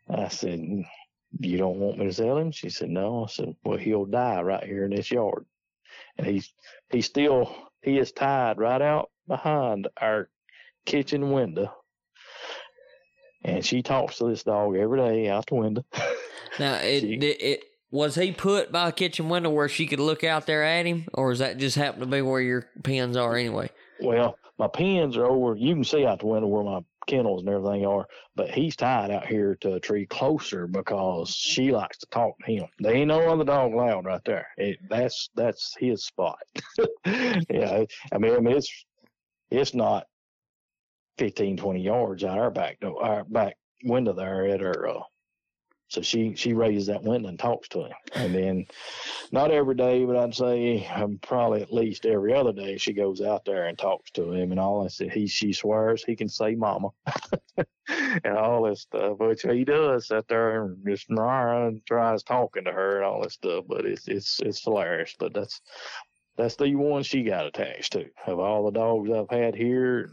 [0.08, 0.60] I said,
[1.40, 2.50] you don't want me to sell him?
[2.50, 3.24] She said, no.
[3.24, 5.44] I said, well, he'll die right here in this yard.
[6.16, 6.52] And he's,
[6.90, 10.28] he's still, he is tied right out behind our
[10.84, 11.72] kitchen window
[13.46, 15.84] and she talks to this dog every day out the window.
[16.58, 20.24] now, it, she, it, was he put by a kitchen window where she could look
[20.24, 23.36] out there at him, or does that just happen to be where your pens are
[23.36, 23.70] anyway?
[24.00, 25.56] Well, my pens are over.
[25.56, 29.10] You can see out the window where my kennels and everything are, but he's tied
[29.10, 32.66] out here to a tree closer because she likes to talk to him.
[32.82, 34.48] They ain't no other dog allowed right there.
[34.56, 36.38] It, that's that's his spot.
[37.06, 38.86] yeah, I mean, I mean it's
[39.50, 40.06] it's not
[41.18, 45.02] 15, 20 yards out our back door, our back window there at our Uh,
[45.88, 48.66] so she she raises that window and talks to him, and then
[49.30, 53.20] not every day, but I'd say um, probably at least every other day she goes
[53.20, 54.84] out there and talks to him and all.
[54.84, 56.88] I said he she swears he can say mama
[57.88, 62.72] and all this stuff, which he does sit there and just and tries talking to
[62.72, 63.64] her and all this stuff.
[63.68, 65.14] But it's it's it's hilarious.
[65.18, 65.60] But that's
[66.36, 70.10] that's the one she got attached to of all the dogs I've had here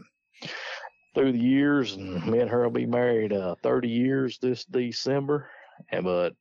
[1.14, 5.48] through the years, and me and her will be married uh, 30 years this December.
[5.90, 6.34] And but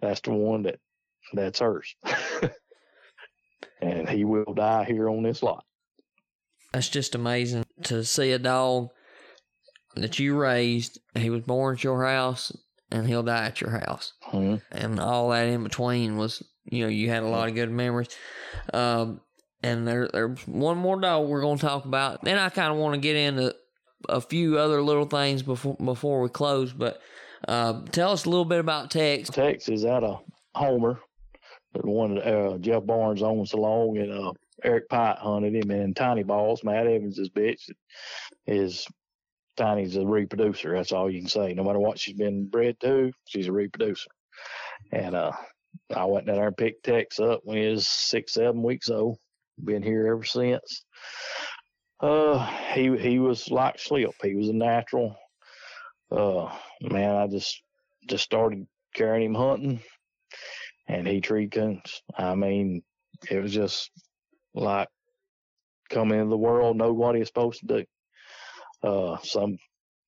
[0.00, 0.78] that's the one that
[1.32, 1.94] that's hers,
[3.80, 5.64] and he will die here on this lot.
[6.72, 8.90] That's just amazing to see a dog
[9.96, 11.00] that you raised.
[11.14, 12.56] He was born at your house,
[12.90, 14.56] and he'll die at your house, mm-hmm.
[14.72, 18.08] and all that in between was you know you had a lot of good memories.
[18.72, 19.20] Um,
[19.62, 22.24] and there, there's one more dog we're going to talk about.
[22.24, 23.54] Then I kind of want to get into
[24.08, 27.00] a few other little things before before we close, but
[27.48, 29.30] uh, tell us a little bit about Tex.
[29.30, 30.22] Tex is out of
[30.54, 31.00] Homer,
[31.72, 34.32] the one uh, Jeff Barnes owns along, and uh,
[34.64, 35.70] Eric Pite hunted him.
[35.70, 37.70] And Tiny Balls, Matt Evans' bitch,
[38.46, 38.86] is
[39.56, 40.74] Tiny's a reproducer.
[40.74, 41.54] That's all you can say.
[41.54, 44.10] No matter what she's been bred to, she's a reproducer.
[44.92, 45.32] And uh,
[45.94, 49.18] I went down there and picked Tex up when he was six, seven weeks old.
[49.62, 50.84] Been here ever since.
[52.00, 54.12] Uh, he he was like Slip.
[54.22, 55.14] He was a natural.
[56.10, 56.50] Uh,
[56.80, 57.62] man, I just
[58.08, 59.80] just started carrying him hunting,
[60.88, 62.02] and he treed coons.
[62.16, 62.82] I mean,
[63.30, 63.90] it was just
[64.54, 64.88] like
[65.88, 67.84] coming into the world, know what he's supposed to do.
[68.82, 69.58] Uh, some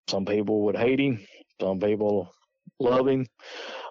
[0.09, 1.24] some people would hate him.
[1.61, 2.33] Some people
[2.81, 3.27] love him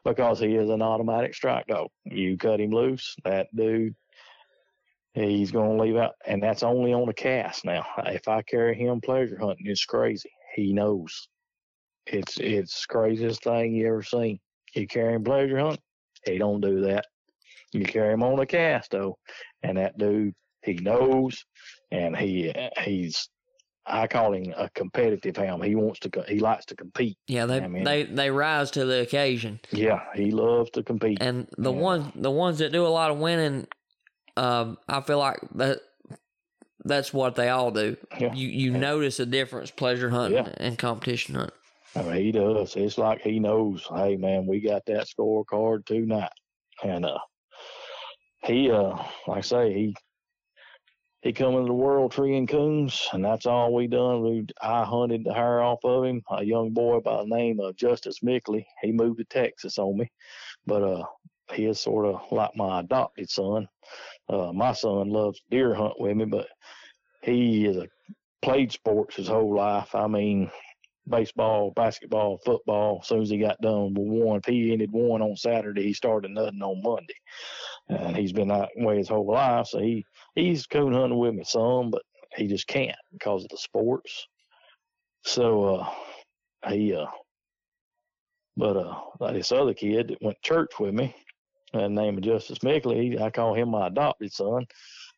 [0.03, 1.88] because he is an automatic strike dog.
[2.03, 3.95] You cut him loose, that dude
[5.13, 7.65] he's going to leave out, and that's only on a cast.
[7.65, 10.31] Now, if I carry him pleasure hunting, it's crazy.
[10.55, 11.27] He knows.
[12.05, 14.39] It's it's craziest thing you ever seen.
[14.73, 15.79] You carry him pleasure hunt,
[16.25, 17.05] he don't do that.
[17.73, 19.17] You carry him on a cast though,
[19.63, 20.33] and that dude
[20.63, 21.43] he knows,
[21.91, 22.53] and he
[22.83, 23.29] he's
[23.85, 25.63] I call him a competitive hound.
[25.63, 26.23] He wants to.
[26.27, 27.17] He likes to compete.
[27.27, 29.59] Yeah, they I mean, they they rise to the occasion.
[29.71, 31.17] Yeah, he loves to compete.
[31.21, 31.79] And the yeah.
[31.79, 33.67] ones the ones that do a lot of winning
[34.37, 35.79] um, I feel like that
[36.83, 37.97] that's what they all do.
[38.19, 38.33] Yeah.
[38.33, 38.79] You you yeah.
[38.79, 41.55] notice a difference pleasure hunting and competition hunting.
[41.95, 42.76] I mean, he does.
[42.76, 43.85] It's like he knows.
[43.93, 46.31] Hey, man, we got that scorecard tonight,
[46.84, 47.19] and uh,
[48.45, 48.95] he uh,
[49.27, 49.95] like I say, he
[51.22, 54.23] he come into the world treeing coons, and that's all we done.
[54.23, 56.22] We I hunted the hair off of him.
[56.31, 58.65] A young boy by the name of Justice Mickley.
[58.81, 60.09] He moved to Texas on me,
[60.65, 61.03] but uh,
[61.53, 63.68] he is sort of like my adopted son.
[64.30, 66.47] Uh, my son loves deer hunt with me, but
[67.22, 67.88] he is a
[68.41, 69.93] played sports his whole life.
[69.93, 70.49] I mean,
[71.07, 72.99] baseball, basketball, football.
[73.01, 75.93] As soon as he got done with one, if he ended one on Saturday, he
[75.93, 77.15] started nothing on Monday.
[77.89, 79.67] And he's been that way his whole life.
[79.67, 80.05] So he
[80.35, 82.03] he's coon hunting with me some, but
[82.35, 84.27] he just can't because of the sports.
[85.23, 85.89] So uh,
[86.69, 87.05] he uh,
[88.57, 91.15] but uh, this other kid that went to church with me,
[91.73, 94.65] and named of Justice Mickley, I call him my adopted son.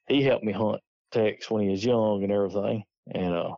[0.08, 0.82] He helped me hunt
[1.12, 2.84] Tex when he was young and everything,
[3.14, 3.56] and uh,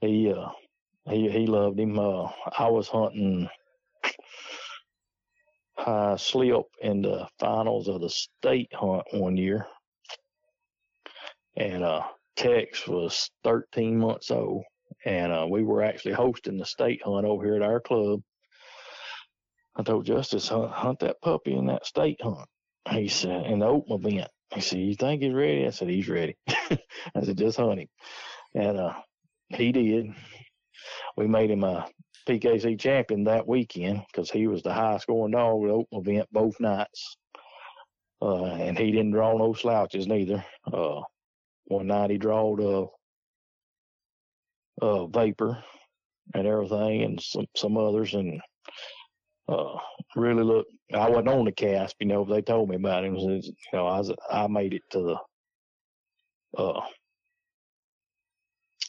[0.00, 0.50] he uh,
[1.08, 1.98] he he loved him.
[1.98, 3.48] Uh, I was hunting
[5.76, 9.66] high slip in the finals of the state hunt one year,
[11.56, 12.02] and uh,
[12.36, 14.64] Tex was 13 months old,
[15.04, 18.20] and uh, we were actually hosting the state hunt over here at our club.
[19.76, 22.48] I told Justice hunt, hunt that puppy in that state hunt.
[22.90, 24.30] He said in the open event.
[24.54, 27.88] He said, "You think he's ready?" I said, "He's ready." I said, "Just hunt him,"
[28.54, 28.94] and uh,
[29.50, 30.06] he did.
[31.16, 31.88] We made him a
[32.28, 36.28] PKC champion that weekend because he was the highest scoring dog at the open event
[36.30, 37.16] both nights.
[38.20, 40.44] Uh, and he didn't draw no slouches neither.
[40.72, 41.00] Uh,
[41.66, 42.86] one night he drawed a,
[44.84, 45.62] a vapor
[46.34, 48.40] and everything, and some some others, and
[49.48, 49.78] uh,
[50.16, 50.66] really look.
[50.92, 52.24] I wasn't on the cast, you know.
[52.24, 53.14] They told me about him.
[53.16, 53.40] You
[53.72, 55.00] know, I was I made it to
[56.56, 56.60] the.
[56.60, 56.80] Uh,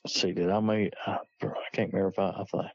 [0.08, 0.94] see, did I make?
[1.06, 2.30] I, I can't remember if I.
[2.30, 2.72] I think,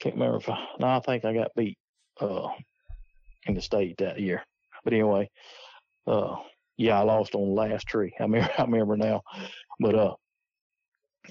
[0.00, 0.64] can't remember if I.
[0.78, 1.78] No, I think I got beat.
[2.20, 2.48] Uh,
[3.46, 4.44] in the state that year.
[4.84, 5.30] But anyway,
[6.06, 6.36] uh,
[6.76, 8.14] yeah, I lost on the last tree.
[8.18, 9.22] I remember, I remember now.
[9.80, 10.14] But uh,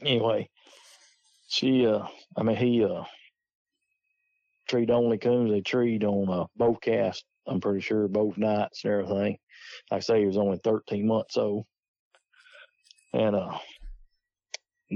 [0.02, 0.50] anyway,
[1.48, 2.06] she, uh,
[2.38, 3.04] I mean, he, uh,
[4.68, 5.52] treed only coons.
[5.52, 7.24] They treed on uh, both casts.
[7.48, 9.38] I'm pretty sure both nights and everything.
[9.90, 11.66] Like I say, he was only 13 months old.
[13.14, 13.58] And uh,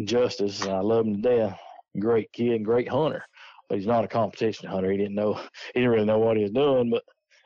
[0.04, 1.60] Justice, I love him to death.
[2.00, 3.24] Great kid, great hunter,
[3.70, 4.92] but he's not a competition hunter.
[4.92, 5.34] He didn't know,
[5.74, 7.04] he didn't really know what he was doing, but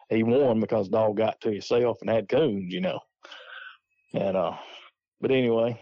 [0.10, 3.00] he won because the dog got to himself and had coons, you know.
[4.14, 4.58] And uh,
[5.22, 5.80] but anyway,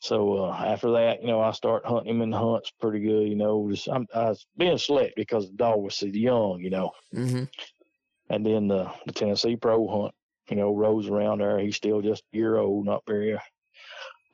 [0.00, 3.26] so uh, after that, you know, I start hunting him in the hunts pretty good,
[3.26, 3.70] you know.
[3.70, 6.90] Just, I'm, I was being select because the dog was so young, you know.
[7.14, 7.44] Mm-hmm.
[8.28, 10.14] And then the the Tennessee Pro hunt,
[10.50, 11.58] you know, rolls around there.
[11.58, 13.38] He's still just a year old, not very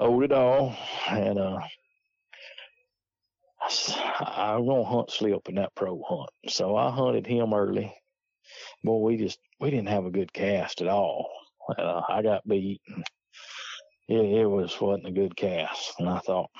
[0.01, 0.74] old at all.
[1.09, 1.59] And uh,
[4.20, 6.31] I'm gonna hunt slip in that pro hunt.
[6.48, 7.94] So I hunted him early.
[8.82, 11.31] Boy, we just we didn't have a good cast at all.
[11.78, 12.81] Uh, I got beat.
[12.89, 13.05] And
[14.09, 16.51] it, it was wasn't a good cast, and I thought,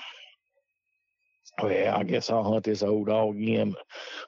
[1.61, 3.75] well, I guess I'll hunt this old dog again.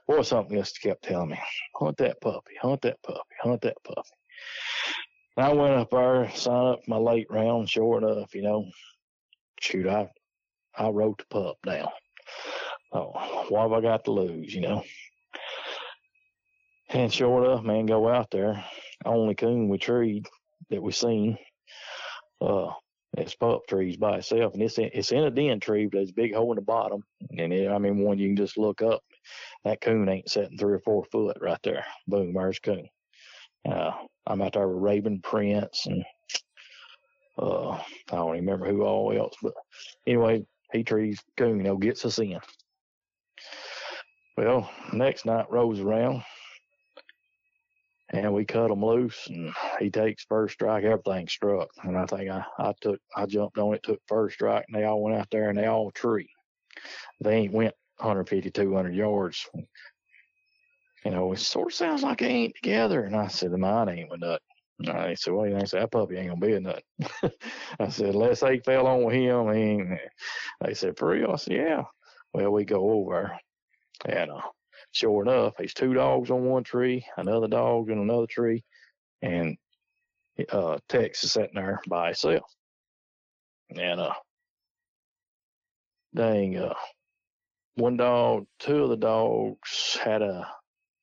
[0.07, 1.39] But boy, something else kept telling me,
[1.75, 4.09] hunt that puppy, hunt that puppy, hunt that puppy.
[5.37, 7.69] And I went up there, signed up my late round.
[7.69, 8.69] Sure enough, you know,
[9.63, 10.09] shoot, I
[10.77, 11.87] I wrote the pup down.
[12.91, 14.83] Oh, what have I got to lose, you know?
[16.89, 18.63] And sure enough, man, go out there.
[19.05, 20.27] Only coon we treed
[20.69, 21.37] that we seen.
[22.39, 22.71] Uh,
[23.17, 26.09] it's pup trees by itself, and it's in, it's in a den tree, but there's
[26.09, 27.03] a big hole in the bottom.
[27.37, 29.01] And it, I mean, one you can just look up.
[29.63, 31.85] That coon ain't setting three or four foot right there.
[32.07, 32.87] Boom, there's coon.
[33.67, 33.91] Uh,
[34.27, 36.03] I'm out there with Raven Prince and
[37.37, 37.81] uh, I
[38.11, 39.53] don't remember who all else, but
[40.07, 42.39] anyway, he trees coon, you gets us in.
[44.37, 46.23] Well, next night rolls around,
[48.11, 50.83] and we cut him loose, and he takes first strike.
[50.83, 54.65] Everything struck, and I think I, I took, I jumped on it, took first strike,
[54.67, 56.29] and they all went out there and they all tree.
[57.21, 59.47] They ain't went 150, 200 yards.
[61.05, 63.03] You know, it sort of sounds like they ain't together.
[63.03, 64.39] And I said, the mine ain't with nothing.
[64.85, 66.83] And They said, well, they said, that puppy ain't gonna be a nut.
[67.79, 69.99] I said, unless they fell on him, ain't.
[70.61, 71.31] They said, for real?
[71.31, 71.83] I said, yeah.
[72.33, 73.37] Well, we go over,
[74.05, 74.41] and uh,
[74.91, 78.63] sure enough, there's two dogs on one tree, another dog in another tree,
[79.21, 79.55] and
[80.51, 82.51] uh, Tex is sitting there by himself.
[83.69, 84.13] And uh,
[86.15, 86.73] dang, uh,
[87.75, 90.47] one dog, two of the dogs had a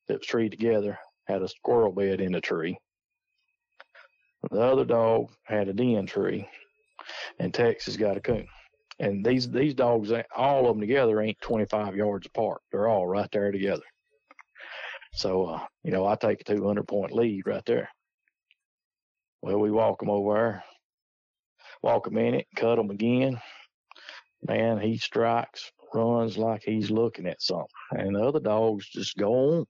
[0.07, 2.77] that was treed together had a squirrel bed in the tree.
[4.49, 6.47] The other dog had a den tree,
[7.37, 8.47] and Texas got a coon.
[8.99, 12.61] And these these dogs, all of them together, ain't 25 yards apart.
[12.71, 13.83] They're all right there together.
[15.13, 17.89] So, uh, you know, I take a 200 point lead right there.
[19.41, 20.63] Well, we walk them over there,
[21.81, 23.39] walk a minute, cut them again.
[24.47, 29.33] Man, he strikes, runs like he's looking at something, and the other dogs just go
[29.33, 29.65] on.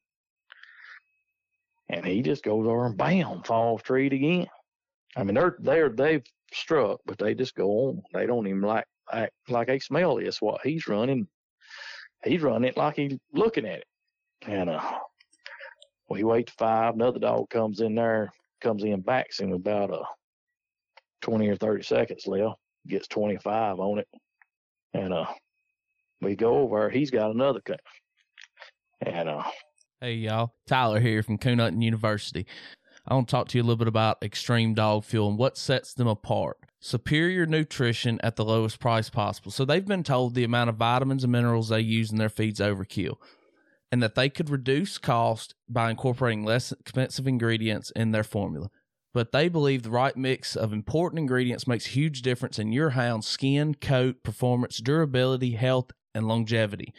[1.90, 4.48] And he just goes over and bam, falls treed again.
[5.16, 6.24] I mean, they're they're they've
[6.54, 8.02] struck, but they just go on.
[8.14, 11.28] They don't even like act like they smell this what he's running.
[12.24, 13.86] he's running it like he's looking at it.
[14.48, 14.82] And uh,
[16.10, 16.96] we wait five.
[16.96, 18.32] Another dog comes in there,
[18.62, 20.04] comes in, backs him about uh,
[21.22, 22.56] 20 or 30 seconds left,
[22.88, 24.08] gets 25 on it.
[24.94, 25.28] And uh,
[26.22, 27.80] we go over, he's got another cut.
[29.06, 29.44] And uh,
[30.00, 32.48] Hey y'all, Tyler here from Coon Hunting University.
[33.08, 35.58] I want to talk to you a little bit about Extreme Dog Fuel and what
[35.58, 36.58] sets them apart.
[36.80, 39.52] Superior nutrition at the lowest price possible.
[39.52, 42.60] So they've been told the amount of vitamins and minerals they use in their feeds
[42.60, 43.16] overkill,
[43.92, 48.70] and that they could reduce cost by incorporating less expensive ingredients in their formula.
[49.14, 53.28] But they believe the right mix of important ingredients makes huge difference in your hound's
[53.28, 56.94] skin, coat, performance, durability, health, and longevity.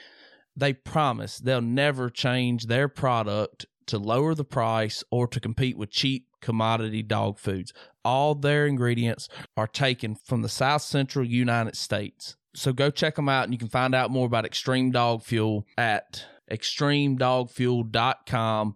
[0.54, 5.90] They promise they'll never change their product to lower the price or to compete with
[5.90, 7.72] cheap commodity dog foods.
[8.04, 12.36] All their ingredients are taken from the South Central United States.
[12.54, 15.64] So go check them out and you can find out more about Extreme Dog Fuel
[15.78, 18.74] at extremedogfuel.com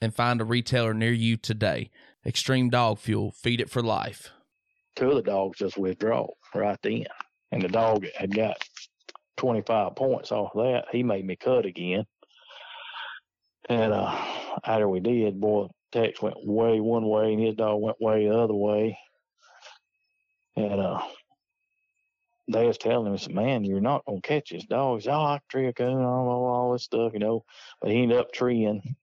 [0.00, 1.90] and find a retailer near you today.
[2.24, 4.30] Extreme Dog Fuel, feed it for life.
[4.96, 7.04] two of the dogs just withdraw right then.
[7.52, 8.62] And the dog had got
[9.38, 10.84] 25 points off that.
[10.92, 12.04] He made me cut again.
[13.68, 14.16] And uh,
[14.64, 18.36] after we did, boy, Tex went way one way and his dog went way the
[18.36, 18.98] other way.
[20.56, 21.02] And uh,
[22.50, 25.00] they was telling him, said, man, you're not going to catch this dog.
[25.00, 27.44] He's, oh, I tree a coon, all, all this stuff, you know.
[27.80, 28.96] But he ended up treeing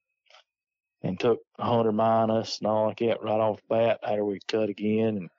[1.02, 4.68] and took 100 minus and all like that right off the bat after we cut
[4.68, 5.16] again.
[5.16, 5.30] And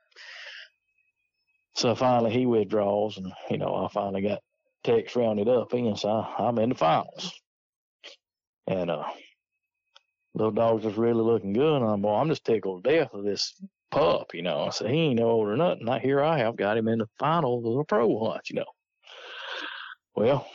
[1.75, 4.39] so finally he withdraws, and you know I finally got
[4.83, 7.33] Tex rounded up in, so I, I'm in the finals.
[8.67, 9.05] And uh,
[10.33, 11.81] little dog's just really looking good.
[11.81, 13.53] And I'm, well, I'm just tickled to death of this
[13.91, 14.63] pup, you know.
[14.63, 15.85] I said he ain't no old or nothing.
[15.85, 18.65] Now here I have got him in the finals of the pro hunt, you know.
[20.15, 20.47] Well,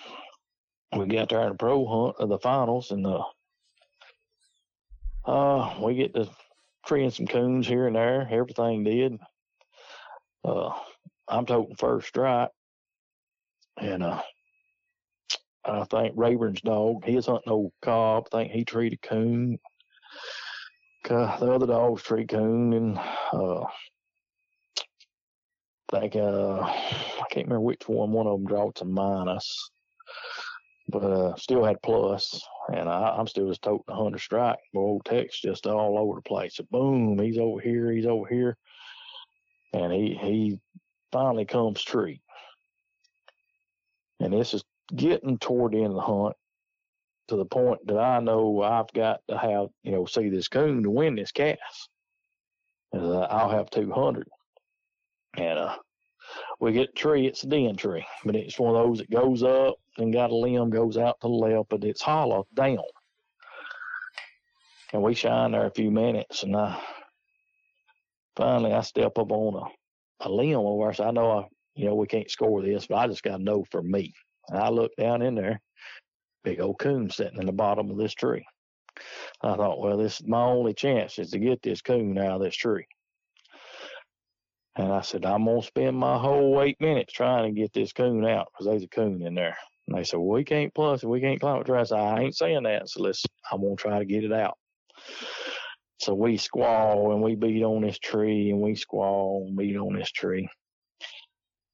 [0.96, 3.24] we got there in the pro hunt of the finals, and uh,
[5.24, 6.28] uh, we get to
[6.84, 8.28] treeing some coons here and there.
[8.30, 9.18] Everything did.
[10.44, 10.72] Uh,
[11.28, 12.50] I'm toting first strike,
[13.78, 14.20] and uh,
[15.64, 17.04] I think Rayburn's dog.
[17.04, 18.28] He hunting old cob.
[18.32, 19.58] I think he treated coon.
[21.04, 22.98] The other dogs treat coon, and
[23.32, 23.64] uh,
[25.92, 28.12] I think uh, I can't remember which one.
[28.12, 29.70] One of them dropped some minus,
[30.88, 32.40] but uh, still had plus.
[32.72, 34.58] And I, I'm still just toting a hundred strike.
[34.72, 36.56] But old Tex just all over the place.
[36.56, 38.56] So boom, he's over here, he's over here,
[39.72, 40.60] and he he
[41.10, 42.20] finally comes tree.
[44.20, 44.62] And this is
[44.94, 46.36] getting toward the end of the hunt
[47.28, 50.82] to the point that I know I've got to have, you know, see this coon
[50.82, 51.88] to win this cast.
[52.94, 54.28] Uh, I'll have 200.
[55.38, 55.76] And uh,
[56.60, 59.42] we get the tree, it's a den tree, but it's one of those that goes
[59.42, 62.78] up and got a limb goes out to the left, but it's hollow down.
[64.92, 66.78] And we shine there a few minutes, and I
[68.36, 70.92] finally I step up on a, a limb over.
[70.92, 73.42] So I know I, you know, we can't score this, but I just got to
[73.42, 74.12] know for me.
[74.48, 75.60] And I looked down in there,
[76.44, 78.44] big old coon sitting in the bottom of this tree.
[79.42, 82.42] I thought, well, this is my only chance is to get this coon out of
[82.42, 82.86] this tree.
[84.76, 88.24] And I said, I'm gonna spend my whole eight minutes trying to get this coon
[88.24, 89.56] out because there's a coon in there.
[89.86, 91.68] And they said, well, we can't plus we can't climb it.
[91.68, 92.88] I said, I ain't saying that.
[92.88, 94.56] So let's, I'm gonna try to get it out.
[95.98, 99.94] So we squall and we beat on this tree and we squall and beat on
[99.94, 100.48] this tree.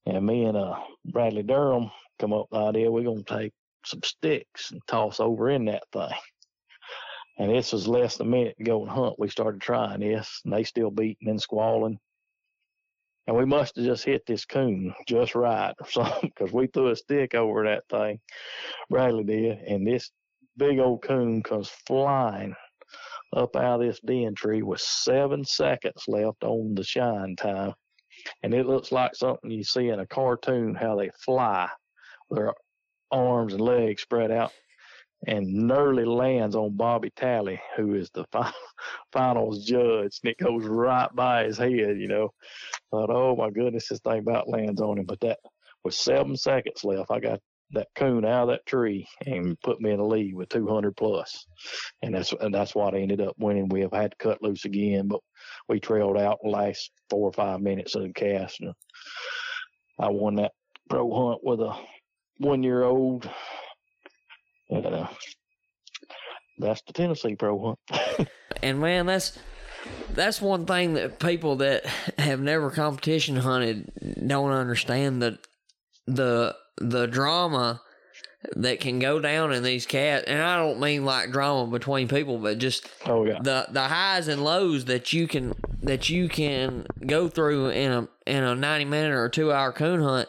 [0.07, 3.53] And me and uh Bradley Durham come up with the idea we're gonna take
[3.85, 6.19] some sticks and toss over in that thing.
[7.39, 9.19] And this was less than a minute to go and hunt.
[9.19, 11.99] We started trying this, and they still beating and squalling.
[13.29, 16.89] And we must have just hit this coon just right or something because we threw
[16.89, 18.19] a stick over that thing.
[18.91, 20.11] Bradley did, and this
[20.57, 22.57] big old coon comes flying
[23.37, 27.75] up out of this den tree with seven seconds left on the shine time.
[28.43, 31.69] And it looks like something you see in a cartoon how they fly
[32.31, 32.53] their
[33.11, 34.53] arms and legs spread out
[35.27, 38.53] and nearly lands on Bobby Talley, who is the final,
[39.13, 42.33] finals judge, and it goes right by his head, you know.
[42.91, 45.07] Thought, oh my goodness, this thing about lands on him.
[45.07, 45.39] But that
[45.85, 47.41] with seven seconds left, I got
[47.73, 51.11] that coon out of that tree and put me in the lead with 200 plus.
[51.21, 51.47] plus,
[52.03, 53.69] and that's and that's what I ended up winning.
[53.69, 55.21] We have had to cut loose again, but
[55.69, 58.73] we trailed out the last four or five minutes of the cast, and
[59.99, 60.53] I won that
[60.89, 61.75] pro hunt with a
[62.39, 63.29] one year old.
[64.71, 65.09] And uh,
[66.59, 68.29] that's the Tennessee pro hunt.
[68.61, 69.39] And man, that's
[70.15, 71.87] that's one thing that people that
[72.19, 73.93] have never competition hunted
[74.27, 75.39] don't understand that
[76.09, 77.81] the the drama
[78.57, 82.39] that can go down in these cats, and I don't mean like drama between people,
[82.39, 83.39] but just Oh yeah.
[83.41, 88.09] the the highs and lows that you can that you can go through in a
[88.27, 90.29] in a ninety minute or two hour coon hunt.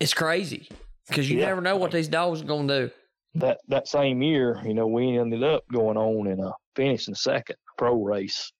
[0.00, 0.68] It's crazy
[1.08, 1.46] because you Yeah.
[1.46, 2.90] never know what these dogs are gonna do.
[3.34, 7.56] that that same year, you know, we ended up going on and uh, finishing second
[7.76, 8.50] pro race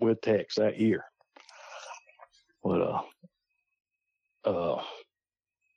[0.00, 1.04] with Tex that year.
[2.62, 3.02] But uh,
[4.48, 4.82] uh,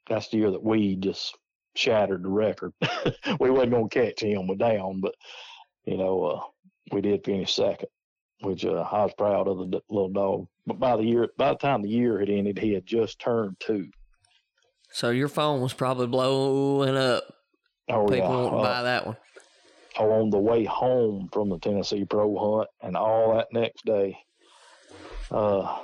[0.07, 1.37] that's the year that we just
[1.75, 2.71] shattered the record.
[3.39, 5.13] we wasn't gonna catch him with down, but
[5.85, 6.41] you know, uh,
[6.93, 7.89] we did finish second,
[8.41, 10.47] which uh, I was proud of the d- little dog.
[10.65, 13.57] But by the year, by the time the year had ended, he had just turned
[13.59, 13.89] two.
[14.91, 17.23] So your phone was probably blowing up.
[17.89, 19.17] Oh People yeah, want to uh, buy that one.
[19.97, 24.17] on the way home from the Tennessee Pro Hunt and all that next day.
[25.29, 25.79] Uh,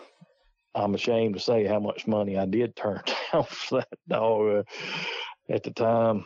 [0.75, 3.01] I'm ashamed to say how much money I did turn
[3.31, 4.65] down for that dog
[5.49, 6.25] uh, at the time,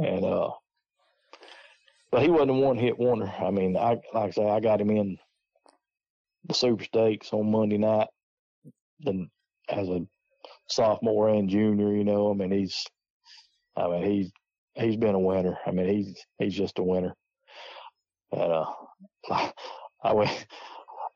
[0.00, 0.50] and uh,
[2.10, 3.26] but he wasn't a one hit wonder.
[3.38, 5.18] I mean, I like I say, I got him in
[6.46, 8.08] the Super Stakes on Monday night,
[9.00, 9.30] then
[9.68, 10.06] as a
[10.68, 11.94] sophomore and junior.
[11.94, 12.84] You know, I mean, he's,
[13.76, 14.32] I mean, he's
[14.74, 15.56] he's been a winner.
[15.66, 17.14] I mean, he's he's just a winner.
[18.32, 18.66] And uh,
[20.02, 20.46] I went,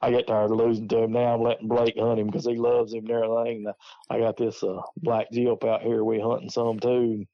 [0.01, 1.35] I get tired of losing to him now.
[1.35, 3.65] I'm letting Blake hunt him because he loves him and everything.
[3.67, 3.75] And
[4.11, 6.05] I got this uh, black Jeep out here.
[6.05, 7.25] We hunting some too.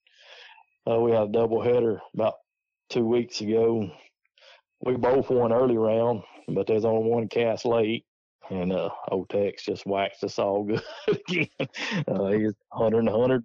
[0.90, 2.34] Uh, we had a double header about
[2.90, 3.90] two weeks ago.
[4.84, 8.04] We both won early round, but there's only one cast late.
[8.50, 11.48] And uh, old Tex just waxed us all good again.
[12.06, 13.44] Uh, he's 100 and 100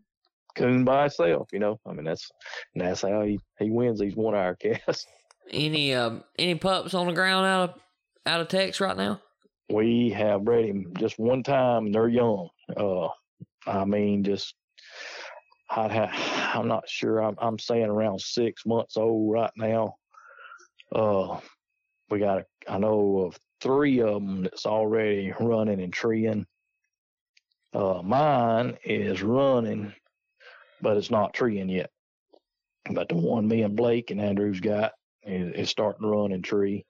[0.55, 1.80] coon by himself, you know.
[1.85, 2.30] I mean, that's
[2.76, 5.07] that's how he, he wins these one hour casts.
[5.51, 7.81] Any um any pups on the ground out of
[8.26, 9.21] out of Tex right now?
[9.71, 12.49] We have bred him just one time, and they're young.
[12.76, 13.07] Uh,
[13.65, 14.55] I mean, just
[15.69, 16.09] I'd have,
[16.55, 17.23] I'm not sure.
[17.23, 19.95] I'm I'm saying around six months old right now.
[20.93, 21.39] Uh,
[22.09, 26.45] we got I know of three of them that's already running and treeing.
[27.73, 29.94] Uh, mine is running,
[30.81, 31.90] but it's not treeing yet.
[32.91, 36.44] But the one me and Blake and Andrew's got is, is starting to run and
[36.44, 36.86] tree.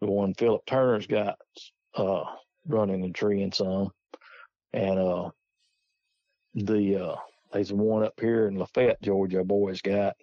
[0.00, 1.36] The one Philip Turner's got
[1.94, 2.24] uh
[2.66, 3.90] running and treeing some.
[4.72, 5.30] And uh
[6.54, 7.16] the uh
[7.52, 10.14] there's one up here in Lafayette, Georgia, boy's got.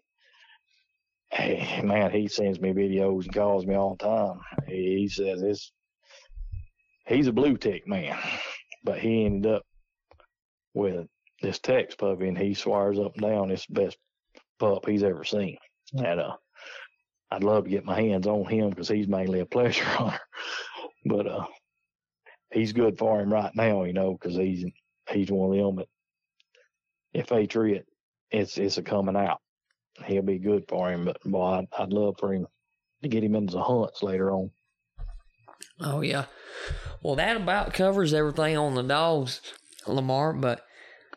[1.38, 4.40] Hey man, he sends me videos and calls me all the time.
[4.68, 5.72] He, he says it's
[7.06, 8.18] he's a blue tick man.
[8.84, 9.62] But he ended up
[10.74, 11.06] with
[11.44, 13.98] this Tex puppy and he swears up and down it's the best
[14.58, 15.58] pup he's ever seen.
[15.94, 16.38] And uh
[17.30, 20.20] I'd love to get my hands on him because he's mainly a pleasure hunter.
[21.06, 21.46] But uh,
[22.52, 24.66] he's good for him right now, you know, because he's
[25.08, 25.88] he's one of them that
[27.14, 27.86] if they tree it,
[28.32, 29.40] it's it's a coming out.
[30.06, 31.06] He'll be good for him.
[31.06, 32.48] But boy, I'd, I'd love for him
[33.04, 34.52] to get him into the hunts later on.
[35.80, 36.26] Oh yeah.
[37.02, 39.42] Well, that about covers everything on the dogs,
[39.86, 40.34] Lamar.
[40.34, 40.66] But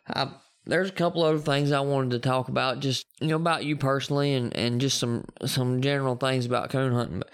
[0.07, 0.31] I,
[0.67, 3.77] there's a couple other things I wanted to talk about, just you know about you
[3.77, 7.19] personally, and and just some some general things about coon hunting.
[7.21, 7.31] But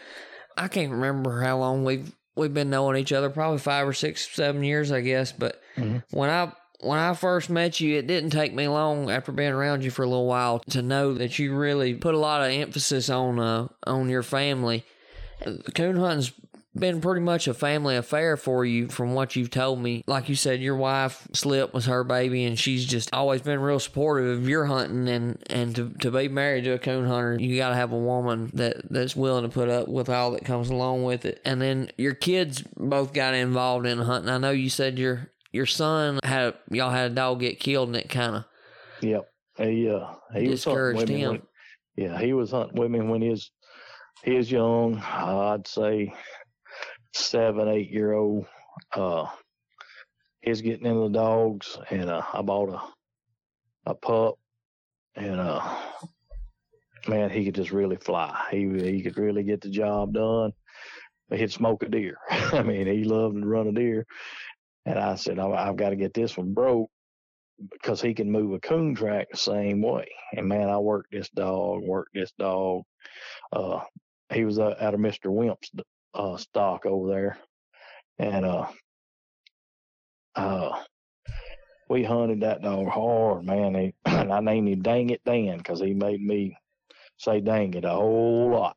[0.57, 3.31] I can't remember how long we've we've been knowing each other.
[3.31, 5.33] Probably five or six, seven years, I guess.
[5.33, 6.03] But Mhm.
[6.11, 9.85] when I when I first met you, it didn't take me long after being around
[9.85, 13.09] you for a little while to know that you really put a lot of emphasis
[13.11, 14.85] on uh, on your family.
[15.75, 16.33] Coon hunting's
[16.79, 20.05] been pretty much a family affair for you from what you've told me.
[20.07, 23.81] Like you said, your wife Slip was her baby and she's just always been real
[23.81, 27.57] supportive of your hunting and, and to, to be married to a coon hunter, you
[27.57, 31.05] gotta have a woman that, that's willing to put up with all that comes along
[31.05, 31.41] with it.
[31.45, 34.31] And then your kids both got involved in hunting.
[34.31, 37.97] I know you said your your son had y'all had a dog get killed and
[37.97, 38.47] it kinda
[39.01, 39.25] Yep.
[39.59, 41.31] He uh he was discouraged me him.
[41.33, 41.43] when-
[41.97, 43.51] yeah, he was hunting with me when he was
[44.23, 44.99] he was young.
[44.99, 46.13] I'd say
[47.15, 48.47] seven, eight year old.
[48.95, 49.27] Uh,
[50.43, 54.35] he's getting into the dogs, and uh, I bought a a pup,
[55.15, 55.63] and uh,
[57.09, 58.47] man, he could just really fly.
[58.51, 60.53] He he could really get the job done.
[61.33, 62.19] He'd smoke a deer.
[62.31, 64.07] I mean, he loved to run a deer.
[64.87, 66.91] And I said, "I- I've got to get this one broke
[67.73, 70.09] because he can move a coon track the same way.
[70.35, 72.85] And man, I worked this dog, worked this dog.
[73.53, 73.81] Uh,
[74.33, 75.31] he was uh, out of Mr.
[75.33, 75.71] Wimp's
[76.15, 77.39] uh, stock over there,
[78.19, 78.67] and uh,
[80.35, 80.83] uh,
[81.89, 83.75] we hunted that dog hard, man.
[83.75, 86.57] He, and I named him Dang It Dan because he made me
[87.19, 88.77] say dang it a whole lot.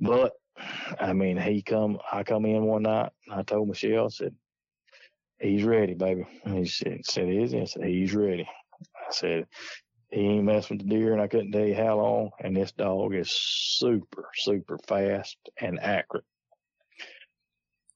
[0.00, 0.32] But
[1.00, 3.10] I mean, he come, I come in one night.
[3.26, 4.34] And I told Michelle, I said,
[5.40, 8.48] "He's ready, baby." And he said, "said is he?" I said, "He's ready."
[8.82, 9.46] I said,
[10.14, 12.30] he ain't messing with the deer, and I couldn't tell you how long.
[12.38, 16.24] And this dog is super, super fast and accurate.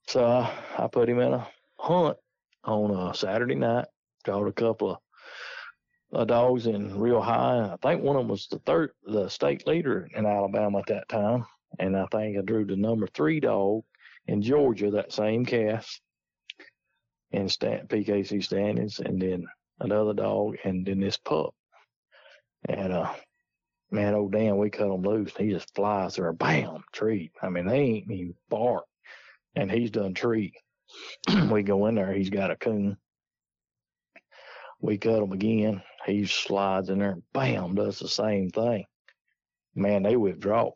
[0.08, 1.48] So I, I put him in a
[1.78, 2.16] hunt
[2.64, 3.86] on a Saturday night.
[4.24, 4.98] Caught a couple of
[6.12, 7.72] uh, dogs in real high.
[7.72, 11.08] I think one of them was the third, the state leader in Alabama at that
[11.08, 11.46] time,
[11.78, 13.84] and I think I drew the number three dog
[14.26, 16.00] in Georgia that same cast
[17.32, 19.46] in stand, PKC standings, and then
[19.80, 21.54] another dog, and then this pup.
[22.68, 23.12] And uh,
[23.90, 25.32] man, oh damn, we cut him loose.
[25.36, 27.30] He just flies through a bam tree.
[27.42, 28.84] I mean, they ain't even bark,
[29.54, 30.52] and he's done tree.
[31.50, 32.96] we go in there, he's got a coon.
[34.80, 35.82] We cut him again.
[36.06, 38.84] He slides in there, bam, does the same thing.
[39.74, 40.70] Man, they withdraw.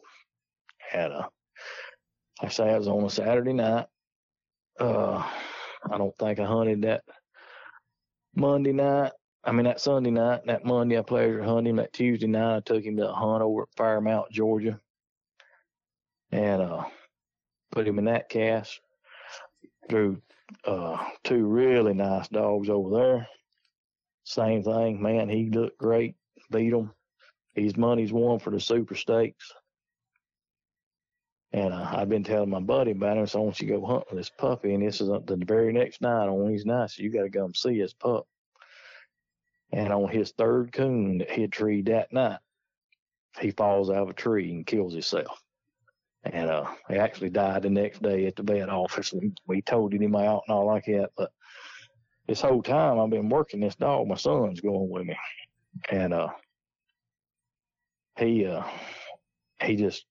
[0.79, 1.29] Had a,
[2.41, 3.87] I say it was on a Saturday night.
[4.79, 5.27] Uh,
[5.91, 7.03] I don't think I hunted that
[8.35, 9.13] Monday night.
[9.45, 10.43] I mean that Sunday night.
[10.47, 11.77] That Monday I pleasure hunted him.
[11.77, 14.79] That Tuesday night I took him to a hunt over at Fairmount, Georgia,
[16.31, 16.85] and uh,
[17.73, 18.81] put him in that cast.
[19.89, 20.23] Drew
[20.65, 23.29] uh, two really nice dogs over there.
[24.25, 25.29] Same thing, man.
[25.29, 26.15] He looked great.
[26.51, 26.93] Beat him.
[27.55, 29.53] His money's won for the Super Stakes.
[31.53, 33.87] And uh, I've been telling my buddy about him, so I want you to go
[33.87, 34.74] hunt with this puppy.
[34.74, 37.55] And this is the very next night on Wednesday night, so you got to come
[37.55, 38.27] see his pup.
[39.73, 42.39] And on his third coon that he had treed that night,
[43.41, 45.43] he falls out of a tree and kills himself.
[46.24, 49.12] And uh, he actually died the next day at the vet office.
[49.12, 51.11] And we told him out and all like that.
[51.16, 51.33] But
[52.29, 55.16] this whole time I've been working this dog, my son's going with me.
[55.91, 56.29] And uh,
[58.19, 58.62] he uh,
[59.62, 60.05] he just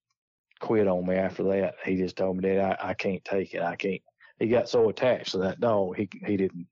[0.62, 1.74] quit on me after that.
[1.84, 3.62] He just told me that I, I can't take it.
[3.62, 4.00] I can't.
[4.38, 6.66] He got so attached to that dog, he he didn't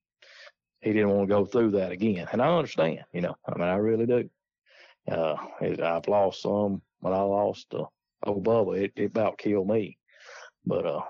[0.81, 2.27] he didn't want to go through that again.
[2.33, 3.37] And I understand, you know.
[3.47, 4.31] I mean, I really do.
[5.11, 7.85] Uh, I've lost some, but I lost uh,
[8.25, 8.85] old Bubba.
[8.85, 9.99] It, it about killed me.
[10.65, 11.03] But uh,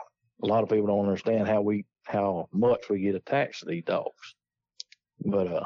[0.43, 3.85] a lot of people don't understand how we how much we get attached to these
[3.85, 4.35] dogs.
[5.25, 5.65] But uh,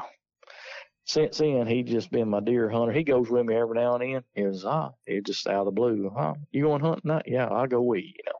[1.05, 2.91] since then, he just been my deer hunter.
[2.91, 4.23] He goes with me every now and then.
[4.33, 6.33] He was, ah, he just out of the blue, huh?
[6.51, 7.21] You going hunting?
[7.27, 8.39] Yeah, I'll go with you, you know.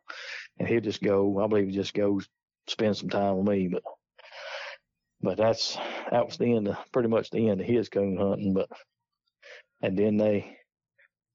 [0.58, 2.28] And he'll just go, I believe he just goes
[2.68, 3.68] spend some time with me.
[3.68, 3.84] But,
[5.22, 5.78] but that's,
[6.10, 8.56] that was the end of, pretty much the end of his coon hunting.
[8.56, 8.70] But,
[9.84, 10.58] and then they,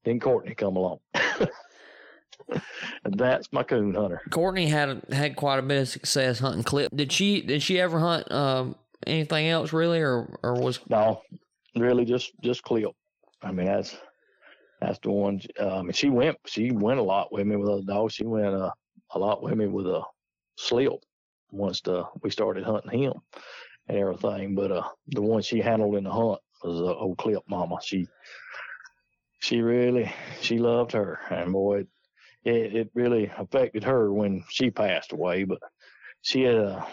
[0.04, 0.98] then Courtney come along.
[3.04, 4.20] that's my coon hunter.
[4.30, 6.90] Courtney had had quite a bit of success hunting clip.
[6.94, 8.74] Did she did she ever hunt um,
[9.06, 11.22] anything else really, or or was no,
[11.76, 12.90] really just just clip.
[13.42, 13.96] I mean that's
[14.80, 15.40] that's the one.
[15.58, 18.14] Uh, mean she went she went a lot with me with other dogs.
[18.14, 18.70] She went uh,
[19.10, 20.02] a lot with me with a
[20.56, 20.92] slip
[21.50, 23.14] once the, we started hunting him
[23.88, 24.54] and everything.
[24.54, 27.78] But uh, the one she handled in the hunt was uh, old clip mama.
[27.82, 28.06] She
[29.40, 31.84] she really she loved her and boy
[32.44, 35.58] it, it really affected her when she passed away but
[36.22, 36.86] she had a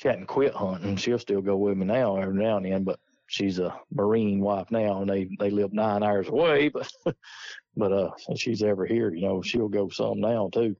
[0.00, 0.96] she hadn't quit hunting.
[0.96, 4.70] She'll still go with me now every now and then, but she's a Marine wife
[4.70, 6.70] now, and they they live nine hours away.
[6.70, 6.90] But
[7.76, 10.74] but uh, since she's ever here, you know, she'll go some now too.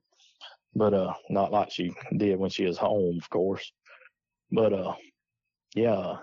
[0.75, 3.71] But uh, not like she did when she was home, of course.
[4.51, 4.95] But uh,
[5.75, 6.17] yeah,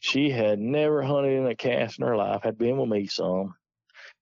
[0.00, 2.42] she had never hunted in a cast in her life.
[2.42, 3.54] Had been with me some,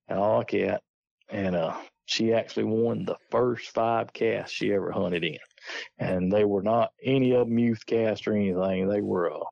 [0.07, 0.83] and all that,
[1.29, 1.75] and uh,
[2.05, 5.39] she actually won the first five casts she ever hunted in
[5.97, 8.87] and they were not any of them youth cast or anything.
[8.87, 9.45] They were uh,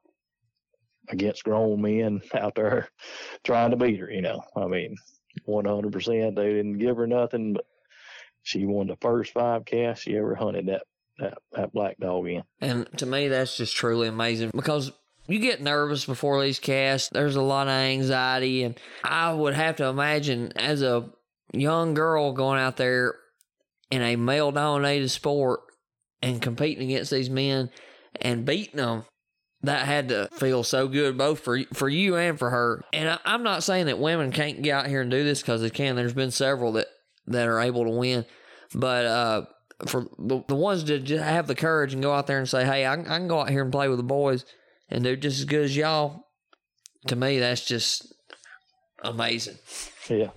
[1.10, 2.90] against grown men out there
[3.44, 4.11] trying to beat her.
[4.11, 4.95] You know, I mean,
[5.48, 6.35] 100%.
[6.35, 7.65] They didn't give her nothing, but
[8.44, 10.84] she won the first five casts she ever hunted that
[11.19, 12.44] that that black dog in.
[12.60, 14.91] And to me, that's just truly amazing because
[15.27, 17.10] you get nervous before these casts.
[17.10, 21.10] There's a lot of anxiety, and I would have to imagine as a
[21.53, 23.15] young girl going out there
[23.91, 25.61] in a male dominated sport
[26.24, 27.70] and competing against these men
[28.22, 29.04] and beating them
[29.62, 32.82] that had to feel so good both for for you and for her.
[32.94, 35.62] And I, am not saying that women can't get out here and do this because
[35.62, 35.95] they can.
[35.95, 36.88] There's been several that
[37.28, 38.26] that are able to win,
[38.74, 39.45] but uh,
[39.86, 42.66] for the, the ones that just have the courage and go out there and say,
[42.66, 44.45] "Hey, I, I can go out here and play with the boys
[44.90, 46.28] and do just as good as y'all,"
[47.08, 48.14] to me, that's just
[49.04, 49.58] amazing.
[50.10, 50.32] Yeah.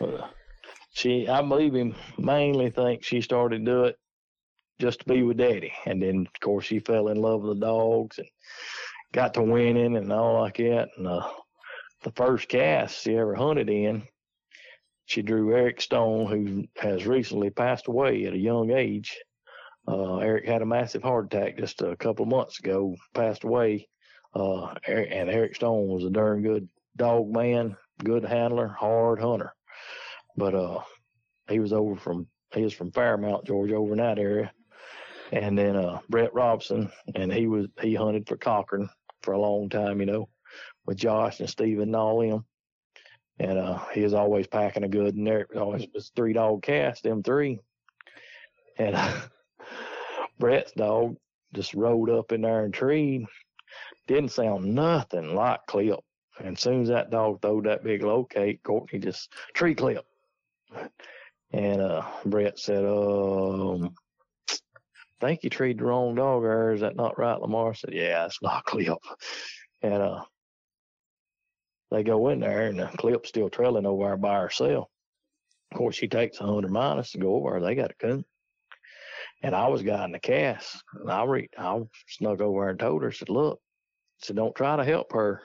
[0.00, 0.28] Uh,
[0.92, 3.96] she, I believe him, mainly think she started to do it
[4.80, 5.72] just to be with daddy.
[5.86, 8.28] And then, of course, she fell in love with the dogs and
[9.12, 10.88] got to winning and all like that.
[10.96, 11.28] And uh,
[12.02, 14.02] the first cast she ever hunted in,
[15.06, 19.18] she drew Eric Stone, who has recently passed away at a young age.
[19.86, 23.88] Uh, Eric had a massive heart attack just a couple of months ago, passed away
[24.34, 29.54] Uh, and Eric Stone was a darn good dog man, good handler, hard hunter.
[30.36, 30.80] But uh,
[31.48, 34.52] he was over from he was from Fairmount, Georgia, over in that area.
[35.32, 38.88] And then uh, Brett Robson, and he was he hunted for Cochran
[39.22, 40.28] for a long time, you know,
[40.86, 42.44] with Josh and Steven and all them.
[43.38, 46.62] And uh, he was always packing a good, and there was always was three dog
[46.62, 47.58] cast, them three.
[48.78, 49.20] And uh,
[50.38, 51.16] Brett's dog
[51.54, 53.26] just rolled up in there and treed.
[54.06, 56.00] Didn't sound nothing like clip.
[56.38, 60.04] And as soon as that dog throwed that big locate, Courtney just tree clip.
[61.52, 63.94] And uh, Brett said, um,
[65.20, 67.40] think you treated the wrong dog or is that not right?
[67.40, 68.98] Lamar said, Yeah, it's not clip.
[69.82, 70.24] And uh
[71.90, 74.88] they go in there and the clip's still trailing over by herself.
[75.72, 77.60] Of course, she takes a hundred minus to go over.
[77.60, 78.24] They got a coon.
[79.42, 80.82] And I was guiding the cast.
[80.94, 83.60] And I re- I snuck over and told her, said, Look,
[84.18, 85.42] said, don't try to help her.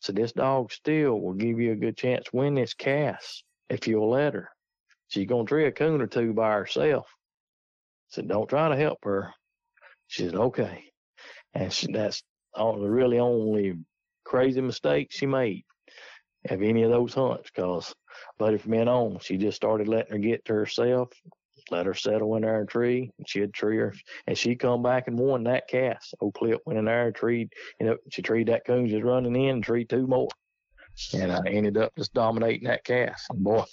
[0.00, 3.88] So this dog still will give you a good chance to win this cast if
[3.88, 4.50] you'll let her.
[5.08, 7.06] She's gonna tree a coon or two by herself.
[8.16, 9.32] Said, Don't try to help her.
[10.08, 10.84] She said, Okay.
[11.54, 12.22] And she, that's
[12.54, 13.74] all the really only
[14.24, 15.64] crazy mistake she made
[16.50, 17.94] of any of those hunts because
[18.38, 21.10] Buddy from then on, she just started letting her get to herself
[21.70, 23.10] let her settle in our tree.
[23.26, 23.94] She'd tree her,
[24.26, 26.14] and she come back and won that cast.
[26.20, 29.36] Old Clip went in there and treed, you know, she treed that coon just running
[29.36, 30.28] in and treed two more.
[31.12, 33.26] And I ended up just dominating that cast.
[33.30, 33.64] And boy,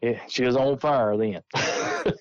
[0.00, 1.42] yeah, she was on fire then.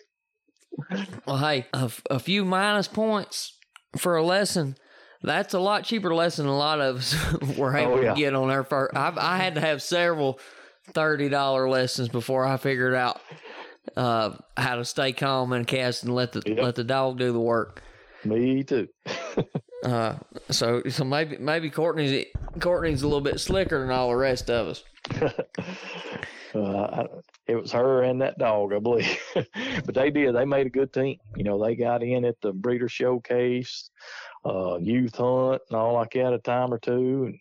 [1.26, 3.58] well, hey, a, a few minus points
[3.98, 4.76] for a lesson.
[5.24, 8.14] That's a lot cheaper lesson than a lot of us were able oh, yeah.
[8.14, 8.96] to get on our first.
[8.96, 10.40] I've, I had to have several
[10.94, 13.20] thirty dollar lessons before I figured out
[13.96, 16.60] uh, how to stay calm and cast and let the yep.
[16.60, 17.82] let the dog do the work.
[18.26, 18.88] Me too.
[19.84, 20.16] uh,
[20.50, 22.26] so so maybe maybe Courtney's
[22.60, 24.84] Courtney's a little bit slicker than all the rest of us.
[26.58, 27.08] uh,
[27.48, 29.20] it was her and that dog, I believe.
[29.34, 30.36] but they did.
[30.36, 31.18] They made a good team.
[31.36, 33.90] You know, they got in at the breeder showcase,
[34.46, 37.26] uh, youth hunt, and all like that a time or two.
[37.26, 37.40] And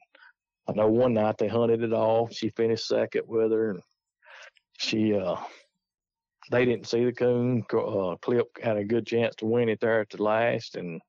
[0.69, 2.29] I know one night they hunted it all.
[2.31, 3.83] She finished second with her, and
[4.79, 5.37] she uh
[6.51, 7.65] they didn't see the coon.
[7.73, 11.01] Uh, Clip had a good chance to win it there at the last, and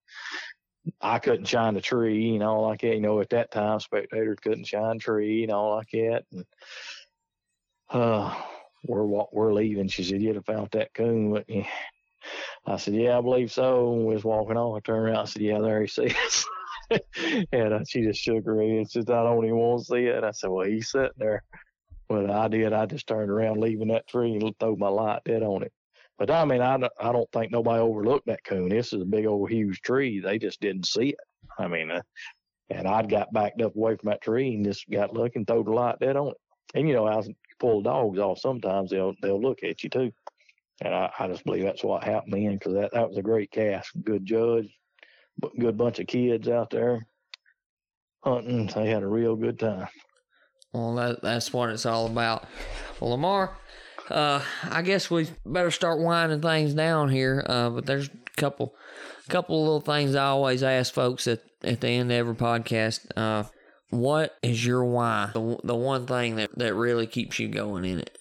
[1.02, 2.96] I couldn't shine the tree and all like that.
[2.96, 6.24] You know, at that time, spectators couldn't shine tree and all like that.
[6.32, 6.46] And
[7.90, 8.34] uh,
[8.86, 9.88] we're we're leaving.
[9.88, 11.66] She said, "You'd have found that coon, wouldn't you?"
[12.66, 14.78] I said, "Yeah, I believe so." And we was walking on.
[14.78, 15.18] I turned around.
[15.18, 16.46] I said, "Yeah, there he sees."
[17.52, 18.92] and uh, she just shook her head.
[18.92, 21.44] She said, "I don't even want to see it." I said, "Well, he's sitting there."
[22.10, 22.72] But I did.
[22.72, 25.74] I just turned around, leaving that tree, and threw my light dead on it.
[26.18, 28.70] But I mean, I, I don't think nobody overlooked that coon.
[28.70, 30.20] This is a big old huge tree.
[30.20, 31.20] They just didn't see it.
[31.60, 32.02] I mean, uh,
[32.70, 35.72] and I'd got backed up away from that tree and just got looking, throw the
[35.72, 36.38] light dead on it.
[36.74, 40.12] And you know, as you pull dogs off, sometimes they'll they'll look at you too.
[40.84, 43.52] And I, I just believe that's what happened then, because that that was a great
[43.52, 44.70] cast, good judge,
[45.60, 47.08] good bunch of kids out there
[48.24, 48.68] hunting.
[48.68, 49.88] They had a real good time.
[50.74, 52.46] Well, that, that's what it's all about.
[53.00, 53.58] Well, Lamar,
[54.10, 57.44] uh, I guess we better start winding things down here.
[57.48, 58.76] Uh, but there's a couple,
[59.30, 63.08] couple little things I always ask folks at, at the end of every podcast.
[63.16, 63.46] Uh,
[63.90, 65.32] what is your why?
[65.34, 68.18] The, the one thing that, that really keeps you going in it?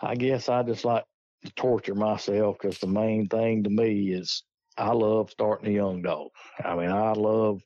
[0.00, 1.04] I guess I just like
[1.44, 4.42] to torture myself because the main thing to me is
[4.76, 6.28] I love starting a young dog.
[6.64, 7.62] I mean, I love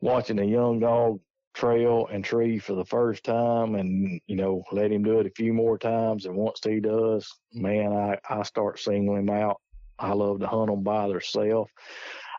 [0.00, 1.20] watching a young dog
[1.54, 5.32] trail and tree for the first time and you know let him do it a
[5.36, 9.60] few more times and once he does man i i start singling him out
[9.98, 11.70] i love to hunt them by themselves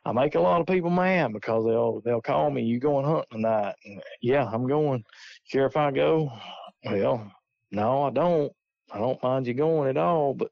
[0.06, 3.26] i make a lot of people mad because they'll they'll call me you going hunting
[3.32, 5.04] tonight and, yeah i'm going
[5.52, 6.32] care if i go
[6.86, 7.32] well
[7.72, 8.52] no i don't
[8.92, 10.52] i don't mind you going at all but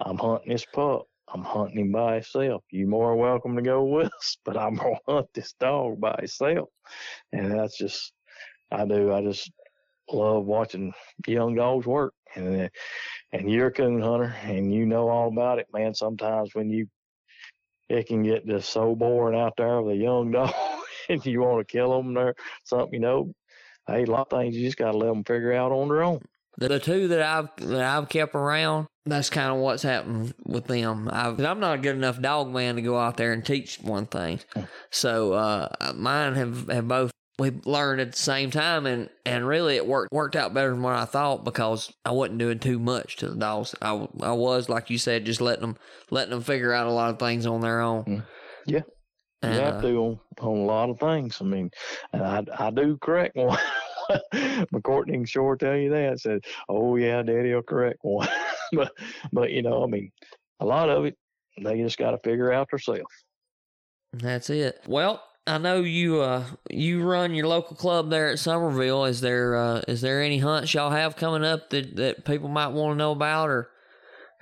[0.00, 2.62] i'm hunting this pup I'm hunting him by himself.
[2.70, 6.68] You more welcome to go with us, but I'm gonna hunt this dog by himself.
[7.32, 8.12] And that's just
[8.70, 9.12] I do.
[9.12, 9.50] I just
[10.10, 10.92] love watching
[11.26, 12.14] young dogs work.
[12.36, 12.70] And
[13.32, 15.94] and you're a coon hunter and you know all about it, man.
[15.94, 16.88] Sometimes when you
[17.94, 20.52] it can get just so boring out there with a young dog
[21.08, 22.34] and you want to kill them or
[22.64, 23.32] something, you know.
[23.86, 26.02] Hey, a lot of things you just got to let them figure out on their
[26.02, 26.22] own.
[26.56, 31.08] The two that I've that I've kept around, that's kind of what's happened with them.
[31.12, 34.06] i am not a good enough dog man to go out there and teach one
[34.06, 34.40] thing.
[34.90, 39.76] So uh, mine have, have both we learned at the same time, and and really
[39.76, 43.16] it worked worked out better than what I thought because I wasn't doing too much
[43.16, 43.74] to the dogs.
[43.82, 45.76] I, I was like you said, just letting them
[46.10, 48.04] letting them figure out a lot of things on their own.
[48.04, 48.26] Mm.
[48.66, 48.82] Yeah.
[49.42, 51.38] You have uh, to on, on a lot of things.
[51.40, 51.70] I mean,
[52.12, 53.58] and I I do correct one.
[54.72, 56.20] McCourtney can sure tell you that.
[56.20, 58.28] Said, "Oh yeah, Daddy will correct one."
[58.72, 58.92] but
[59.32, 60.12] but you know, I mean,
[60.60, 61.16] a lot of it
[61.62, 63.02] they just got to figure out themselves.
[64.12, 64.80] That's it.
[64.86, 69.04] Well, I know you uh you run your local club there at Summerville.
[69.04, 72.68] Is there uh is there any hunts y'all have coming up that, that people might
[72.68, 73.70] want to know about or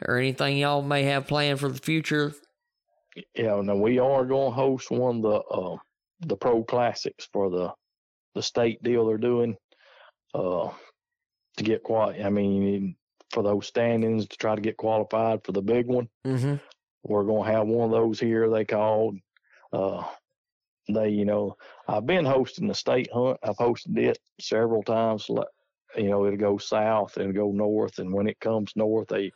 [0.06, 2.32] or anything y'all may have planned for the future?
[3.34, 5.76] Yeah, now we are going to host one of the uh,
[6.20, 7.72] the pro classics for the
[8.34, 9.56] the state deal they're doing
[10.34, 10.70] uh,
[11.56, 12.10] to get qual.
[12.10, 12.96] I mean,
[13.30, 16.08] for those standings to try to get qualified for the big one.
[16.26, 16.54] Mm-hmm.
[17.04, 18.48] We're going to have one of those here.
[18.48, 19.18] They called.
[19.72, 20.04] Uh,
[20.88, 21.56] they, you know,
[21.88, 23.38] I've been hosting the state hunt.
[23.42, 25.28] I've hosted it several times.
[25.96, 29.30] You know, it'll go south and go north, and when it comes north, they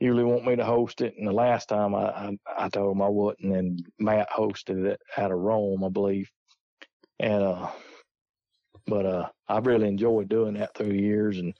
[0.00, 1.14] usually want me to host it.
[1.18, 5.00] And the last time I, I, I told them I wouldn't, and Matt hosted it
[5.16, 6.30] out of Rome, I believe.
[7.20, 7.68] And uh,
[8.86, 11.54] but uh, I've really enjoyed doing that through the years, and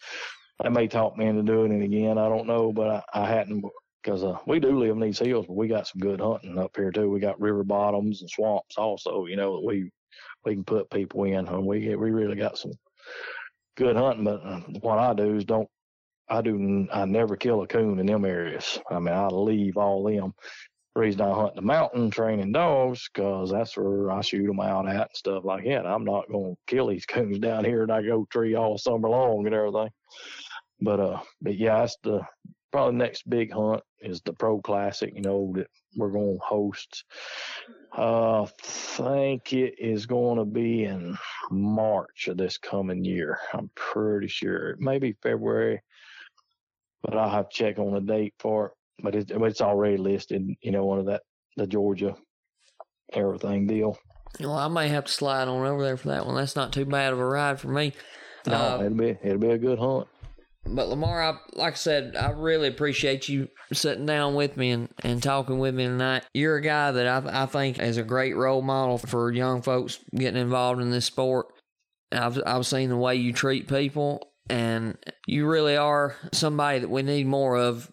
[0.62, 2.18] they may talk me into doing it again.
[2.18, 3.64] I don't know, but I, I hadn't
[4.04, 6.76] because uh, we do live in these hills, but we got some good hunting up
[6.76, 7.08] here too.
[7.08, 9.26] We got river bottoms and swamps also.
[9.26, 9.90] You know that we
[10.44, 12.72] we can put people in, and we we really got some
[13.76, 14.24] good hunting.
[14.24, 15.68] But uh, what I do is don't
[16.28, 18.78] I do I never kill a coon in them areas.
[18.90, 20.34] I mean I leave all them.
[20.94, 24.86] The reason I hunt the mountain training dogs because that's where I shoot them out
[24.86, 25.86] at and stuff like that.
[25.86, 29.46] I'm not to kill these coons down here and I go tree all summer long
[29.46, 29.90] and everything.
[30.80, 32.20] But uh, but yeah, that's the
[32.70, 35.12] probably the next big hunt is the Pro Classic.
[35.14, 35.66] You know that
[35.96, 37.04] we're going to host.
[37.96, 41.16] Uh, I think it is going to be in
[41.50, 43.38] March of this coming year.
[43.52, 44.76] I'm pretty sure.
[44.78, 45.80] Maybe February,
[47.02, 48.72] but I'll have to check on the date for it.
[49.02, 50.48] But it's it's already listed.
[50.60, 51.22] You know, under that
[51.56, 52.14] the Georgia
[53.12, 53.98] everything deal.
[54.40, 56.34] Well, I may have to slide on over there for that one.
[56.34, 57.92] That's not too bad of a ride for me.
[58.46, 60.08] No, Uh, it'll be it'll be a good hunt.
[60.66, 64.88] But Lamar, I, like I said, I really appreciate you sitting down with me and,
[65.02, 66.24] and talking with me tonight.
[66.32, 69.98] You're a guy that I, I think is a great role model for young folks
[70.14, 71.46] getting involved in this sport.
[72.12, 74.96] I've I've seen the way you treat people, and
[75.26, 77.90] you really are somebody that we need more of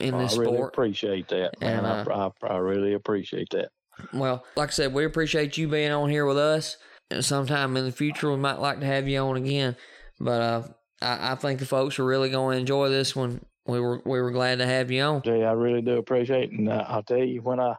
[0.00, 0.72] in I this really sport.
[0.74, 1.84] appreciate that, man.
[1.84, 3.68] And, uh, I, I I really appreciate that.
[4.12, 6.76] Well, like I said, we appreciate you being on here with us.
[7.10, 9.76] And sometime in the future, we might like to have you on again.
[10.18, 10.62] But uh,
[11.02, 13.44] I, I think the folks are really going to enjoy this one.
[13.66, 15.22] We were we were glad to have you on.
[15.22, 16.58] Jay, I really do appreciate it.
[16.58, 17.76] And uh, I'll tell you, when I,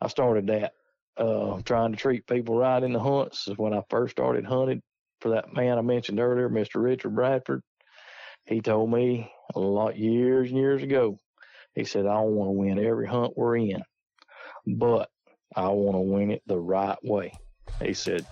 [0.00, 0.72] I started that,
[1.16, 4.82] uh, trying to treat people right in the hunts, is when I first started hunting
[5.20, 6.82] for that man I mentioned earlier, Mr.
[6.82, 7.62] Richard Bradford.
[8.44, 11.18] He told me a lot years and years ago,
[11.74, 13.82] he said, I don't want to win every hunt we're in,
[14.66, 15.10] but
[15.54, 17.32] I want to win it the right way.
[17.82, 18.24] He said,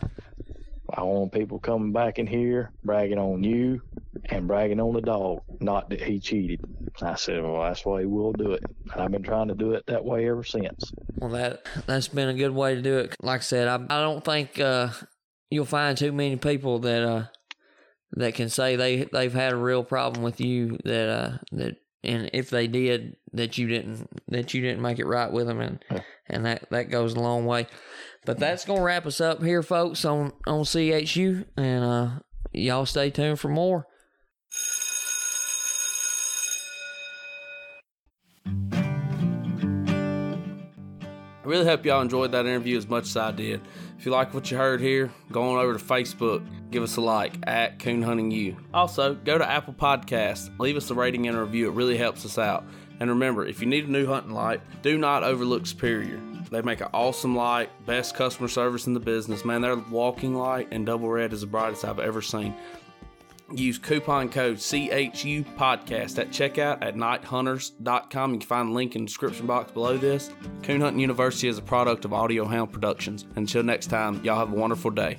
[0.96, 3.82] I want people coming back in here bragging on you
[4.26, 6.60] and bragging on the dog, not that he cheated.
[7.02, 8.62] I said, well, that's the way we'll do it.
[8.92, 10.92] And I've been trying to do it that way ever since.
[11.16, 13.16] Well, that that's been a good way to do it.
[13.20, 14.90] Like I said, I I don't think uh,
[15.50, 17.24] you'll find too many people that uh,
[18.12, 22.30] that can say they they've had a real problem with you that uh, that and
[22.32, 25.84] if they did that you didn't that you didn't make it right with them and
[25.90, 26.00] Yeah.
[26.28, 27.66] and that that goes a long way.
[28.24, 32.10] But that's gonna wrap us up here, folks, on on CHU, and uh,
[32.52, 33.86] y'all stay tuned for more.
[41.44, 43.60] I really hope y'all enjoyed that interview as much as I did.
[43.98, 47.02] If you like what you heard here, go on over to Facebook, give us a
[47.02, 48.56] like at Coon Hunting U.
[48.72, 51.68] Also, go to Apple Podcasts, leave us a rating and a review.
[51.68, 52.64] It really helps us out.
[52.98, 56.18] And remember, if you need a new hunting light, do not overlook Superior.
[56.54, 59.44] They make an awesome light, best customer service in the business.
[59.44, 62.54] Man, their walking light and double red is the brightest I've ever seen.
[63.52, 68.32] Use coupon code CHU podcast at checkout at nighthunters.com.
[68.34, 70.30] You can find the link in the description box below this.
[70.62, 73.26] Coon Hunting University is a product of Audio Hound Productions.
[73.34, 75.18] Until next time, y'all have a wonderful day.